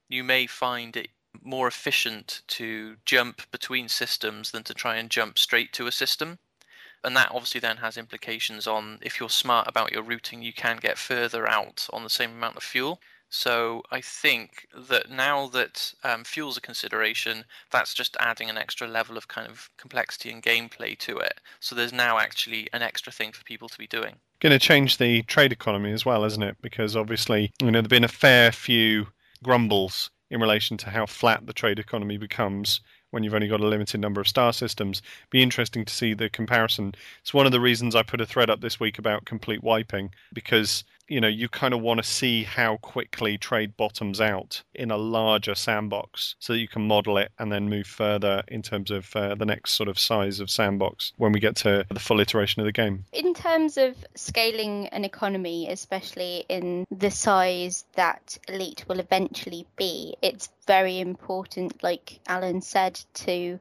you 0.07 0.23
may 0.23 0.47
find 0.47 0.95
it 0.95 1.09
more 1.41 1.67
efficient 1.67 2.41
to 2.47 2.95
jump 3.05 3.49
between 3.51 3.89
systems 3.89 4.51
than 4.51 4.63
to 4.63 4.73
try 4.73 4.95
and 4.95 5.09
jump 5.09 5.37
straight 5.37 5.73
to 5.73 5.87
a 5.87 5.91
system. 5.91 6.39
And 7.03 7.17
that 7.17 7.31
obviously 7.31 7.59
then 7.59 7.77
has 7.77 7.97
implications 7.97 8.65
on 8.65 8.99
if 9.01 9.19
you're 9.19 9.29
smart 9.29 9.67
about 9.67 9.91
your 9.91 10.03
routing, 10.03 10.41
you 10.41 10.53
can 10.53 10.77
get 10.77 10.97
further 10.97 11.47
out 11.49 11.87
on 11.91 12.03
the 12.03 12.09
same 12.09 12.31
amount 12.31 12.55
of 12.55 12.63
fuel. 12.63 13.01
So 13.35 13.81
I 13.89 13.99
think 13.99 14.67
that 14.89 15.09
now 15.09 15.47
that 15.47 15.95
um, 16.03 16.23
fuel's 16.23 16.55
a 16.55 16.61
consideration, 16.61 17.45
that's 17.71 17.95
just 17.95 18.15
adding 18.19 18.47
an 18.47 18.59
extra 18.59 18.87
level 18.87 19.17
of 19.17 19.27
kind 19.27 19.47
of 19.47 19.71
complexity 19.75 20.29
and 20.29 20.43
gameplay 20.43 20.95
to 20.99 21.17
it. 21.17 21.41
So 21.59 21.73
there's 21.73 21.91
now 21.91 22.19
actually 22.19 22.69
an 22.73 22.83
extra 22.83 23.11
thing 23.11 23.31
for 23.31 23.43
people 23.43 23.67
to 23.69 23.77
be 23.79 23.87
doing. 23.87 24.17
Going 24.39 24.53
to 24.53 24.59
change 24.59 24.99
the 24.99 25.23
trade 25.23 25.51
economy 25.51 25.91
as 25.91 26.05
well, 26.05 26.25
isn't 26.25 26.43
it? 26.43 26.57
Because 26.61 26.95
obviously, 26.95 27.51
you 27.59 27.71
know, 27.71 27.81
there've 27.81 27.89
been 27.89 28.03
a 28.03 28.07
fair 28.07 28.51
few 28.51 29.07
grumbles 29.41 30.11
in 30.29 30.39
relation 30.39 30.77
to 30.77 30.91
how 30.91 31.07
flat 31.07 31.47
the 31.47 31.53
trade 31.53 31.79
economy 31.79 32.17
becomes 32.17 32.81
when 33.09 33.23
you've 33.23 33.33
only 33.35 33.47
got 33.47 33.61
a 33.61 33.67
limited 33.67 33.99
number 33.99 34.21
of 34.21 34.27
star 34.27 34.53
systems. 34.53 35.01
Be 35.31 35.41
interesting 35.41 35.85
to 35.85 35.93
see 35.93 36.13
the 36.13 36.29
comparison. 36.29 36.93
It's 37.21 37.33
one 37.33 37.47
of 37.47 37.51
the 37.51 37.59
reasons 37.59 37.95
I 37.95 38.03
put 38.03 38.21
a 38.21 38.25
thread 38.27 38.51
up 38.51 38.61
this 38.61 38.79
week 38.79 38.99
about 38.99 39.25
complete 39.25 39.63
wiping 39.63 40.11
because 40.33 40.83
you 41.07 41.19
know 41.19 41.27
you 41.27 41.49
kind 41.49 41.73
of 41.73 41.81
want 41.81 42.01
to 42.01 42.03
see 42.03 42.43
how 42.43 42.77
quickly 42.77 43.37
trade 43.37 43.75
bottoms 43.77 44.21
out 44.21 44.63
in 44.73 44.91
a 44.91 44.97
larger 44.97 45.55
sandbox 45.55 46.35
so 46.39 46.53
that 46.53 46.59
you 46.59 46.67
can 46.67 46.87
model 46.87 47.17
it 47.17 47.31
and 47.39 47.51
then 47.51 47.69
move 47.69 47.87
further 47.87 48.43
in 48.47 48.61
terms 48.61 48.91
of 48.91 49.13
uh, 49.15 49.35
the 49.35 49.45
next 49.45 49.71
sort 49.73 49.89
of 49.89 49.99
size 49.99 50.39
of 50.39 50.49
sandbox 50.49 51.13
when 51.17 51.31
we 51.31 51.39
get 51.39 51.55
to 51.55 51.85
the 51.89 51.99
full 51.99 52.19
iteration 52.19 52.61
of 52.61 52.65
the 52.65 52.71
game. 52.71 53.05
In 53.11 53.33
terms 53.33 53.77
of 53.77 53.95
scaling 54.15 54.87
an 54.87 55.03
economy, 55.03 55.69
especially 55.69 56.45
in 56.49 56.85
the 56.89 57.11
size 57.11 57.85
that 57.93 58.37
Elite 58.47 58.85
will 58.87 58.99
eventually 58.99 59.65
be, 59.75 60.15
it's 60.21 60.49
very 60.67 60.99
important, 60.99 61.83
like 61.83 62.19
Alan 62.27 62.61
said, 62.61 62.99
to 63.13 63.59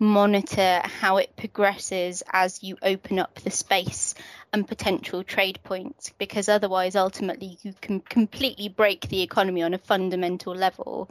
monitor 0.00 0.80
how 0.82 1.18
it 1.18 1.36
progresses 1.36 2.22
as 2.32 2.62
you 2.62 2.76
open 2.82 3.18
up 3.18 3.34
the 3.40 3.50
space 3.50 4.14
and 4.52 4.66
potential 4.66 5.22
trade 5.22 5.58
points 5.62 6.12
because 6.18 6.48
otherwise 6.48 6.96
ultimately 6.96 7.58
you 7.62 7.72
can 7.80 8.00
completely 8.00 8.68
break 8.68 9.08
the 9.08 9.22
economy 9.22 9.62
on 9.62 9.74
a 9.74 9.78
fundamental 9.78 10.54
level 10.54 11.08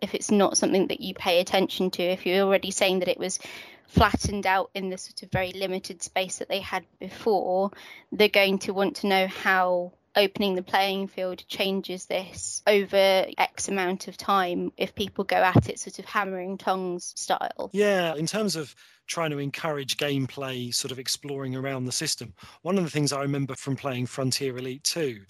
if 0.00 0.14
it's 0.14 0.30
not 0.30 0.56
something 0.56 0.88
that 0.88 1.00
you 1.00 1.14
pay 1.14 1.40
attention 1.40 1.90
to. 1.90 2.02
If 2.02 2.26
you're 2.26 2.44
already 2.44 2.70
saying 2.70 2.98
that 3.00 3.08
it 3.08 3.18
was 3.18 3.38
flattened 3.86 4.46
out 4.46 4.70
in 4.74 4.90
the 4.90 4.98
sort 4.98 5.22
of 5.22 5.30
very 5.30 5.52
limited 5.52 6.02
space 6.02 6.38
that 6.38 6.48
they 6.48 6.60
had 6.60 6.84
before 6.98 7.70
they're 8.10 8.28
going 8.28 8.58
to 8.60 8.72
want 8.72 8.96
to 8.96 9.06
know 9.06 9.26
how 9.26 9.92
opening 10.16 10.54
the 10.54 10.62
playing 10.62 11.08
field 11.08 11.46
changes 11.48 12.06
this 12.06 12.62
over 12.66 13.26
X 13.38 13.68
amount 13.68 14.08
of 14.08 14.16
time 14.16 14.72
if 14.76 14.94
people 14.94 15.24
go 15.24 15.36
at 15.36 15.68
it 15.68 15.78
sort 15.78 15.98
of 15.98 16.04
hammering 16.04 16.58
tongs 16.58 17.12
style. 17.16 17.70
Yeah, 17.72 18.14
in 18.14 18.26
terms 18.26 18.56
of 18.56 18.74
trying 19.06 19.30
to 19.30 19.38
encourage 19.38 19.96
gameplay, 19.96 20.74
sort 20.74 20.92
of 20.92 20.98
exploring 20.98 21.56
around 21.56 21.84
the 21.84 21.92
system, 21.92 22.34
one 22.62 22.78
of 22.78 22.84
the 22.84 22.90
things 22.90 23.12
I 23.12 23.22
remember 23.22 23.54
from 23.54 23.76
playing 23.76 24.06
Frontier 24.06 24.56
Elite 24.56 24.84
2 24.84 25.20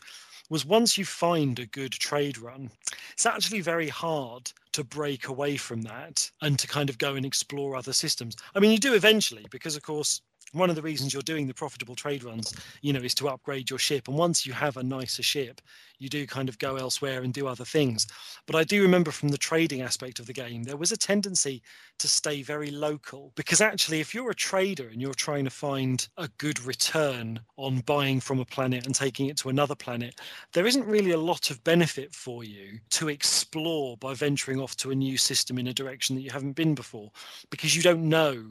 was 0.51 0.67
once 0.67 0.99
you 0.99 1.05
find 1.05 1.59
a 1.59 1.67
good 1.67 1.93
trade 1.93 2.39
run, 2.39 2.71
it's 3.13 3.25
actually 3.25 3.61
very 3.61 3.89
hard 3.89 4.53
to 4.73 4.85
break 4.85 5.29
away 5.29 5.57
from 5.57 5.83
that 5.83 6.31
and 6.43 6.59
to 6.59 6.67
kind 6.67 6.91
of 6.91 6.99
go 6.99 7.15
and 7.15 7.25
explore 7.25 7.75
other 7.75 7.93
systems. 7.93 8.37
I 8.55 8.61
mean, 8.61 8.71
you 8.71 8.79
do 8.79 8.95
eventually, 8.95 9.47
because 9.51 9.77
of 9.77 9.83
course, 9.83 10.21
one 10.53 10.71
of 10.71 10.77
the 10.77 10.83
reasons 10.83 11.13
you're 11.13 11.23
doing 11.23 11.47
the 11.47 11.55
profitable 11.55 11.95
trade 11.95 12.25
runs, 12.25 12.55
you 12.83 12.93
know, 12.93 13.01
is 13.01 13.15
to 13.15 13.29
upgrade 13.29 13.71
your 13.71 13.79
ship. 13.79 14.09
And 14.09 14.17
once 14.17 14.47
you 14.47 14.53
have 14.53 14.77
a 14.77 14.83
nicer 14.83 15.23
ship, 15.23 15.61
you 15.99 16.09
do 16.09 16.27
kind 16.27 16.49
of 16.49 16.59
go 16.59 16.77
elsewhere 16.77 17.23
and 17.23 17.33
do 17.33 17.47
other 17.47 17.65
things. 17.65 18.07
But 18.47 18.57
I 18.57 18.65
do 18.65 18.83
remember 18.83 19.11
from 19.11 19.29
the 19.29 19.39
trading 19.39 19.83
aspect 19.83 20.19
of 20.19 20.27
the 20.27 20.33
game, 20.33 20.65
there 20.65 20.77
was 20.77 20.93
a 20.93 20.97
tendency 20.97 21.63
to 21.99 22.09
stay 22.09 22.43
very 22.43 22.71
local 22.71 23.33
because 23.35 23.61
actually, 23.61 24.01
if 24.01 24.15
you're 24.15 24.31
a 24.31 24.35
trader 24.35 24.89
and 24.89 25.01
you're 25.01 25.15
trying 25.15 25.45
to 25.45 25.51
find 25.51 26.09
a 26.17 26.29
good 26.39 26.61
return 26.65 27.41
on 27.57 27.81
buying 27.81 28.21
from 28.21 28.41
a 28.41 28.45
planet 28.45 28.85
and 28.87 28.95
taking 28.95 29.29
it 29.29 29.37
to 29.39 29.49
another 29.49 29.75
planet, 29.75 30.21
there 30.53 30.67
isn't 30.67 30.87
really 30.87 31.13
a 31.13 31.19
lot 31.19 31.51
of 31.51 31.63
benefit 31.65 32.15
for 32.15 32.45
you 32.45 32.79
to 32.91 33.09
explore 33.09 33.97
by 33.97 34.13
venturing 34.13 34.61
off 34.61 34.77
to 34.77 34.91
a 34.91 34.95
new 34.95 35.17
system 35.17 35.59
in 35.59 35.69
a 35.69 35.75
direction 35.75 36.17
that 36.17 36.23
you 36.23 36.31
haven't 36.31 36.53
been 36.53 36.75
before 36.75 37.11
because 37.51 37.77
you 37.77 37.83
don't 37.83 38.09
know 38.09 38.45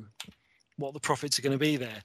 what 0.81 0.93
the 0.93 0.99
profits 0.99 1.39
are 1.39 1.41
going 1.41 1.51
to 1.51 1.57
be 1.57 1.77
there. 1.77 2.03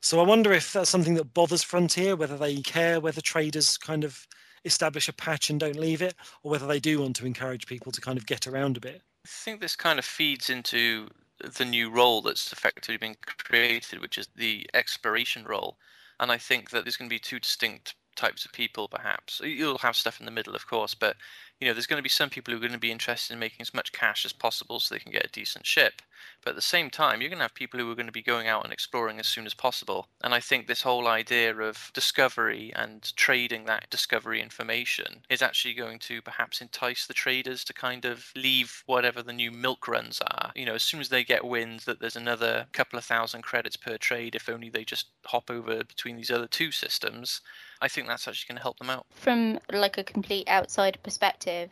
So 0.00 0.20
I 0.20 0.24
wonder 0.24 0.52
if 0.52 0.72
that's 0.72 0.90
something 0.90 1.14
that 1.14 1.34
bothers 1.34 1.62
Frontier, 1.62 2.16
whether 2.16 2.36
they 2.36 2.56
care 2.56 3.00
whether 3.00 3.20
traders 3.20 3.76
kind 3.78 4.04
of 4.04 4.26
establish 4.64 5.08
a 5.08 5.12
patch 5.12 5.48
and 5.48 5.58
don't 5.58 5.76
leave 5.76 6.02
it, 6.02 6.14
or 6.42 6.50
whether 6.50 6.66
they 6.66 6.80
do 6.80 7.00
want 7.00 7.16
to 7.16 7.26
encourage 7.26 7.66
people 7.66 7.92
to 7.92 8.00
kind 8.00 8.18
of 8.18 8.26
get 8.26 8.46
around 8.46 8.76
a 8.76 8.80
bit. 8.80 9.02
I 9.24 9.28
think 9.28 9.60
this 9.60 9.76
kind 9.76 9.98
of 9.98 10.04
feeds 10.04 10.50
into 10.50 11.08
the 11.38 11.64
new 11.64 11.90
role 11.90 12.22
that's 12.22 12.52
effectively 12.52 12.96
been 12.96 13.16
created, 13.26 14.00
which 14.00 14.18
is 14.18 14.28
the 14.36 14.68
exploration 14.74 15.44
role. 15.44 15.78
And 16.18 16.32
I 16.32 16.38
think 16.38 16.70
that 16.70 16.84
there's 16.84 16.96
going 16.96 17.08
to 17.10 17.14
be 17.14 17.18
two 17.18 17.40
distinct 17.40 17.94
types 18.16 18.44
of 18.44 18.52
people, 18.52 18.88
perhaps. 18.88 19.40
You'll 19.44 19.78
have 19.78 19.96
stuff 19.96 20.18
in 20.18 20.26
the 20.26 20.32
middle, 20.32 20.54
of 20.54 20.66
course, 20.66 20.94
but 20.94 21.16
you 21.60 21.66
know, 21.66 21.72
there's 21.72 21.86
going 21.86 21.98
to 21.98 22.02
be 22.02 22.08
some 22.08 22.28
people 22.28 22.52
who 22.52 22.58
are 22.58 22.60
going 22.60 22.72
to 22.72 22.78
be 22.78 22.92
interested 22.92 23.32
in 23.32 23.38
making 23.38 23.62
as 23.62 23.72
much 23.72 23.92
cash 23.92 24.26
as 24.26 24.32
possible 24.32 24.78
so 24.78 24.94
they 24.94 24.98
can 24.98 25.12
get 25.12 25.24
a 25.24 25.32
decent 25.32 25.66
ship. 25.66 26.02
But 26.42 26.50
at 26.50 26.56
the 26.56 26.62
same 26.62 26.90
time, 26.90 27.20
you're 27.20 27.30
going 27.30 27.38
to 27.38 27.44
have 27.44 27.54
people 27.54 27.80
who 27.80 27.90
are 27.90 27.94
going 27.94 28.06
to 28.06 28.12
be 28.12 28.22
going 28.22 28.46
out 28.46 28.64
and 28.64 28.72
exploring 28.72 29.18
as 29.18 29.26
soon 29.26 29.46
as 29.46 29.54
possible. 29.54 30.08
And 30.22 30.34
I 30.34 30.40
think 30.40 30.66
this 30.66 30.82
whole 30.82 31.08
idea 31.08 31.56
of 31.56 31.90
discovery 31.94 32.72
and 32.76 33.10
trading 33.16 33.64
that 33.64 33.88
discovery 33.88 34.42
information 34.42 35.22
is 35.30 35.40
actually 35.40 35.74
going 35.74 35.98
to 36.00 36.20
perhaps 36.20 36.60
entice 36.60 37.06
the 37.06 37.14
traders 37.14 37.64
to 37.64 37.72
kind 37.72 38.04
of 38.04 38.32
leave 38.36 38.82
whatever 38.86 39.22
the 39.22 39.32
new 39.32 39.50
milk 39.50 39.88
runs 39.88 40.20
are. 40.20 40.52
You 40.54 40.66
know, 40.66 40.74
as 40.74 40.82
soon 40.82 41.00
as 41.00 41.08
they 41.08 41.24
get 41.24 41.44
wind 41.44 41.80
that 41.80 42.00
there's 42.00 42.16
another 42.16 42.66
couple 42.72 42.98
of 42.98 43.04
thousand 43.04 43.42
credits 43.42 43.76
per 43.76 43.96
trade, 43.96 44.34
if 44.34 44.48
only 44.48 44.68
they 44.68 44.84
just 44.84 45.06
hop 45.24 45.50
over 45.50 45.84
between 45.84 46.16
these 46.16 46.30
other 46.30 46.48
two 46.48 46.70
systems, 46.70 47.40
I 47.80 47.88
think 47.88 48.08
that's 48.08 48.26
actually 48.26 48.48
going 48.48 48.58
to 48.58 48.62
help 48.62 48.78
them 48.78 48.90
out. 48.90 49.06
From 49.10 49.58
like 49.70 49.98
a 49.98 50.04
complete 50.04 50.48
outside 50.48 50.98
perspective, 51.02 51.70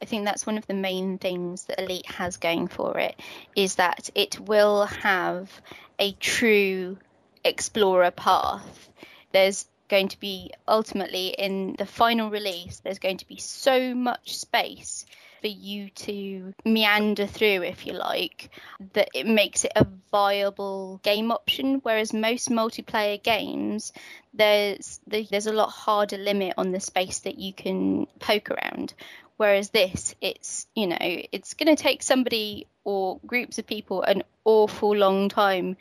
I 0.00 0.04
think 0.04 0.24
that's 0.24 0.46
one 0.46 0.58
of 0.58 0.66
the 0.66 0.74
main 0.74 1.18
things 1.18 1.64
that 1.64 1.80
Elite 1.80 2.06
has 2.06 2.36
going 2.36 2.68
for 2.68 2.98
it 2.98 3.20
is 3.54 3.76
that 3.76 4.10
it 4.14 4.40
will 4.40 4.86
have 4.86 5.50
a 5.98 6.12
true 6.12 6.98
explorer 7.44 8.10
path. 8.10 8.88
There's 9.32 9.66
going 9.88 10.08
to 10.08 10.18
be 10.18 10.50
ultimately 10.66 11.28
in 11.28 11.76
the 11.78 11.86
final 11.86 12.30
release, 12.30 12.80
there's 12.80 12.98
going 12.98 13.18
to 13.18 13.28
be 13.28 13.36
so 13.36 13.94
much 13.94 14.38
space 14.38 15.06
for 15.42 15.48
you 15.48 15.90
to 15.90 16.54
meander 16.64 17.26
through, 17.26 17.64
if 17.64 17.86
you 17.86 17.92
like, 17.92 18.50
that 18.94 19.10
it 19.12 19.26
makes 19.26 19.64
it 19.64 19.72
a 19.76 19.86
viable 20.10 21.00
game 21.02 21.30
option. 21.30 21.80
Whereas 21.82 22.14
most 22.14 22.48
multiplayer 22.48 23.22
games, 23.22 23.92
there's 24.32 25.00
there's 25.06 25.46
a 25.46 25.52
lot 25.52 25.70
harder 25.70 26.16
limit 26.16 26.54
on 26.56 26.72
the 26.72 26.80
space 26.80 27.18
that 27.20 27.38
you 27.38 27.52
can 27.52 28.06
poke 28.20 28.50
around. 28.50 28.94
Whereas 29.36 29.70
this, 29.70 30.14
it's 30.20 30.66
you 30.74 30.86
know, 30.86 30.96
it's 31.00 31.54
going 31.54 31.74
to 31.74 31.82
take 31.82 32.02
somebody 32.02 32.66
or 32.84 33.18
groups 33.26 33.58
of 33.58 33.66
people 33.66 34.02
an 34.02 34.22
awful 34.44 34.94
long 34.96 35.28
time 35.28 35.76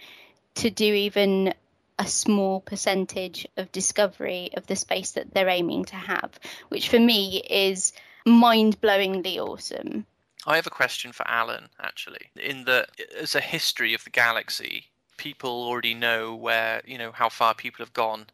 to 0.56 0.70
do 0.70 0.86
even 0.86 1.54
a 2.00 2.08
small 2.08 2.60
percentage 2.60 3.48
of 3.58 3.72
discovery 3.72 4.50
of 4.58 4.66
the 4.66 4.76
space 4.76 5.12
that 5.12 5.32
they're 5.32 5.48
aiming 5.48 5.86
to 5.86 5.96
have, 5.96 6.32
which 6.70 6.90
for 6.90 7.00
me 7.00 7.44
is 7.48 7.94
mind-blowingly 8.26 9.38
awesome. 9.38 10.06
I 10.46 10.56
have 10.56 10.68
a 10.68 10.72
question 10.72 11.12
for 11.12 11.28
Alan, 11.28 11.70
actually. 11.80 12.32
In 12.36 12.66
the 12.66 12.88
as 13.20 13.36
a 13.36 13.42
history 13.42 13.94
of 13.94 14.04
the 14.04 14.10
galaxy, 14.10 14.86
people 15.18 15.52
already 15.52 15.94
know 15.94 16.36
where 16.36 16.82
you 16.86 16.98
know 16.98 17.12
how 17.12 17.30
far 17.30 17.54
people 17.54 17.86
have 17.86 17.94
gone, 17.94 18.26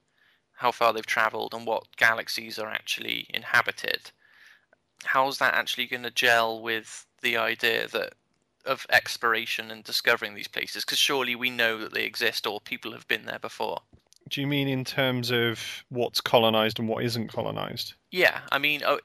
how 0.54 0.72
far 0.72 0.94
they've 0.94 1.06
travelled, 1.06 1.54
and 1.54 1.68
what 1.68 1.96
galaxies 1.98 2.58
are 2.58 2.70
actually 2.70 3.28
inhabited. 3.34 4.12
How's 5.04 5.38
that 5.40 5.54
actually 5.54 5.86
going 5.88 6.04
to 6.04 6.12
gel 6.12 6.62
with 6.62 7.06
the 7.22 7.38
idea 7.38 7.88
that 7.90 8.14
of 8.66 8.86
exploration 8.90 9.70
and 9.70 9.84
discovering 9.84 10.34
these 10.34 10.48
places? 10.48 10.86
Because 10.86 10.98
surely 10.98 11.36
we 11.36 11.50
know 11.50 11.78
that 11.78 11.94
they 11.94 12.04
exist, 12.04 12.48
or 12.48 12.62
people 12.62 12.94
have 12.94 13.08
been 13.08 13.26
there 13.26 13.40
before. 13.40 13.82
Do 14.30 14.42
you 14.42 14.48
mean 14.48 14.68
in 14.68 14.84
terms 14.84 15.32
of 15.32 15.60
what's 15.90 16.22
colonized 16.22 16.80
and 16.80 16.88
what 16.88 17.04
isn't 17.04 17.30
colonized? 17.30 17.94
Yeah, 18.12 18.42
I 18.52 18.58
mean, 18.58 18.82
oh, 18.86 19.00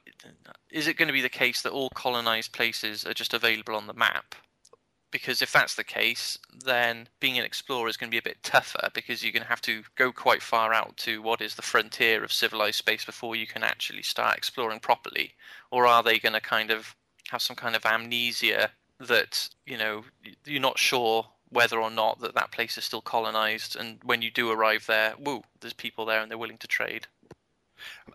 is 0.71 0.87
it 0.87 0.97
going 0.97 1.07
to 1.07 1.13
be 1.13 1.21
the 1.21 1.29
case 1.29 1.61
that 1.61 1.71
all 1.71 1.89
colonized 1.91 2.51
places 2.51 3.05
are 3.05 3.13
just 3.13 3.33
available 3.33 3.75
on 3.75 3.87
the 3.87 3.93
map? 3.93 4.35
Because 5.11 5.43
if 5.43 5.51
that's 5.51 5.75
the 5.75 5.83
case, 5.83 6.39
then 6.65 7.07
being 7.19 7.37
an 7.37 7.45
explorer 7.45 7.87
is 7.87 7.97
going 7.97 8.09
to 8.09 8.15
be 8.15 8.17
a 8.17 8.23
bit 8.23 8.41
tougher 8.41 8.89
because 8.95 9.23
you're 9.23 9.31
going 9.31 9.43
to 9.43 9.49
have 9.49 9.61
to 9.61 9.83
go 9.95 10.11
quite 10.11 10.41
far 10.41 10.73
out 10.73 10.97
to 10.97 11.21
what 11.21 11.41
is 11.41 11.53
the 11.53 11.61
frontier 11.61 12.23
of 12.23 12.33
civilized 12.33 12.77
space 12.77 13.05
before 13.05 13.35
you 13.35 13.45
can 13.45 13.63
actually 13.63 14.01
start 14.01 14.37
exploring 14.37 14.79
properly. 14.79 15.33
Or 15.69 15.85
are 15.85 16.01
they 16.01 16.17
going 16.17 16.33
to 16.33 16.41
kind 16.41 16.71
of 16.71 16.95
have 17.29 17.43
some 17.43 17.55
kind 17.55 17.75
of 17.75 17.85
amnesia 17.85 18.71
that, 18.99 19.49
you 19.67 19.77
know, 19.77 20.03
you're 20.45 20.59
not 20.59 20.79
sure 20.79 21.27
whether 21.53 21.79
or 21.79 21.91
not 21.91 22.19
that 22.19 22.35
that 22.35 22.51
place 22.51 22.77
is 22.77 22.83
still 22.83 23.01
colonized 23.01 23.75
and 23.75 23.99
when 24.03 24.21
you 24.21 24.31
do 24.31 24.51
arrive 24.51 24.85
there 24.87 25.13
woo 25.17 25.43
there's 25.61 25.73
people 25.73 26.05
there 26.05 26.21
and 26.21 26.29
they're 26.29 26.37
willing 26.37 26.57
to 26.57 26.67
trade 26.67 27.07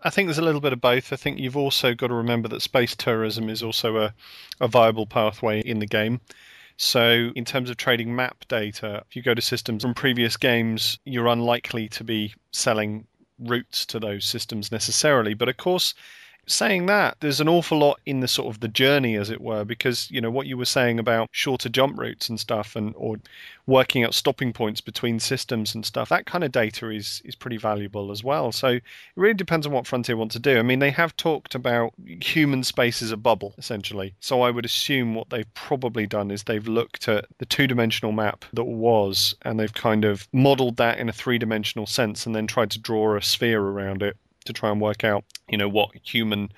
I 0.03 0.09
think 0.09 0.27
there's 0.27 0.39
a 0.39 0.43
little 0.43 0.61
bit 0.61 0.73
of 0.73 0.81
both. 0.81 1.13
I 1.13 1.15
think 1.15 1.39
you've 1.39 1.57
also 1.57 1.93
got 1.93 2.07
to 2.07 2.13
remember 2.13 2.47
that 2.47 2.61
space 2.61 2.95
tourism 2.95 3.49
is 3.49 3.61
also 3.61 3.97
a, 3.97 4.13
a 4.59 4.67
viable 4.67 5.05
pathway 5.05 5.61
in 5.61 5.79
the 5.79 5.85
game. 5.85 6.21
So, 6.77 7.31
in 7.35 7.43
terms 7.43 7.69
of 7.69 7.77
trading 7.77 8.15
map 8.15 8.45
data, 8.47 9.03
if 9.07 9.15
you 9.15 9.21
go 9.21 9.33
to 9.33 9.41
systems 9.41 9.83
from 9.83 9.93
previous 9.93 10.37
games, 10.37 10.97
you're 11.03 11.27
unlikely 11.27 11.89
to 11.89 12.03
be 12.03 12.33
selling 12.51 13.05
routes 13.37 13.85
to 13.87 13.99
those 13.99 14.25
systems 14.25 14.71
necessarily. 14.71 15.33
But 15.33 15.49
of 15.49 15.57
course, 15.57 15.93
saying 16.49 16.87
that, 16.87 17.17
there's 17.19 17.39
an 17.39 17.49
awful 17.49 17.79
lot 17.79 17.99
in 18.05 18.19
the 18.19 18.27
sort 18.27 18.53
of 18.53 18.59
the 18.59 18.67
journey, 18.67 19.15
as 19.15 19.29
it 19.29 19.41
were, 19.41 19.63
because 19.63 20.09
you 20.11 20.21
know 20.21 20.31
what 20.31 20.47
you 20.47 20.57
were 20.57 20.65
saying 20.65 20.99
about 20.99 21.29
shorter 21.31 21.69
jump 21.69 21.99
routes 21.99 22.29
and 22.29 22.39
stuff, 22.39 22.75
and 22.75 22.93
or 22.97 23.17
working 23.67 24.03
out 24.03 24.15
stopping 24.15 24.51
points 24.51 24.81
between 24.81 25.19
systems 25.19 25.75
and 25.75 25.85
stuff. 25.85 26.09
That 26.09 26.25
kind 26.25 26.43
of 26.43 26.51
data 26.51 26.89
is 26.89 27.21
is 27.23 27.35
pretty 27.35 27.57
valuable 27.57 28.11
as 28.11 28.23
well. 28.23 28.51
So 28.51 28.67
it 28.67 28.83
really 29.15 29.33
depends 29.33 29.65
on 29.65 29.73
what 29.73 29.87
Frontier 29.87 30.17
want 30.17 30.31
to 30.31 30.39
do. 30.39 30.57
I 30.57 30.63
mean, 30.63 30.79
they 30.79 30.91
have 30.91 31.15
talked 31.15 31.55
about 31.55 31.93
human 32.21 32.63
space 32.63 33.01
as 33.01 33.11
a 33.11 33.17
bubble, 33.17 33.53
essentially. 33.57 34.15
So 34.19 34.41
I 34.41 34.51
would 34.51 34.65
assume 34.65 35.15
what 35.15 35.29
they've 35.29 35.53
probably 35.53 36.07
done 36.07 36.31
is 36.31 36.43
they've 36.43 36.67
looked 36.67 37.07
at 37.07 37.25
the 37.37 37.45
two-dimensional 37.45 38.11
map 38.11 38.45
that 38.53 38.63
was, 38.63 39.35
and 39.43 39.59
they've 39.59 39.73
kind 39.73 40.05
of 40.05 40.27
modelled 40.33 40.77
that 40.77 40.97
in 40.97 41.09
a 41.09 41.13
three-dimensional 41.13 41.85
sense, 41.85 42.25
and 42.25 42.35
then 42.35 42.47
tried 42.47 42.71
to 42.71 42.79
draw 42.79 43.15
a 43.15 43.21
sphere 43.21 43.61
around 43.61 44.01
it 44.01 44.17
to 44.45 44.53
try 44.53 44.71
and 44.71 44.81
work 44.81 45.03
out, 45.03 45.23
you 45.47 45.57
know, 45.57 45.69
what 45.69 45.91
human 46.03 46.51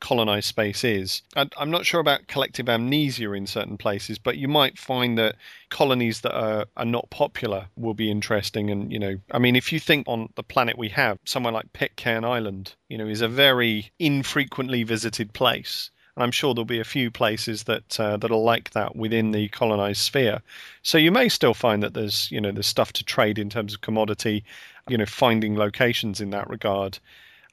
colonized 0.00 0.46
space 0.46 0.84
is. 0.84 1.22
I'm 1.34 1.70
not 1.70 1.86
sure 1.86 2.00
about 2.00 2.26
collective 2.26 2.68
amnesia 2.68 3.32
in 3.32 3.46
certain 3.46 3.78
places, 3.78 4.18
but 4.18 4.36
you 4.36 4.48
might 4.48 4.78
find 4.78 5.16
that 5.18 5.36
colonies 5.70 6.20
that 6.20 6.36
are, 6.36 6.66
are 6.76 6.84
not 6.84 7.08
popular 7.10 7.66
will 7.76 7.94
be 7.94 8.10
interesting. 8.10 8.70
And, 8.70 8.92
you 8.92 8.98
know, 8.98 9.18
I 9.30 9.38
mean, 9.38 9.56
if 9.56 9.72
you 9.72 9.80
think 9.80 10.06
on 10.06 10.28
the 10.36 10.42
planet 10.42 10.78
we 10.78 10.90
have, 10.90 11.18
somewhere 11.24 11.52
like 11.52 11.72
Pitcairn 11.72 12.24
Island, 12.24 12.74
you 12.88 12.98
know, 12.98 13.06
is 13.06 13.20
a 13.20 13.28
very 13.28 13.90
infrequently 13.98 14.82
visited 14.82 15.32
place. 15.32 15.90
And 16.14 16.22
I'm 16.22 16.32
sure 16.32 16.54
there'll 16.54 16.64
be 16.64 16.80
a 16.80 16.84
few 16.84 17.10
places 17.10 17.64
that 17.64 18.00
uh, 18.00 18.16
that'll 18.16 18.42
like 18.42 18.70
that 18.70 18.96
within 18.96 19.32
the 19.32 19.48
colonized 19.48 20.00
sphere. 20.00 20.40
So 20.82 20.96
you 20.96 21.10
may 21.10 21.28
still 21.28 21.52
find 21.52 21.82
that 21.82 21.92
there's 21.92 22.30
you 22.30 22.40
know 22.40 22.52
there's 22.52 22.66
stuff 22.66 22.94
to 22.94 23.04
trade 23.04 23.38
in 23.38 23.50
terms 23.50 23.74
of 23.74 23.82
commodity, 23.82 24.42
you 24.88 24.96
know, 24.96 25.04
finding 25.04 25.56
locations 25.58 26.22
in 26.22 26.30
that 26.30 26.48
regard 26.48 26.98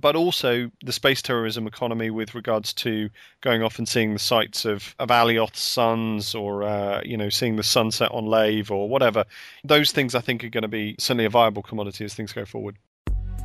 but 0.03 0.17
also 0.17 0.69
the 0.83 0.91
space 0.91 1.21
tourism 1.21 1.65
economy 1.65 2.09
with 2.09 2.35
regards 2.35 2.73
to 2.73 3.09
going 3.39 3.63
off 3.63 3.79
and 3.79 3.87
seeing 3.87 4.11
the 4.11 4.19
sights 4.19 4.65
of, 4.65 4.93
of 4.99 5.07
Alioth's 5.07 5.61
suns 5.61 6.35
or, 6.35 6.63
uh, 6.63 7.01
you 7.05 7.15
know, 7.15 7.29
seeing 7.29 7.55
the 7.55 7.63
sunset 7.63 8.11
on 8.11 8.25
Lave 8.25 8.69
or 8.69 8.89
whatever. 8.89 9.23
Those 9.63 9.93
things 9.93 10.13
I 10.13 10.19
think 10.19 10.43
are 10.43 10.49
going 10.49 10.63
to 10.63 10.67
be 10.67 10.97
certainly 10.99 11.23
a 11.23 11.29
viable 11.29 11.63
commodity 11.63 12.03
as 12.03 12.13
things 12.13 12.33
go 12.33 12.43
forward. 12.43 12.75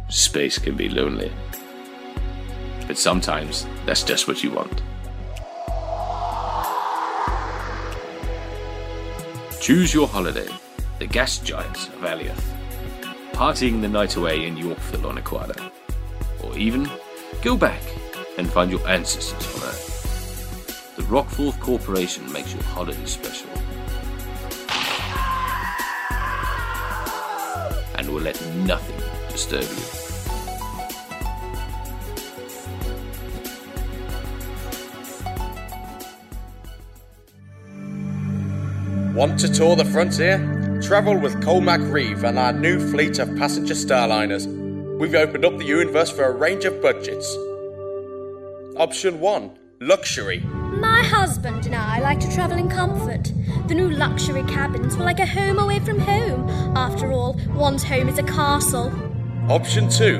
Space 0.08 0.58
can 0.58 0.76
be 0.76 0.88
lonely. 0.88 1.30
But 2.88 2.98
sometimes 2.98 3.64
that's 3.86 4.02
just 4.02 4.26
what 4.26 4.42
you 4.42 4.50
want. 4.50 4.82
Choose 9.60 9.94
your 9.94 10.08
holiday, 10.08 10.48
the 10.98 11.06
gas 11.06 11.38
giants 11.38 11.86
of 11.86 12.00
Alioth. 12.00 12.42
Partying 13.30 13.80
the 13.80 13.88
night 13.88 14.16
away 14.16 14.44
in 14.44 14.56
Yorkville 14.56 15.06
on 15.06 15.18
Aquada 15.18 15.70
or 16.42 16.56
even 16.56 16.88
go 17.42 17.56
back 17.56 17.82
and 18.36 18.50
find 18.50 18.70
your 18.70 18.86
ancestors 18.88 19.46
on 19.56 19.68
Earth. 19.68 20.94
The 20.96 21.02
Rockforth 21.04 21.58
Corporation 21.60 22.30
makes 22.32 22.52
your 22.52 22.62
holiday 22.62 23.04
special. 23.04 23.48
And 27.96 28.08
will 28.08 28.22
let 28.22 28.44
nothing 28.56 28.96
disturb 29.30 29.62
you. 29.62 30.08
Want 39.14 39.38
to 39.40 39.52
tour 39.52 39.74
the 39.74 39.84
frontier? 39.84 40.38
Travel 40.80 41.18
with 41.18 41.34
Colmac 41.42 41.92
Reeve 41.92 42.22
and 42.22 42.38
our 42.38 42.52
new 42.52 42.78
fleet 42.78 43.18
of 43.18 43.36
passenger 43.36 43.74
starliners 43.74 44.46
We've 44.98 45.14
opened 45.14 45.44
up 45.44 45.56
the 45.56 45.64
universe 45.64 46.10
for 46.10 46.24
a 46.24 46.32
range 46.32 46.64
of 46.64 46.82
budgets. 46.82 47.32
Option 48.76 49.20
1 49.20 49.50
Luxury. 49.80 50.40
My 50.40 51.04
husband 51.04 51.66
and 51.66 51.76
I 51.76 52.00
like 52.00 52.18
to 52.18 52.34
travel 52.34 52.58
in 52.58 52.68
comfort. 52.68 53.32
The 53.68 53.76
new 53.76 53.90
luxury 53.90 54.42
cabins 54.42 54.96
were 54.96 55.04
like 55.04 55.20
a 55.20 55.26
home 55.26 55.60
away 55.60 55.78
from 55.78 56.00
home. 56.00 56.48
After 56.76 57.12
all, 57.12 57.40
one's 57.50 57.84
home 57.84 58.08
is 58.08 58.18
a 58.18 58.24
castle. 58.24 58.92
Option 59.48 59.88
2 59.88 60.18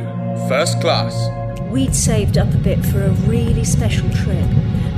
First 0.48 0.80
Class. 0.80 1.28
We'd 1.72 1.92
saved 1.92 2.38
up 2.38 2.54
a 2.54 2.58
bit 2.58 2.86
for 2.86 3.02
a 3.02 3.10
really 3.26 3.64
special 3.64 4.08
trip. 4.10 4.48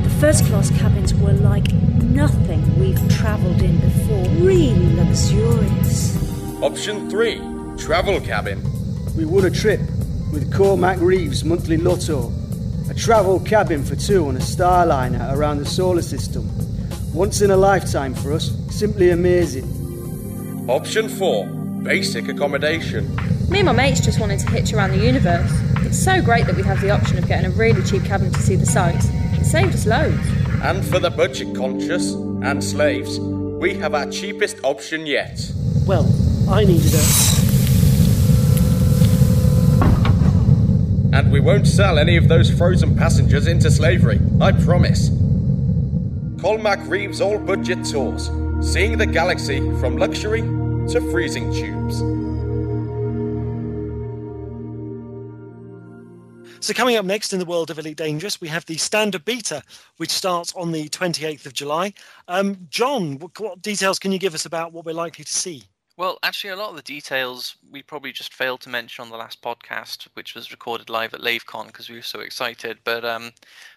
The 0.03 0.15
first 0.21 0.45
class 0.45 0.71
cabins 0.79 1.15
were 1.15 1.33
like 1.33 1.73
nothing 1.73 2.79
we've 2.79 3.09
travelled 3.09 3.63
in 3.63 3.81
before, 3.81 4.27
really 4.45 4.95
luxurious. 4.95 6.19
Option 6.63 7.09
3 7.09 7.41
Travel 7.79 8.21
Cabin. 8.21 8.80
We 9.21 9.27
won 9.27 9.45
a 9.45 9.51
trip 9.51 9.81
with 10.33 10.51
Cormac 10.51 10.99
Reeves' 10.99 11.45
monthly 11.45 11.77
lotto. 11.77 12.33
A 12.89 12.95
travel 12.95 13.39
cabin 13.39 13.85
for 13.85 13.95
two 13.95 14.27
on 14.27 14.37
a 14.37 14.41
starliner 14.41 15.37
around 15.37 15.59
the 15.59 15.67
solar 15.67 16.01
system. 16.01 16.49
Once 17.13 17.43
in 17.43 17.51
a 17.51 17.57
lifetime 17.57 18.15
for 18.15 18.33
us. 18.33 18.51
Simply 18.71 19.11
amazing. 19.11 20.65
Option 20.71 21.07
4 21.07 21.47
Basic 21.83 22.29
accommodation. 22.29 23.15
Me 23.51 23.59
and 23.59 23.67
my 23.67 23.73
mates 23.73 24.01
just 24.01 24.19
wanted 24.19 24.41
to 24.41 24.51
hitch 24.53 24.73
around 24.73 24.93
the 24.93 25.05
universe. 25.05 25.53
It's 25.85 26.03
so 26.03 26.23
great 26.23 26.47
that 26.47 26.57
we 26.57 26.63
have 26.63 26.81
the 26.81 26.89
option 26.89 27.19
of 27.19 27.29
getting 27.29 27.53
a 27.53 27.55
really 27.55 27.83
cheap 27.83 28.05
cabin 28.05 28.33
to 28.33 28.41
see 28.41 28.57
the 28.57 28.65
sights. 28.65 29.07
It 29.39 29.45
saved 29.45 29.75
us 29.75 29.85
loads. 29.85 30.27
And 30.63 30.83
for 30.83 30.99
the 30.99 31.11
budget 31.11 31.55
conscious 31.55 32.15
and 32.43 32.65
slaves, 32.65 33.21
we 33.21 33.75
have 33.75 33.95
our 33.95 34.11
cheapest 34.11 34.65
option 34.65 35.05
yet. 35.05 35.39
Well, 35.87 36.11
I 36.49 36.65
needed 36.65 36.95
a. 36.95 37.50
And 41.21 41.31
we 41.31 41.41
won't 41.41 41.67
sell 41.67 41.99
any 41.99 42.17
of 42.17 42.29
those 42.29 42.51
frozen 42.51 42.97
passengers 42.97 43.47
into 43.47 43.71
slavery, 43.71 44.19
I 44.41 44.53
promise. 44.53 45.11
Colmac 46.41 46.89
Reeves 46.89 47.21
All 47.21 47.39
Budget 47.39 47.85
Tours, 47.85 48.31
seeing 48.63 48.97
the 48.97 49.05
galaxy 49.05 49.59
from 49.81 49.99
luxury 49.99 50.41
to 50.41 51.07
freezing 51.11 51.53
tubes. 51.53 51.99
So 56.65 56.73
coming 56.73 56.97
up 56.97 57.05
next 57.05 57.35
in 57.35 57.39
the 57.39 57.45
world 57.45 57.71
of 57.71 57.79
Elite 57.79 57.99
Dangerous, 57.99 58.41
we 58.41 58.49
have 58.49 58.65
the 58.65 58.79
standard 58.79 59.27
beta, 59.27 59.63
which 59.99 60.11
starts 60.11 60.55
on 60.55 60.73
the 60.73 60.89
28th 60.89 61.45
of 61.45 61.53
July. 61.53 61.93
Um, 62.29 62.67
John, 62.71 63.19
what, 63.19 63.39
what 63.39 63.61
details 63.61 63.99
can 63.99 64.11
you 64.11 64.19
give 64.19 64.35
us 64.35 64.47
about 64.47 64.73
what 64.73 64.87
we're 64.87 64.95
likely 64.95 65.25
to 65.25 65.33
see? 65.33 65.65
Well, 66.01 66.19
actually, 66.23 66.49
a 66.49 66.57
lot 66.57 66.71
of 66.71 66.77
the 66.77 66.83
details 66.83 67.57
we 67.71 67.83
probably 67.83 68.11
just 68.11 68.33
failed 68.33 68.63
to 68.63 68.71
mention 68.71 69.03
on 69.03 69.11
the 69.11 69.19
last 69.19 69.43
podcast, 69.43 70.09
which 70.15 70.35
was 70.35 70.51
recorded 70.51 70.89
live 70.89 71.13
at 71.13 71.21
LaveCon 71.21 71.67
because 71.67 71.91
we 71.91 71.97
were 71.97 72.01
so 72.01 72.21
excited. 72.21 72.79
But 72.85 73.05
um, 73.05 73.33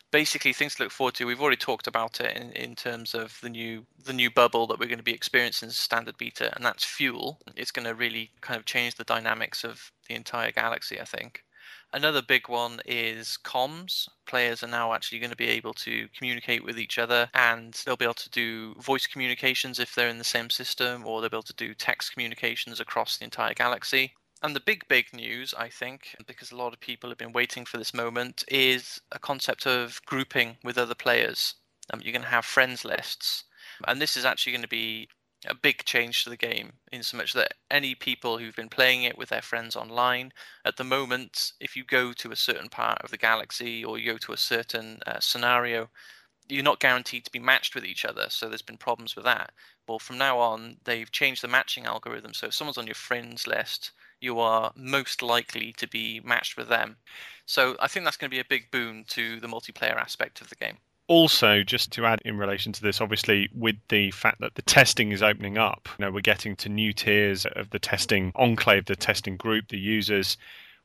basically, 0.09 0.53
things 0.53 0.75
to 0.75 0.83
look 0.83 0.93
forward 0.93 1.15
to. 1.15 1.25
We've 1.25 1.41
already 1.41 1.57
talked 1.57 1.85
about 1.85 2.21
it 2.21 2.37
in, 2.37 2.53
in 2.53 2.75
terms 2.75 3.13
of 3.13 3.37
the 3.41 3.49
new 3.49 3.85
the 4.05 4.13
new 4.13 4.31
bubble 4.31 4.67
that 4.67 4.79
we're 4.79 4.87
going 4.87 4.99
to 4.99 5.03
be 5.03 5.13
experiencing 5.13 5.67
as 5.67 5.75
standard 5.75 6.17
beta, 6.17 6.55
and 6.55 6.63
that's 6.63 6.85
fuel. 6.85 7.41
It's 7.57 7.71
going 7.71 7.87
to 7.87 7.93
really 7.93 8.31
kind 8.39 8.57
of 8.57 8.63
change 8.63 8.95
the 8.95 9.03
dynamics 9.03 9.65
of 9.65 9.91
the 10.07 10.15
entire 10.15 10.53
galaxy, 10.53 11.01
I 11.01 11.03
think. 11.03 11.43
Another 11.93 12.23
big 12.23 12.49
one 12.49 12.81
is 12.87 13.37
comms. 13.43 14.09
Players 14.25 14.63
are 14.63 14.67
now 14.67 14.93
actually 14.93 15.19
going 15.19 15.29
to 15.29 15.37
be 15.37 15.49
able 15.49 15.73
to 15.75 16.07
communicate 16.17 16.63
with 16.63 16.79
each 16.79 16.97
other 16.97 17.29
and 17.35 17.79
they'll 17.85 17.95
be 17.95 18.05
able 18.05 18.15
to 18.15 18.29
do 18.31 18.73
voice 18.79 19.05
communications 19.05 19.77
if 19.77 19.93
they're 19.93 20.09
in 20.09 20.17
the 20.17 20.23
same 20.23 20.49
system, 20.49 21.05
or 21.05 21.21
they'll 21.21 21.29
be 21.29 21.37
able 21.37 21.43
to 21.43 21.53
do 21.53 21.75
text 21.75 22.11
communications 22.11 22.79
across 22.79 23.17
the 23.17 23.25
entire 23.25 23.53
galaxy. 23.53 24.13
And 24.41 24.55
the 24.55 24.59
big, 24.59 24.87
big 24.89 25.13
news, 25.13 25.53
I 25.57 25.69
think, 25.69 26.15
because 26.25 26.51
a 26.51 26.57
lot 26.57 26.73
of 26.73 26.79
people 26.79 27.09
have 27.09 27.17
been 27.17 27.31
waiting 27.31 27.63
for 27.63 27.77
this 27.77 27.93
moment, 27.93 28.43
is 28.49 28.99
a 29.11 29.19
concept 29.19 29.65
of 29.65 30.01
grouping 30.05 30.57
with 30.63 30.77
other 30.77 30.95
players. 30.95 31.53
Um, 31.93 32.01
you're 32.01 32.11
going 32.11 32.23
to 32.23 32.27
have 32.27 32.43
friends 32.43 32.83
lists. 32.83 33.43
And 33.87 34.01
this 34.01 34.17
is 34.17 34.25
actually 34.25 34.51
going 34.53 34.63
to 34.63 34.67
be 34.67 35.07
a 35.47 35.55
big 35.55 35.83
change 35.85 36.23
to 36.23 36.29
the 36.29 36.37
game 36.37 36.73
in 36.91 37.03
so 37.03 37.17
much 37.17 37.33
that 37.33 37.55
any 37.69 37.95
people 37.95 38.37
who've 38.37 38.55
been 38.55 38.69
playing 38.69 39.03
it 39.03 39.17
with 39.17 39.29
their 39.29 39.41
friends 39.41 39.75
online 39.75 40.31
at 40.65 40.77
the 40.77 40.83
moment 40.83 41.53
if 41.59 41.75
you 41.75 41.83
go 41.83 42.13
to 42.13 42.31
a 42.31 42.35
certain 42.35 42.69
part 42.69 43.01
of 43.01 43.11
the 43.11 43.17
galaxy 43.17 43.83
or 43.83 43.97
you 43.97 44.11
go 44.11 44.17
to 44.17 44.33
a 44.33 44.37
certain 44.37 44.99
uh, 45.05 45.19
scenario 45.19 45.89
you're 46.49 46.63
not 46.63 46.79
guaranteed 46.79 47.23
to 47.25 47.31
be 47.31 47.39
matched 47.39 47.73
with 47.75 47.85
each 47.85 48.05
other 48.05 48.25
so 48.29 48.47
there's 48.47 48.61
been 48.61 48.77
problems 48.77 49.15
with 49.15 49.25
that. 49.25 49.51
Well 49.87 49.99
from 49.99 50.17
now 50.17 50.39
on 50.39 50.77
they've 50.83 51.11
changed 51.11 51.41
the 51.41 51.47
matching 51.47 51.85
algorithm 51.85 52.33
so 52.33 52.47
if 52.47 52.53
someone's 52.53 52.77
on 52.77 52.87
your 52.87 52.95
friends 52.95 53.47
list 53.47 53.91
you 54.19 54.39
are 54.39 54.71
most 54.75 55.21
likely 55.21 55.73
to 55.73 55.87
be 55.87 56.21
matched 56.23 56.57
with 56.57 56.69
them. 56.69 56.97
So 57.45 57.75
i 57.79 57.87
think 57.87 58.05
that's 58.05 58.17
going 58.17 58.29
to 58.29 58.35
be 58.35 58.41
a 58.41 58.45
big 58.45 58.71
boon 58.71 59.05
to 59.09 59.39
the 59.39 59.47
multiplayer 59.47 59.95
aspect 59.95 60.41
of 60.41 60.49
the 60.49 60.55
game 60.55 60.77
also, 61.07 61.63
just 61.63 61.91
to 61.93 62.05
add 62.05 62.21
in 62.23 62.37
relation 62.37 62.71
to 62.73 62.81
this, 62.81 63.01
obviously, 63.01 63.49
with 63.53 63.75
the 63.89 64.11
fact 64.11 64.39
that 64.39 64.55
the 64.55 64.61
testing 64.61 65.11
is 65.11 65.21
opening 65.21 65.57
up, 65.57 65.89
you 65.97 66.05
know, 66.05 66.11
we're 66.11 66.21
getting 66.21 66.55
to 66.57 66.69
new 66.69 66.93
tiers 66.93 67.45
of 67.55 67.69
the 67.71 67.79
testing 67.79 68.31
enclave, 68.35 68.85
the 68.85 68.95
testing 68.95 69.37
group, 69.37 69.67
the 69.67 69.77
users. 69.77 70.37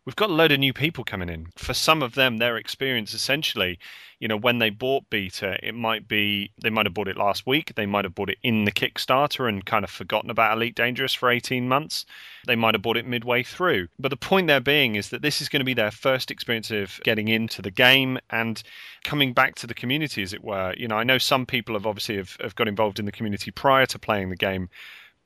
We've 0.05 0.17
got 0.17 0.31
a 0.31 0.35
load 0.35 0.53
of 0.53 0.59
new 0.59 0.73
people 0.73 1.05
coming 1.05 1.29
in. 1.29 1.49
For 1.57 1.75
some 1.75 2.03
of 2.03 2.15
them, 2.15 2.39
their 2.39 2.57
experience 2.57 3.13
essentially, 3.13 3.79
you 4.19 4.27
know, 4.27 4.39
when 4.39 4.59
they 4.59 4.71
bought 4.71 5.11
beta, 5.11 5.59
it 5.63 5.75
might 5.75 6.09
be 6.09 6.51
they 6.63 6.71
might 6.71 6.87
have 6.87 6.95
bought 6.95 7.09
it 7.09 7.17
last 7.17 7.47
week, 7.47 7.75
they 7.75 7.87
might 7.87 8.05
have 8.05 8.15
bought 8.15 8.31
it 8.31 8.39
in 8.43 8.65
the 8.65 8.73
Kickstarter 8.73 9.49
and 9.49 9.65
kind 9.67 9.85
of 9.85 9.91
forgotten 9.91 10.31
about 10.31 10.57
Elite 10.57 10.75
Dangerous 10.75 11.15
for 11.15 11.31
18 11.31 11.69
months. 11.69 12.07
They 12.47 12.57
might 12.57 12.75
have 12.75 12.83
bought 12.83 12.97
it 12.97 13.07
midway 13.07 13.43
through. 13.43 13.89
But 13.99 14.09
the 14.09 14.17
point 14.17 14.47
there 14.47 14.61
being 14.61 14.95
is 14.95 15.11
that 15.11 15.23
this 15.23 15.41
is 15.41 15.49
going 15.49 15.61
to 15.61 15.65
be 15.65 15.75
their 15.75 15.91
first 15.91 16.31
experience 16.31 16.71
of 16.71 17.01
getting 17.05 17.29
into 17.29 17.61
the 17.61 17.71
game 17.71 18.19
and 18.31 18.63
coming 19.05 19.35
back 19.35 19.55
to 19.57 19.67
the 19.67 19.75
community, 19.75 20.23
as 20.23 20.33
it 20.33 20.43
were. 20.43 20.75
You 20.77 20.89
know, 20.89 20.97
I 20.97 21.05
know 21.05 21.19
some 21.19 21.47
people 21.47 21.75
have 21.75 21.87
obviously 21.87 22.17
have, 22.17 22.37
have 22.41 22.55
got 22.55 22.67
involved 22.67 22.99
in 22.99 23.05
the 23.05 23.13
community 23.13 23.51
prior 23.51 23.87
to 23.87 23.99
playing 23.99 24.31
the 24.31 24.37
game 24.37 24.71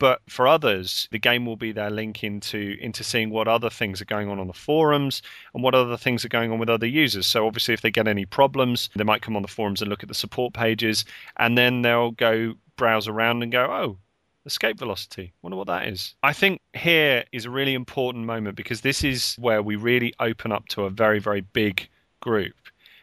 but 0.03 0.20
for 0.28 0.48
others, 0.48 1.07
the 1.12 1.18
game 1.20 1.46
will 1.46 1.55
be 1.55 1.70
their 1.70 1.88
link 1.88 2.24
into 2.24 2.76
into 2.80 3.05
seeing 3.05 3.30
what 3.30 3.46
other 3.46 3.70
things 3.70 4.03
are 4.03 4.05
going 4.05 4.28
on 4.28 4.40
on 4.40 4.48
the 4.48 4.53
forums 4.53 5.22
and 5.55 5.62
what 5.62 5.76
other 5.76 5.96
things 5.96 6.24
are 6.24 6.28
going 6.28 6.50
on 6.50 6.59
with 6.59 6.68
other 6.68 6.88
users. 6.88 7.24
So 7.24 7.46
obviously, 7.46 7.72
if 7.72 7.82
they 7.82 7.92
get 7.92 8.09
any 8.09 8.24
problems, 8.24 8.90
they 8.96 9.05
might 9.05 9.22
come 9.22 9.36
on 9.36 9.42
the 9.42 9.48
forums 9.48 9.80
and 9.80 9.88
look 9.88 10.03
at 10.03 10.09
the 10.09 10.14
support 10.16 10.55
pages, 10.55 11.05
and 11.36 11.57
then 11.57 11.82
they'll 11.82 12.11
go 12.11 12.55
browse 12.76 13.07
around 13.07 13.44
and 13.44 13.53
go, 13.53 13.64
oh. 13.64 13.98
Escape 14.44 14.76
velocity. 14.76 15.32
Wonder 15.42 15.57
what 15.57 15.68
that 15.68 15.86
is. 15.86 16.16
I 16.24 16.32
think 16.32 16.61
here 16.74 17.22
is 17.30 17.44
a 17.44 17.50
really 17.50 17.74
important 17.74 18.24
moment 18.26 18.57
because 18.57 18.80
this 18.80 19.05
is 19.05 19.36
where 19.36 19.62
we 19.62 19.76
really 19.76 20.12
open 20.18 20.50
up 20.50 20.66
to 20.70 20.82
a 20.82 20.90
very, 20.90 21.20
very 21.20 21.42
big 21.42 21.88
group. 22.18 22.57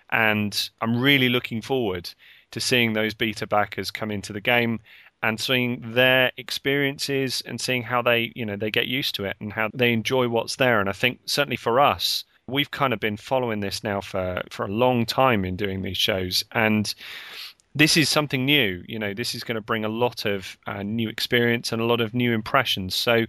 And 0.09 0.69
I'm 0.81 0.99
really 0.99 1.29
looking 1.29 1.61
forward 1.61 2.09
to 2.51 2.59
seeing 2.59 2.91
those 2.91 3.13
beta 3.13 3.47
backers 3.47 3.89
come 3.89 4.11
into 4.11 4.33
the 4.33 4.41
game 4.41 4.81
and 5.21 5.39
seeing 5.39 5.93
their 5.93 6.31
experiences 6.37 7.41
and 7.45 7.59
seeing 7.59 7.83
how 7.83 8.01
they 8.01 8.31
you 8.35 8.45
know 8.45 8.55
they 8.55 8.71
get 8.71 8.87
used 8.87 9.15
to 9.15 9.25
it 9.25 9.35
and 9.39 9.53
how 9.53 9.69
they 9.73 9.91
enjoy 9.93 10.27
what's 10.27 10.55
there. 10.55 10.79
And 10.79 10.89
i 10.89 10.93
think 10.93 11.19
certainly 11.25 11.57
for 11.57 11.79
us 11.79 12.23
we've 12.47 12.71
kind 12.71 12.93
of 12.93 12.99
been 12.99 13.17
following 13.17 13.59
this 13.59 13.83
now 13.83 14.01
for 14.01 14.41
for 14.49 14.65
a 14.65 14.69
long 14.69 15.05
time 15.05 15.45
in 15.45 15.55
doing 15.55 15.81
these 15.81 15.97
shows. 15.97 16.43
And 16.51 16.93
this 17.75 17.95
is 17.95 18.09
something 18.09 18.45
new 18.45 18.83
you 18.87 18.97
know 18.97 19.13
this 19.13 19.35
is 19.35 19.43
going 19.43 19.53
to 19.55 19.61
bring 19.61 19.85
a 19.85 19.89
lot 19.89 20.25
of 20.25 20.57
uh, 20.65 20.81
new 20.81 21.07
experience 21.07 21.71
and 21.71 21.79
a 21.79 21.85
lot 21.85 22.01
of 22.01 22.13
new 22.13 22.33
impressions. 22.33 22.95
So 22.95 23.25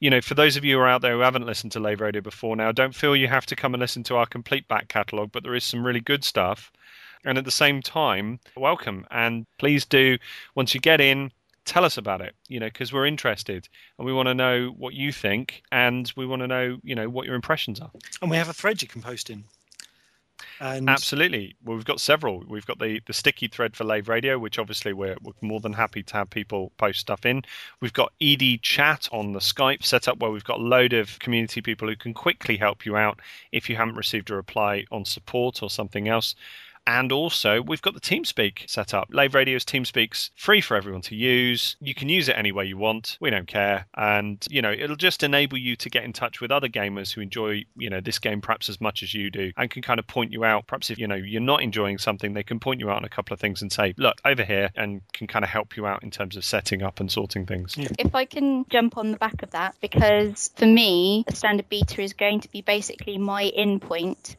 you 0.00 0.10
know 0.10 0.20
for 0.20 0.34
those 0.34 0.56
of 0.56 0.64
you 0.64 0.76
who 0.76 0.82
are 0.82 0.88
out 0.88 1.02
there 1.02 1.14
who 1.14 1.20
haven't 1.20 1.46
listened 1.46 1.72
to 1.72 1.80
lave 1.80 2.00
radio 2.00 2.20
before 2.20 2.56
now 2.56 2.72
don't 2.72 2.94
feel 2.94 3.14
you 3.14 3.28
have 3.28 3.46
to 3.46 3.56
come 3.56 3.74
and 3.74 3.80
listen 3.80 4.02
to 4.04 4.16
our 4.16 4.26
complete 4.26 4.66
back 4.68 4.88
catalogue 4.88 5.30
but 5.32 5.42
there 5.42 5.54
is 5.54 5.64
some 5.64 5.86
really 5.86 6.00
good 6.00 6.24
stuff 6.24 6.72
and 7.24 7.38
at 7.38 7.44
the 7.44 7.50
same 7.50 7.82
time, 7.82 8.40
welcome. 8.56 9.06
And 9.10 9.46
please 9.58 9.84
do, 9.84 10.18
once 10.54 10.74
you 10.74 10.80
get 10.80 11.00
in, 11.00 11.32
tell 11.64 11.84
us 11.84 11.96
about 11.96 12.20
it, 12.20 12.34
you 12.48 12.60
know, 12.60 12.66
because 12.66 12.92
we're 12.92 13.06
interested 13.06 13.68
and 13.98 14.06
we 14.06 14.12
want 14.12 14.28
to 14.28 14.34
know 14.34 14.74
what 14.76 14.94
you 14.94 15.12
think 15.12 15.62
and 15.72 16.12
we 16.16 16.26
want 16.26 16.42
to 16.42 16.48
know, 16.48 16.78
you 16.82 16.94
know, 16.94 17.08
what 17.08 17.26
your 17.26 17.34
impressions 17.34 17.80
are. 17.80 17.90
And 18.20 18.30
we 18.30 18.36
have 18.36 18.48
a 18.48 18.52
thread 18.52 18.82
you 18.82 18.88
can 18.88 19.02
post 19.02 19.30
in. 19.30 19.44
And 20.60 20.88
Absolutely. 20.88 21.56
Well, 21.64 21.76
we've 21.76 21.84
got 21.84 22.00
several. 22.00 22.44
We've 22.46 22.66
got 22.66 22.78
the, 22.78 23.00
the 23.06 23.12
sticky 23.12 23.48
thread 23.48 23.76
for 23.76 23.84
Lave 23.84 24.08
Radio, 24.08 24.38
which 24.38 24.58
obviously 24.58 24.92
we're, 24.92 25.16
we're 25.22 25.32
more 25.40 25.60
than 25.60 25.72
happy 25.72 26.02
to 26.02 26.14
have 26.14 26.30
people 26.30 26.72
post 26.76 27.00
stuff 27.00 27.26
in. 27.26 27.42
We've 27.80 27.92
got 27.92 28.12
ED 28.20 28.62
Chat 28.62 29.08
on 29.10 29.32
the 29.32 29.40
Skype 29.40 29.84
set 29.84 30.06
up 30.06 30.20
where 30.20 30.30
we've 30.30 30.44
got 30.44 30.60
a 30.60 30.62
load 30.62 30.92
of 30.92 31.18
community 31.18 31.60
people 31.60 31.88
who 31.88 31.96
can 31.96 32.14
quickly 32.14 32.56
help 32.56 32.86
you 32.86 32.96
out 32.96 33.20
if 33.52 33.68
you 33.68 33.76
haven't 33.76 33.96
received 33.96 34.30
a 34.30 34.36
reply 34.36 34.84
on 34.92 35.04
support 35.04 35.62
or 35.62 35.70
something 35.70 36.08
else. 36.08 36.34
And 36.86 37.12
also, 37.12 37.62
we've 37.62 37.80
got 37.80 37.94
the 37.94 38.00
TeamSpeak 38.00 38.68
set 38.68 38.92
up. 38.92 39.08
Lave 39.10 39.34
Radio's 39.34 39.64
TeamSpeak's 39.64 40.30
free 40.36 40.60
for 40.60 40.76
everyone 40.76 41.00
to 41.02 41.14
use. 41.14 41.76
You 41.80 41.94
can 41.94 42.08
use 42.08 42.28
it 42.28 42.36
any 42.36 42.52
way 42.52 42.66
you 42.66 42.76
want. 42.76 43.16
We 43.20 43.30
don't 43.30 43.46
care. 43.46 43.86
And, 43.94 44.46
you 44.50 44.60
know, 44.60 44.70
it'll 44.70 44.96
just 44.96 45.22
enable 45.22 45.56
you 45.56 45.76
to 45.76 45.88
get 45.88 46.04
in 46.04 46.12
touch 46.12 46.40
with 46.40 46.50
other 46.50 46.68
gamers 46.68 47.12
who 47.12 47.22
enjoy, 47.22 47.64
you 47.76 47.88
know, 47.88 48.00
this 48.00 48.18
game 48.18 48.40
perhaps 48.40 48.68
as 48.68 48.80
much 48.80 49.02
as 49.02 49.14
you 49.14 49.30
do 49.30 49.52
and 49.56 49.70
can 49.70 49.82
kind 49.82 49.98
of 49.98 50.06
point 50.06 50.32
you 50.32 50.44
out. 50.44 50.66
Perhaps 50.66 50.90
if, 50.90 50.98
you 50.98 51.06
know, 51.06 51.14
you're 51.14 51.40
not 51.40 51.62
enjoying 51.62 51.96
something, 51.96 52.34
they 52.34 52.42
can 52.42 52.60
point 52.60 52.80
you 52.80 52.90
out 52.90 52.96
on 52.96 53.04
a 53.04 53.08
couple 53.08 53.32
of 53.32 53.40
things 53.40 53.62
and 53.62 53.72
say, 53.72 53.94
look, 53.96 54.20
over 54.24 54.44
here, 54.44 54.70
and 54.76 55.00
can 55.12 55.26
kind 55.26 55.44
of 55.44 55.50
help 55.50 55.76
you 55.76 55.86
out 55.86 56.02
in 56.02 56.10
terms 56.10 56.36
of 56.36 56.44
setting 56.44 56.82
up 56.82 57.00
and 57.00 57.10
sorting 57.10 57.46
things. 57.46 57.76
If 57.98 58.14
I 58.14 58.24
can 58.26 58.66
jump 58.68 58.98
on 58.98 59.10
the 59.10 59.16
back 59.16 59.42
of 59.42 59.50
that, 59.52 59.74
because 59.80 60.50
for 60.56 60.66
me, 60.66 61.24
the 61.26 61.36
standard 61.36 61.68
beta 61.68 62.02
is 62.02 62.12
going 62.12 62.40
to 62.40 62.50
be 62.50 62.60
basically 62.60 63.16
my 63.16 63.44
in 63.44 63.80
point. 63.80 64.36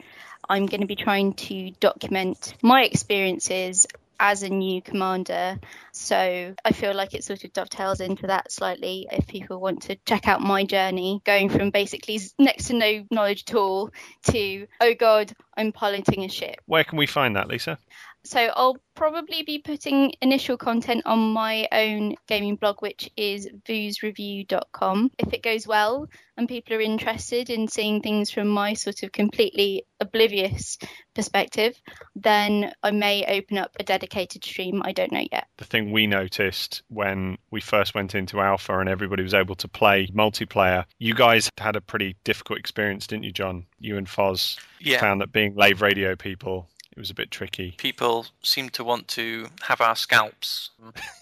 I'm 0.50 0.66
going 0.66 0.82
to 0.82 0.88
be 0.88 0.96
trying 0.96 1.34
to 1.34 1.72
document 1.80 2.56
my 2.62 2.84
experiences 2.84 3.88
as 4.20 4.44
a 4.44 4.50
new 4.50 4.82
commander. 4.82 5.60
So 5.92 6.56
I 6.64 6.72
feel 6.72 6.94
like 6.94 7.14
it 7.14 7.24
sort 7.24 7.44
of 7.44 7.54
dovetails 7.54 8.00
into 8.00 8.28
that 8.28 8.52
slightly 8.52 9.08
if 9.12 9.28
people 9.28 9.60
want 9.60 9.84
to 9.84 9.98
check 10.06 10.28
out 10.28 10.42
my 10.42 10.64
journey, 10.64 11.22
going 11.26 11.50
from 11.50 11.70
basically 11.70 12.20
next 12.40 12.68
to 12.68 12.74
no 12.76 13.06
knowledge 13.12 13.44
at 13.48 13.56
all 13.56 13.92
to, 14.28 14.68
oh 14.82 14.94
God, 14.94 15.34
I'm 15.58 15.72
piloting 15.72 16.24
a 16.24 16.30
ship. 16.30 16.58
Where 16.66 16.84
can 16.84 16.98
we 16.98 17.08
find 17.08 17.36
that, 17.36 17.48
Lisa? 17.48 17.78
So 18.26 18.40
I'll 18.56 18.78
probably 18.96 19.44
be 19.44 19.60
putting 19.60 20.14
initial 20.22 20.58
content 20.58 21.04
on 21.06 21.20
my 21.34 21.68
own 21.72 22.16
gaming 22.28 22.56
blog, 22.56 22.82
which 22.82 23.10
is 23.16 23.48
voosreview.com. 23.68 25.12
If 25.20 25.34
it 25.34 25.44
goes 25.44 25.68
well 25.68 26.08
and 26.38 26.48
people 26.48 26.76
are 26.76 26.82
interested 26.82 27.50
in 27.50 27.68
seeing 27.68 28.02
things 28.02 28.32
from 28.32 28.48
my 28.48 28.74
sort 28.74 29.04
of 29.04 29.12
completely 29.12 29.86
oblivious 30.00 30.78
perspective, 31.14 31.80
then 32.16 32.74
I 32.84 32.92
may 32.92 33.26
open 33.26 33.58
up 33.58 33.76
a 33.80 33.84
dedicated 33.84 34.44
stream. 34.44 34.82
I 34.84 34.92
don't 34.92 35.12
know 35.12 35.26
yet. 35.32 35.48
The 35.58 35.66
thing 35.66 35.92
we 35.92 36.08
noticed 36.08 36.84
when 36.90 37.38
we 37.52 37.62
first 37.62 37.96
went 37.96 38.16
into 38.16 38.42
Alpha 38.42 38.80
and 38.80 38.90
everybody 38.90 39.24
was 39.24 39.34
able 39.34 39.56
to 39.56 39.68
play 39.68 40.08
multiplayer, 40.08 40.86
you 41.00 41.14
guys 41.14 41.50
had 41.58 41.76
a 41.76 41.82
pretty 41.82 42.16
difficult 42.24 42.60
experience, 42.60 43.08
didn't 43.08 43.24
you, 43.24 43.32
John? 43.32 43.66
You 43.80 43.98
and 43.98 44.08
Foz 44.08 44.60
Yeah. 44.80 45.00
found 45.00 45.22
that 45.22 45.32
being 45.32 45.56
Lave 45.56 45.82
Radio 45.82 46.16
people, 46.16 46.70
it 46.96 47.00
was 47.00 47.10
a 47.10 47.14
bit 47.14 47.32
tricky. 47.32 47.76
People 47.78 48.26
seem 48.42 48.70
to 48.70 48.84
want 48.84 49.08
to 49.10 49.48
have 49.62 49.82
our 49.82 49.96
scalps, 49.96 50.72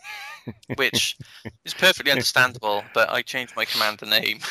which 0.75 1.17
is 1.65 1.73
perfectly 1.73 2.11
understandable. 2.11 2.83
But 2.93 3.09
I 3.09 3.23
changed 3.23 3.55
my 3.55 3.65
commander 3.65 4.05
name. 4.05 4.39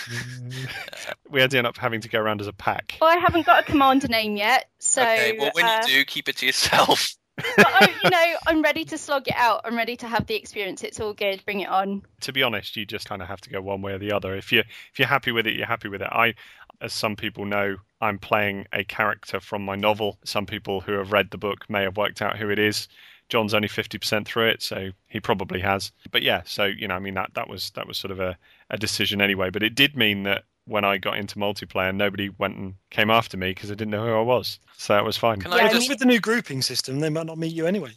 We 1.30 1.40
had 1.40 1.50
to 1.52 1.58
end 1.58 1.66
up 1.66 1.78
having 1.78 2.02
to 2.02 2.10
go 2.10 2.20
around 2.20 2.42
as 2.42 2.46
a 2.46 2.52
pack. 2.52 2.98
Well, 3.00 3.08
I 3.08 3.16
haven't 3.16 3.46
got 3.46 3.62
a 3.62 3.64
commander 3.64 4.06
name 4.06 4.36
yet, 4.36 4.68
so 4.78 5.00
okay, 5.00 5.34
well 5.38 5.50
when 5.54 5.64
uh, 5.64 5.80
you 5.86 5.94
do, 5.94 6.04
keep 6.04 6.28
it 6.28 6.36
to 6.38 6.46
yourself. 6.46 7.14
But 7.36 7.66
I, 7.66 7.94
you 8.04 8.10
know, 8.10 8.36
I'm 8.46 8.62
ready 8.62 8.84
to 8.86 8.98
slog 8.98 9.28
it 9.28 9.34
out. 9.36 9.62
I'm 9.64 9.76
ready 9.76 9.96
to 9.96 10.06
have 10.06 10.26
the 10.26 10.34
experience. 10.34 10.82
It's 10.82 11.00
all 11.00 11.14
good. 11.14 11.44
Bring 11.44 11.60
it 11.60 11.68
on. 11.68 12.02
to 12.20 12.32
be 12.32 12.42
honest, 12.42 12.76
you 12.76 12.84
just 12.84 13.08
kind 13.08 13.22
of 13.22 13.28
have 13.28 13.40
to 13.42 13.50
go 13.50 13.60
one 13.60 13.82
way 13.82 13.92
or 13.92 13.98
the 13.98 14.12
other. 14.12 14.34
If 14.34 14.52
you 14.52 14.60
if 14.60 14.98
you're 14.98 15.08
happy 15.08 15.32
with 15.32 15.46
it, 15.46 15.54
you're 15.54 15.66
happy 15.66 15.88
with 15.88 16.02
it. 16.02 16.08
I, 16.10 16.34
as 16.80 16.92
some 16.92 17.16
people 17.16 17.44
know, 17.44 17.76
I'm 18.00 18.18
playing 18.18 18.66
a 18.72 18.84
character 18.84 19.40
from 19.40 19.64
my 19.64 19.76
novel. 19.76 20.18
Some 20.24 20.46
people 20.46 20.80
who 20.80 20.92
have 20.92 21.12
read 21.12 21.30
the 21.30 21.38
book 21.38 21.68
may 21.70 21.82
have 21.82 21.96
worked 21.96 22.20
out 22.20 22.38
who 22.38 22.50
it 22.50 22.58
is. 22.58 22.88
John's 23.28 23.54
only 23.54 23.68
fifty 23.68 23.96
percent 23.98 24.26
through 24.28 24.48
it, 24.48 24.62
so 24.62 24.90
he 25.08 25.18
probably 25.20 25.60
has. 25.60 25.92
But 26.10 26.22
yeah, 26.22 26.42
so 26.44 26.64
you 26.66 26.86
know, 26.86 26.96
I 26.96 26.98
mean 26.98 27.14
that 27.14 27.32
that 27.34 27.48
was 27.48 27.70
that 27.70 27.86
was 27.86 27.96
sort 27.96 28.10
of 28.10 28.20
a, 28.20 28.36
a 28.68 28.76
decision 28.76 29.22
anyway. 29.22 29.48
But 29.48 29.62
it 29.62 29.74
did 29.74 29.96
mean 29.96 30.24
that 30.24 30.44
when 30.66 30.84
I 30.84 30.98
got 30.98 31.16
into 31.16 31.36
multiplayer, 31.36 31.94
nobody 31.94 32.28
went 32.28 32.56
and 32.56 32.74
came 32.90 33.10
after 33.10 33.36
me 33.36 33.50
because 33.50 33.68
they 33.68 33.74
didn't 33.74 33.90
know 33.90 34.06
who 34.06 34.14
I 34.14 34.22
was. 34.22 34.58
So 34.76 34.94
that 34.94 35.04
was 35.04 35.16
fine. 35.16 35.40
Yeah, 35.40 35.70
and 35.74 35.88
with 35.88 35.98
the 35.98 36.04
new 36.06 36.20
grouping 36.20 36.62
system, 36.62 37.00
they 37.00 37.10
might 37.10 37.26
not 37.26 37.38
meet 37.38 37.52
you 37.52 37.66
anyway. 37.66 37.92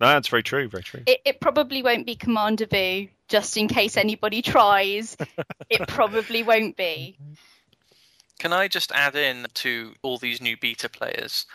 No, 0.00 0.08
that's 0.08 0.28
very 0.28 0.42
true. 0.42 0.68
Very 0.68 0.82
true. 0.82 1.02
It, 1.06 1.20
it 1.24 1.40
probably 1.40 1.82
won't 1.82 2.06
be 2.06 2.16
Commander 2.16 2.66
Boo, 2.66 3.06
just 3.28 3.56
in 3.56 3.68
case 3.68 3.96
anybody 3.96 4.42
tries. 4.42 5.16
it 5.70 5.80
probably 5.88 6.42
won't 6.42 6.76
be. 6.76 7.16
Can 8.40 8.52
I 8.52 8.66
just 8.66 8.90
add 8.90 9.14
in 9.14 9.46
to 9.54 9.94
all 10.02 10.18
these 10.18 10.40
new 10.40 10.56
beta 10.56 10.88
players? 10.88 11.46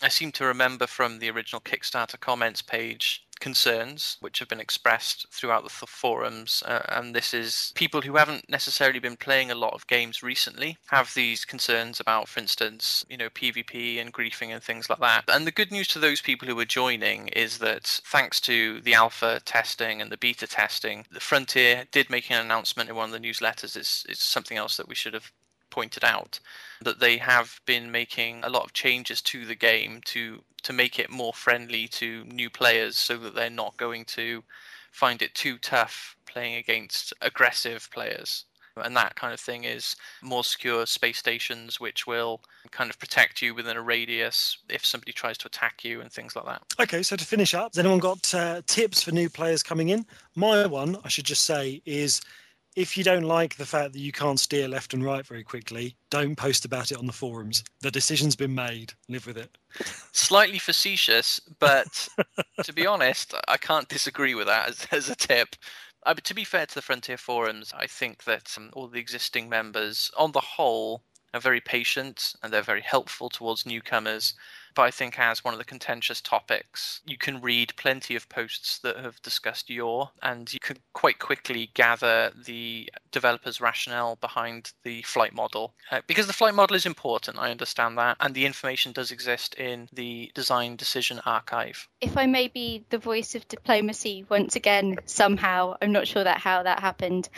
I 0.00 0.08
seem 0.08 0.30
to 0.32 0.44
remember 0.44 0.86
from 0.86 1.18
the 1.18 1.28
original 1.30 1.60
Kickstarter 1.60 2.20
comments 2.20 2.62
page 2.62 3.26
concerns 3.40 4.16
which 4.20 4.38
have 4.38 4.48
been 4.48 4.60
expressed 4.60 5.26
throughout 5.32 5.62
the 5.62 5.70
th- 5.70 5.88
forums 5.88 6.62
uh, 6.66 6.82
and 6.88 7.14
this 7.14 7.32
is 7.32 7.72
people 7.74 8.02
who 8.02 8.16
haven't 8.16 8.48
necessarily 8.48 8.98
been 8.98 9.16
playing 9.16 9.50
a 9.50 9.54
lot 9.54 9.74
of 9.74 9.86
games 9.86 10.22
recently 10.22 10.76
have 10.88 11.12
these 11.14 11.44
concerns 11.44 12.00
about 12.00 12.28
for 12.28 12.40
instance 12.40 13.04
you 13.08 13.16
know 13.16 13.28
pvp 13.30 14.00
and 14.00 14.12
griefing 14.12 14.50
and 14.52 14.62
things 14.62 14.90
like 14.90 14.98
that. 15.00 15.24
And 15.28 15.46
the 15.46 15.52
good 15.52 15.70
news 15.70 15.88
to 15.88 15.98
those 15.98 16.20
people 16.20 16.48
who 16.48 16.58
are 16.58 16.64
joining 16.64 17.28
is 17.28 17.58
that 17.58 17.84
thanks 18.04 18.40
to 18.42 18.80
the 18.80 18.94
alpha 18.94 19.40
testing 19.44 20.00
and 20.00 20.10
the 20.10 20.16
beta 20.16 20.46
testing 20.46 21.06
the 21.10 21.20
frontier 21.20 21.86
did 21.92 22.10
make 22.10 22.30
an 22.30 22.44
announcement 22.44 22.90
in 22.90 22.96
one 22.96 23.12
of 23.12 23.20
the 23.20 23.26
newsletters. 23.26 23.76
It's, 23.76 24.04
it's 24.08 24.22
something 24.22 24.56
else 24.56 24.76
that 24.76 24.88
we 24.88 24.94
should 24.94 25.14
have 25.14 25.32
pointed 25.78 26.02
out 26.02 26.40
that 26.80 26.98
they 26.98 27.16
have 27.16 27.60
been 27.64 27.92
making 27.92 28.42
a 28.42 28.48
lot 28.48 28.64
of 28.64 28.72
changes 28.72 29.22
to 29.22 29.46
the 29.46 29.54
game 29.54 30.00
to 30.04 30.42
to 30.64 30.72
make 30.72 30.98
it 30.98 31.08
more 31.08 31.32
friendly 31.32 31.86
to 31.86 32.24
new 32.24 32.50
players 32.50 32.96
so 32.96 33.16
that 33.16 33.32
they're 33.36 33.48
not 33.64 33.76
going 33.76 34.04
to 34.04 34.42
find 34.90 35.22
it 35.22 35.32
too 35.36 35.56
tough 35.58 36.16
playing 36.26 36.56
against 36.56 37.14
aggressive 37.20 37.88
players 37.92 38.44
and 38.84 38.96
that 38.96 39.14
kind 39.14 39.32
of 39.32 39.38
thing 39.38 39.62
is 39.62 39.94
more 40.20 40.42
secure 40.42 40.84
space 40.84 41.18
stations 41.18 41.78
which 41.78 42.08
will 42.08 42.40
kind 42.72 42.90
of 42.90 42.98
protect 42.98 43.40
you 43.40 43.54
within 43.54 43.76
a 43.76 43.82
radius 43.82 44.58
if 44.68 44.84
somebody 44.84 45.12
tries 45.12 45.38
to 45.38 45.46
attack 45.46 45.84
you 45.84 46.00
and 46.00 46.10
things 46.10 46.34
like 46.34 46.44
that 46.44 46.62
Okay, 46.80 47.04
so 47.04 47.14
to 47.14 47.24
finish 47.24 47.54
up, 47.54 47.72
has 47.72 47.78
anyone 47.78 48.00
got 48.00 48.34
uh, 48.34 48.62
tips 48.66 49.00
for 49.00 49.12
new 49.12 49.28
players 49.28 49.62
coming 49.62 49.90
in? 49.90 50.04
My 50.34 50.66
one, 50.66 50.96
I 51.04 51.08
should 51.08 51.24
just 51.24 51.44
say, 51.44 51.82
is 51.86 52.20
if 52.78 52.96
you 52.96 53.02
don't 53.02 53.24
like 53.24 53.56
the 53.56 53.66
fact 53.66 53.92
that 53.92 53.98
you 53.98 54.12
can't 54.12 54.38
steer 54.38 54.68
left 54.68 54.94
and 54.94 55.04
right 55.04 55.26
very 55.26 55.42
quickly, 55.42 55.96
don't 56.10 56.36
post 56.36 56.64
about 56.64 56.92
it 56.92 56.96
on 56.96 57.06
the 57.06 57.12
forums. 57.12 57.64
The 57.80 57.90
decision's 57.90 58.36
been 58.36 58.54
made. 58.54 58.92
Live 59.08 59.26
with 59.26 59.36
it. 59.36 59.58
slightly 60.12 60.60
facetious, 60.60 61.40
but 61.58 62.08
to 62.62 62.72
be 62.72 62.86
honest, 62.86 63.34
I 63.48 63.56
can't 63.56 63.88
disagree 63.88 64.36
with 64.36 64.46
that 64.46 64.68
as, 64.68 64.86
as 64.92 65.10
a 65.10 65.16
tip. 65.16 65.56
But 66.04 66.22
to 66.22 66.34
be 66.34 66.44
fair 66.44 66.66
to 66.66 66.74
the 66.76 66.80
Frontier 66.80 67.16
forums, 67.16 67.72
I 67.76 67.88
think 67.88 68.22
that 68.24 68.54
um, 68.56 68.70
all 68.74 68.86
the 68.86 69.00
existing 69.00 69.48
members, 69.48 70.12
on 70.16 70.30
the 70.30 70.40
whole, 70.40 71.02
are 71.34 71.40
very 71.40 71.60
patient 71.60 72.34
and 72.44 72.52
they're 72.52 72.62
very 72.62 72.80
helpful 72.80 73.28
towards 73.28 73.66
newcomers. 73.66 74.34
I 74.78 74.90
think, 74.90 75.18
as 75.18 75.44
one 75.44 75.54
of 75.54 75.58
the 75.58 75.64
contentious 75.64 76.20
topics, 76.20 77.00
you 77.06 77.18
can 77.18 77.40
read 77.40 77.74
plenty 77.76 78.14
of 78.16 78.28
posts 78.28 78.78
that 78.78 78.96
have 78.96 79.20
discussed 79.22 79.70
your, 79.70 80.10
and 80.22 80.52
you 80.52 80.60
can 80.60 80.78
quite 80.92 81.18
quickly 81.18 81.70
gather 81.74 82.32
the 82.44 82.90
developer's 83.10 83.60
rationale 83.60 84.16
behind 84.16 84.72
the 84.84 85.02
flight 85.02 85.34
model. 85.34 85.74
Uh, 85.90 86.00
because 86.06 86.26
the 86.26 86.32
flight 86.32 86.54
model 86.54 86.76
is 86.76 86.86
important, 86.86 87.38
I 87.38 87.50
understand 87.50 87.98
that, 87.98 88.16
and 88.20 88.34
the 88.34 88.46
information 88.46 88.92
does 88.92 89.10
exist 89.10 89.54
in 89.54 89.88
the 89.92 90.30
design 90.34 90.76
decision 90.76 91.20
archive. 91.24 91.88
If 92.00 92.16
I 92.16 92.26
may 92.26 92.48
be 92.48 92.84
the 92.90 92.98
voice 92.98 93.34
of 93.34 93.48
diplomacy 93.48 94.26
once 94.28 94.56
again, 94.56 94.96
somehow, 95.06 95.76
I'm 95.80 95.92
not 95.92 96.06
sure 96.06 96.24
that 96.24 96.38
how 96.38 96.62
that 96.62 96.80
happened. 96.80 97.28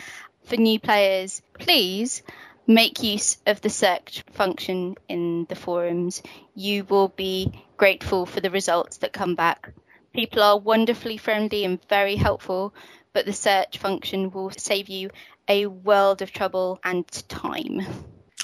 For 0.43 0.57
new 0.57 0.79
players, 0.79 1.41
please 1.59 2.23
make 2.67 3.03
use 3.03 3.37
of 3.45 3.61
the 3.61 3.69
search 3.69 4.23
function 4.31 4.95
in 5.07 5.45
the 5.49 5.55
forums. 5.55 6.21
You 6.55 6.83
will 6.85 7.09
be 7.09 7.51
grateful 7.77 8.25
for 8.25 8.39
the 8.39 8.51
results 8.51 8.97
that 8.97 9.13
come 9.13 9.35
back. 9.35 9.73
People 10.13 10.43
are 10.43 10.59
wonderfully 10.59 11.17
friendly 11.17 11.63
and 11.65 11.79
very 11.87 12.15
helpful, 12.15 12.73
but 13.13 13.25
the 13.25 13.33
search 13.33 13.77
function 13.77 14.31
will 14.31 14.51
save 14.51 14.89
you 14.89 15.09
a 15.47 15.65
world 15.65 16.21
of 16.21 16.31
trouble 16.31 16.79
and 16.83 17.07
time. 17.27 17.81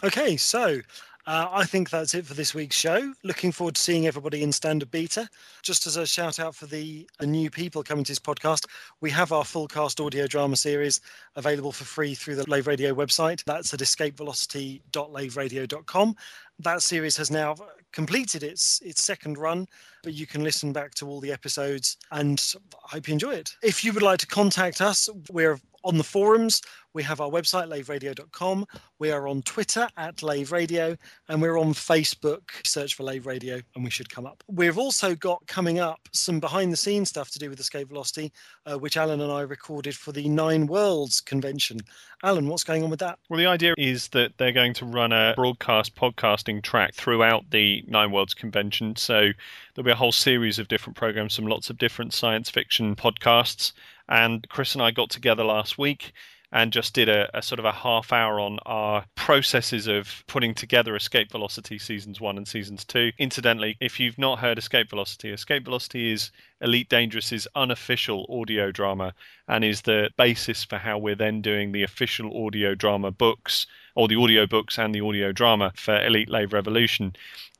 Okay, 0.03 0.37
so 0.37 0.81
uh, 1.27 1.49
I 1.51 1.65
think 1.65 1.89
that's 1.89 2.15
it 2.15 2.25
for 2.25 2.33
this 2.33 2.55
week's 2.55 2.77
show. 2.77 3.13
Looking 3.23 3.51
forward 3.51 3.75
to 3.75 3.81
seeing 3.81 4.07
everybody 4.07 4.43
in 4.43 4.53
standard 4.53 4.89
beta. 4.89 5.27
Just 5.61 5.85
as 5.85 5.97
a 5.97 6.07
shout 6.07 6.39
out 6.39 6.55
for 6.55 6.67
the, 6.67 7.05
the 7.19 7.27
new 7.27 7.49
people 7.49 7.83
coming 7.83 8.05
to 8.05 8.11
this 8.11 8.19
podcast, 8.19 8.65
we 9.01 9.09
have 9.11 9.33
our 9.33 9.43
full 9.43 9.67
cast 9.67 9.99
audio 9.99 10.25
drama 10.25 10.55
series 10.55 11.01
available 11.35 11.73
for 11.73 11.83
free 11.83 12.15
through 12.15 12.35
the 12.35 12.49
Lave 12.49 12.65
Radio 12.65 12.95
website. 12.95 13.43
That's 13.43 13.73
at 13.73 13.81
escapevelocity.laveradio.com. 13.81 16.15
That 16.59 16.81
series 16.81 17.17
has 17.17 17.29
now 17.29 17.55
completed 17.91 18.41
its 18.43 18.79
its 18.81 19.03
second 19.03 19.37
run, 19.37 19.67
but 20.03 20.13
you 20.13 20.25
can 20.25 20.41
listen 20.43 20.71
back 20.71 20.93
to 20.95 21.07
all 21.07 21.19
the 21.19 21.33
episodes 21.33 21.97
and 22.11 22.41
I 22.85 22.95
hope 22.95 23.07
you 23.07 23.13
enjoy 23.13 23.33
it. 23.33 23.55
If 23.61 23.83
you 23.83 23.93
would 23.93 24.01
like 24.01 24.17
to 24.19 24.27
contact 24.27 24.81
us, 24.81 25.09
we're 25.29 25.59
on 25.87 25.97
the 25.97 26.03
forums. 26.03 26.61
We 26.93 27.03
have 27.03 27.21
our 27.21 27.29
website, 27.29 27.67
laveradio.com. 27.67 28.65
We 28.99 29.11
are 29.11 29.27
on 29.27 29.43
Twitter 29.43 29.87
at 29.97 30.23
Lave 30.23 30.51
Radio, 30.51 30.97
and 31.29 31.41
we're 31.41 31.57
on 31.57 31.73
Facebook. 31.73 32.49
Search 32.65 32.95
for 32.95 33.03
Lave 33.03 33.25
Radio, 33.27 33.61
and 33.75 33.83
we 33.83 33.91
should 33.91 34.09
come 34.09 34.25
up. 34.25 34.43
We've 34.47 34.77
also 34.77 35.13
got 35.13 35.45
coming 35.47 35.79
up 35.79 35.99
some 36.11 36.39
behind 36.39 36.73
the 36.73 36.77
scenes 36.77 37.09
stuff 37.09 37.29
to 37.31 37.39
do 37.39 37.49
with 37.49 37.59
Escape 37.59 37.89
Velocity, 37.89 38.33
uh, 38.65 38.79
which 38.79 38.97
Alan 38.97 39.21
and 39.21 39.31
I 39.31 39.41
recorded 39.41 39.95
for 39.95 40.11
the 40.11 40.27
Nine 40.27 40.65
Worlds 40.65 41.21
convention. 41.21 41.79
Alan, 42.23 42.47
what's 42.47 42.63
going 42.63 42.83
on 42.83 42.89
with 42.89 42.99
that? 42.99 43.19
Well, 43.29 43.37
the 43.37 43.45
idea 43.45 43.75
is 43.77 44.07
that 44.09 44.31
they're 44.37 44.51
going 44.51 44.73
to 44.75 44.85
run 44.85 45.11
a 45.11 45.33
broadcast 45.35 45.95
podcasting 45.95 46.63
track 46.63 46.95
throughout 46.95 47.51
the 47.51 47.83
Nine 47.87 48.11
Worlds 48.11 48.33
convention. 48.33 48.95
So 48.95 49.31
there'll 49.75 49.85
be 49.85 49.91
a 49.91 49.95
whole 49.95 50.11
series 50.11 50.57
of 50.57 50.67
different 50.67 50.97
programs 50.97 51.35
from 51.35 51.45
lots 51.45 51.69
of 51.69 51.77
different 51.77 52.13
science 52.13 52.49
fiction 52.49 52.95
podcasts. 52.95 53.71
And 54.09 54.47
Chris 54.49 54.73
and 54.73 54.81
I 54.81 54.91
got 54.91 55.09
together 55.09 55.43
last 55.43 55.77
week 55.77 56.13
and 56.51 56.71
just 56.71 56.93
did 56.93 57.09
a, 57.09 57.29
a, 57.37 57.41
sort 57.41 57.59
of 57.59 57.65
a 57.65 57.71
half 57.71 58.13
hour 58.13 58.39
on 58.39 58.57
our 58.65 59.05
processes 59.15 59.87
of 59.87 60.23
putting 60.27 60.53
together 60.53 60.95
Escape 60.95 61.31
Velocity 61.31 61.77
seasons 61.77 62.21
one 62.21 62.37
and 62.37 62.47
seasons 62.47 62.85
two. 62.85 63.11
Incidentally, 63.17 63.75
if 63.81 63.99
you've 63.99 64.17
not 64.17 64.39
heard 64.39 64.57
Escape 64.57 64.89
Velocity, 64.89 65.31
Escape 65.31 65.65
Velocity 65.65 66.11
is 66.11 66.31
Elite 66.61 66.87
Dangerous's 66.87 67.47
unofficial 67.55 68.25
audio 68.29 68.71
drama 68.71 69.13
and 69.47 69.65
is 69.65 69.81
the 69.81 70.09
basis 70.17 70.63
for 70.63 70.77
how 70.77 70.97
we're 70.97 71.15
then 71.15 71.41
doing 71.41 71.71
the 71.71 71.83
official 71.83 72.45
audio 72.45 72.73
drama 72.75 73.11
books, 73.11 73.67
or 73.95 74.07
the 74.07 74.15
audio 74.15 74.47
books 74.47 74.79
and 74.79 74.95
the 74.95 75.01
audio 75.01 75.31
drama 75.33 75.73
for 75.75 76.01
Elite 76.05 76.29
Lave 76.29 76.53
Revolution. 76.53 77.13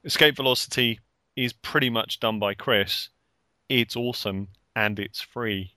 Escape 0.05 0.37
Velocity 0.37 0.99
is 1.35 1.51
pretty 1.51 1.89
much 1.89 2.19
done 2.21 2.39
by 2.39 2.53
Chris. 2.53 3.09
It's 3.67 3.97
awesome 3.97 4.47
and 4.75 4.97
it's 4.97 5.19
free. 5.19 5.76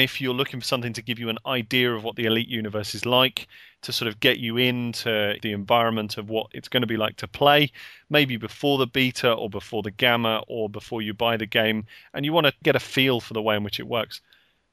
If 0.00 0.20
you're 0.20 0.34
looking 0.34 0.60
for 0.60 0.66
something 0.66 0.92
to 0.92 1.02
give 1.02 1.18
you 1.18 1.28
an 1.28 1.38
idea 1.46 1.92
of 1.92 2.04
what 2.04 2.16
the 2.16 2.26
Elite 2.26 2.48
universe 2.48 2.94
is 2.94 3.06
like, 3.06 3.48
to 3.82 3.92
sort 3.92 4.08
of 4.08 4.20
get 4.20 4.38
you 4.38 4.56
into 4.56 5.36
the 5.42 5.52
environment 5.52 6.18
of 6.18 6.28
what 6.28 6.48
it's 6.52 6.68
going 6.68 6.80
to 6.80 6.86
be 6.86 6.96
like 6.96 7.16
to 7.16 7.28
play, 7.28 7.70
maybe 8.10 8.36
before 8.36 8.78
the 8.78 8.86
beta 8.86 9.32
or 9.32 9.48
before 9.48 9.82
the 9.82 9.90
gamma 9.90 10.42
or 10.48 10.68
before 10.68 11.00
you 11.00 11.14
buy 11.14 11.36
the 11.36 11.46
game, 11.46 11.86
and 12.12 12.24
you 12.24 12.32
want 12.32 12.46
to 12.46 12.54
get 12.62 12.76
a 12.76 12.80
feel 12.80 13.20
for 13.20 13.34
the 13.34 13.42
way 13.42 13.56
in 13.56 13.62
which 13.62 13.78
it 13.78 13.86
works, 13.86 14.20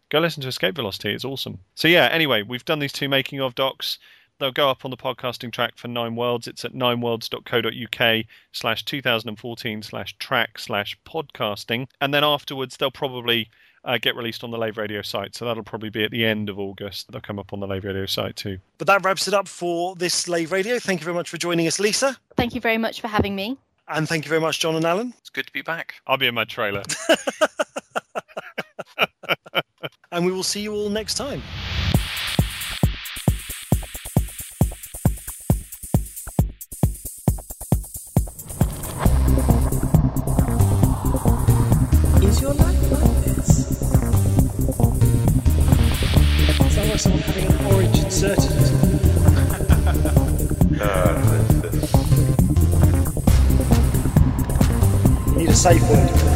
go 0.09 0.19
listen 0.19 0.41
to 0.41 0.47
Escape 0.47 0.75
Velocity. 0.75 1.11
It's 1.11 1.25
awesome. 1.25 1.59
So, 1.75 1.87
yeah, 1.87 2.07
anyway, 2.11 2.41
we've 2.41 2.65
done 2.65 2.79
these 2.79 2.93
two 2.93 3.09
making 3.09 3.41
of 3.41 3.55
docs. 3.55 3.99
They'll 4.39 4.51
go 4.51 4.69
up 4.69 4.83
on 4.83 4.91
the 4.91 4.97
podcasting 4.97 5.53
track 5.53 5.77
for 5.77 5.87
Nine 5.87 6.15
Worlds. 6.15 6.47
It's 6.47 6.65
at 6.65 6.73
nineworlds.co.uk 6.73 8.25
slash 8.51 8.83
2014 8.83 9.81
slash 9.81 10.17
track 10.17 10.59
slash 10.59 10.97
podcasting. 11.05 11.87
And 12.01 12.13
then 12.13 12.23
afterwards, 12.23 12.75
they'll 12.75 12.91
probably 12.91 13.49
uh, 13.85 13.97
get 13.99 14.15
released 14.15 14.43
on 14.43 14.51
the 14.51 14.57
Lave 14.57 14.77
Radio 14.77 15.01
site. 15.01 15.35
So 15.35 15.45
that'll 15.45 15.63
probably 15.63 15.89
be 15.89 16.03
at 16.03 16.11
the 16.11 16.25
end 16.25 16.49
of 16.49 16.59
August. 16.59 17.11
They'll 17.11 17.21
come 17.21 17.39
up 17.39 17.53
on 17.53 17.59
the 17.59 17.67
Lave 17.67 17.85
Radio 17.85 18.05
site 18.05 18.35
too. 18.35 18.59
But 18.77 18.87
that 18.87 19.05
wraps 19.05 19.27
it 19.27 19.33
up 19.33 19.47
for 19.47 19.95
this 19.95 20.27
Lave 20.27 20.51
Radio. 20.51 20.79
Thank 20.79 20.99
you 20.99 21.05
very 21.05 21.15
much 21.15 21.29
for 21.29 21.37
joining 21.37 21.67
us, 21.67 21.79
Lisa. 21.79 22.17
Thank 22.35 22.55
you 22.55 22.61
very 22.61 22.77
much 22.77 22.99
for 22.99 23.07
having 23.07 23.35
me. 23.35 23.57
And 23.87 24.09
thank 24.09 24.25
you 24.25 24.29
very 24.29 24.41
much, 24.41 24.59
John 24.59 24.75
and 24.75 24.83
Alan. 24.83 25.13
It's 25.19 25.29
good 25.29 25.45
to 25.45 25.53
be 25.53 25.61
back. 25.61 25.95
I'll 26.07 26.17
be 26.17 26.25
in 26.25 26.33
my 26.33 26.45
trailer. 26.45 26.81
and 30.11 30.25
we 30.25 30.31
will 30.31 30.43
see 30.43 30.61
you 30.61 30.73
all 30.73 30.89
next 30.89 31.15
time. 31.15 31.43
Inserted 48.25 48.51
uh, 50.81 51.21
You 55.27 55.37
need 55.37 55.49
a 55.49 55.53
safe 55.55 55.81
word. 55.89 56.34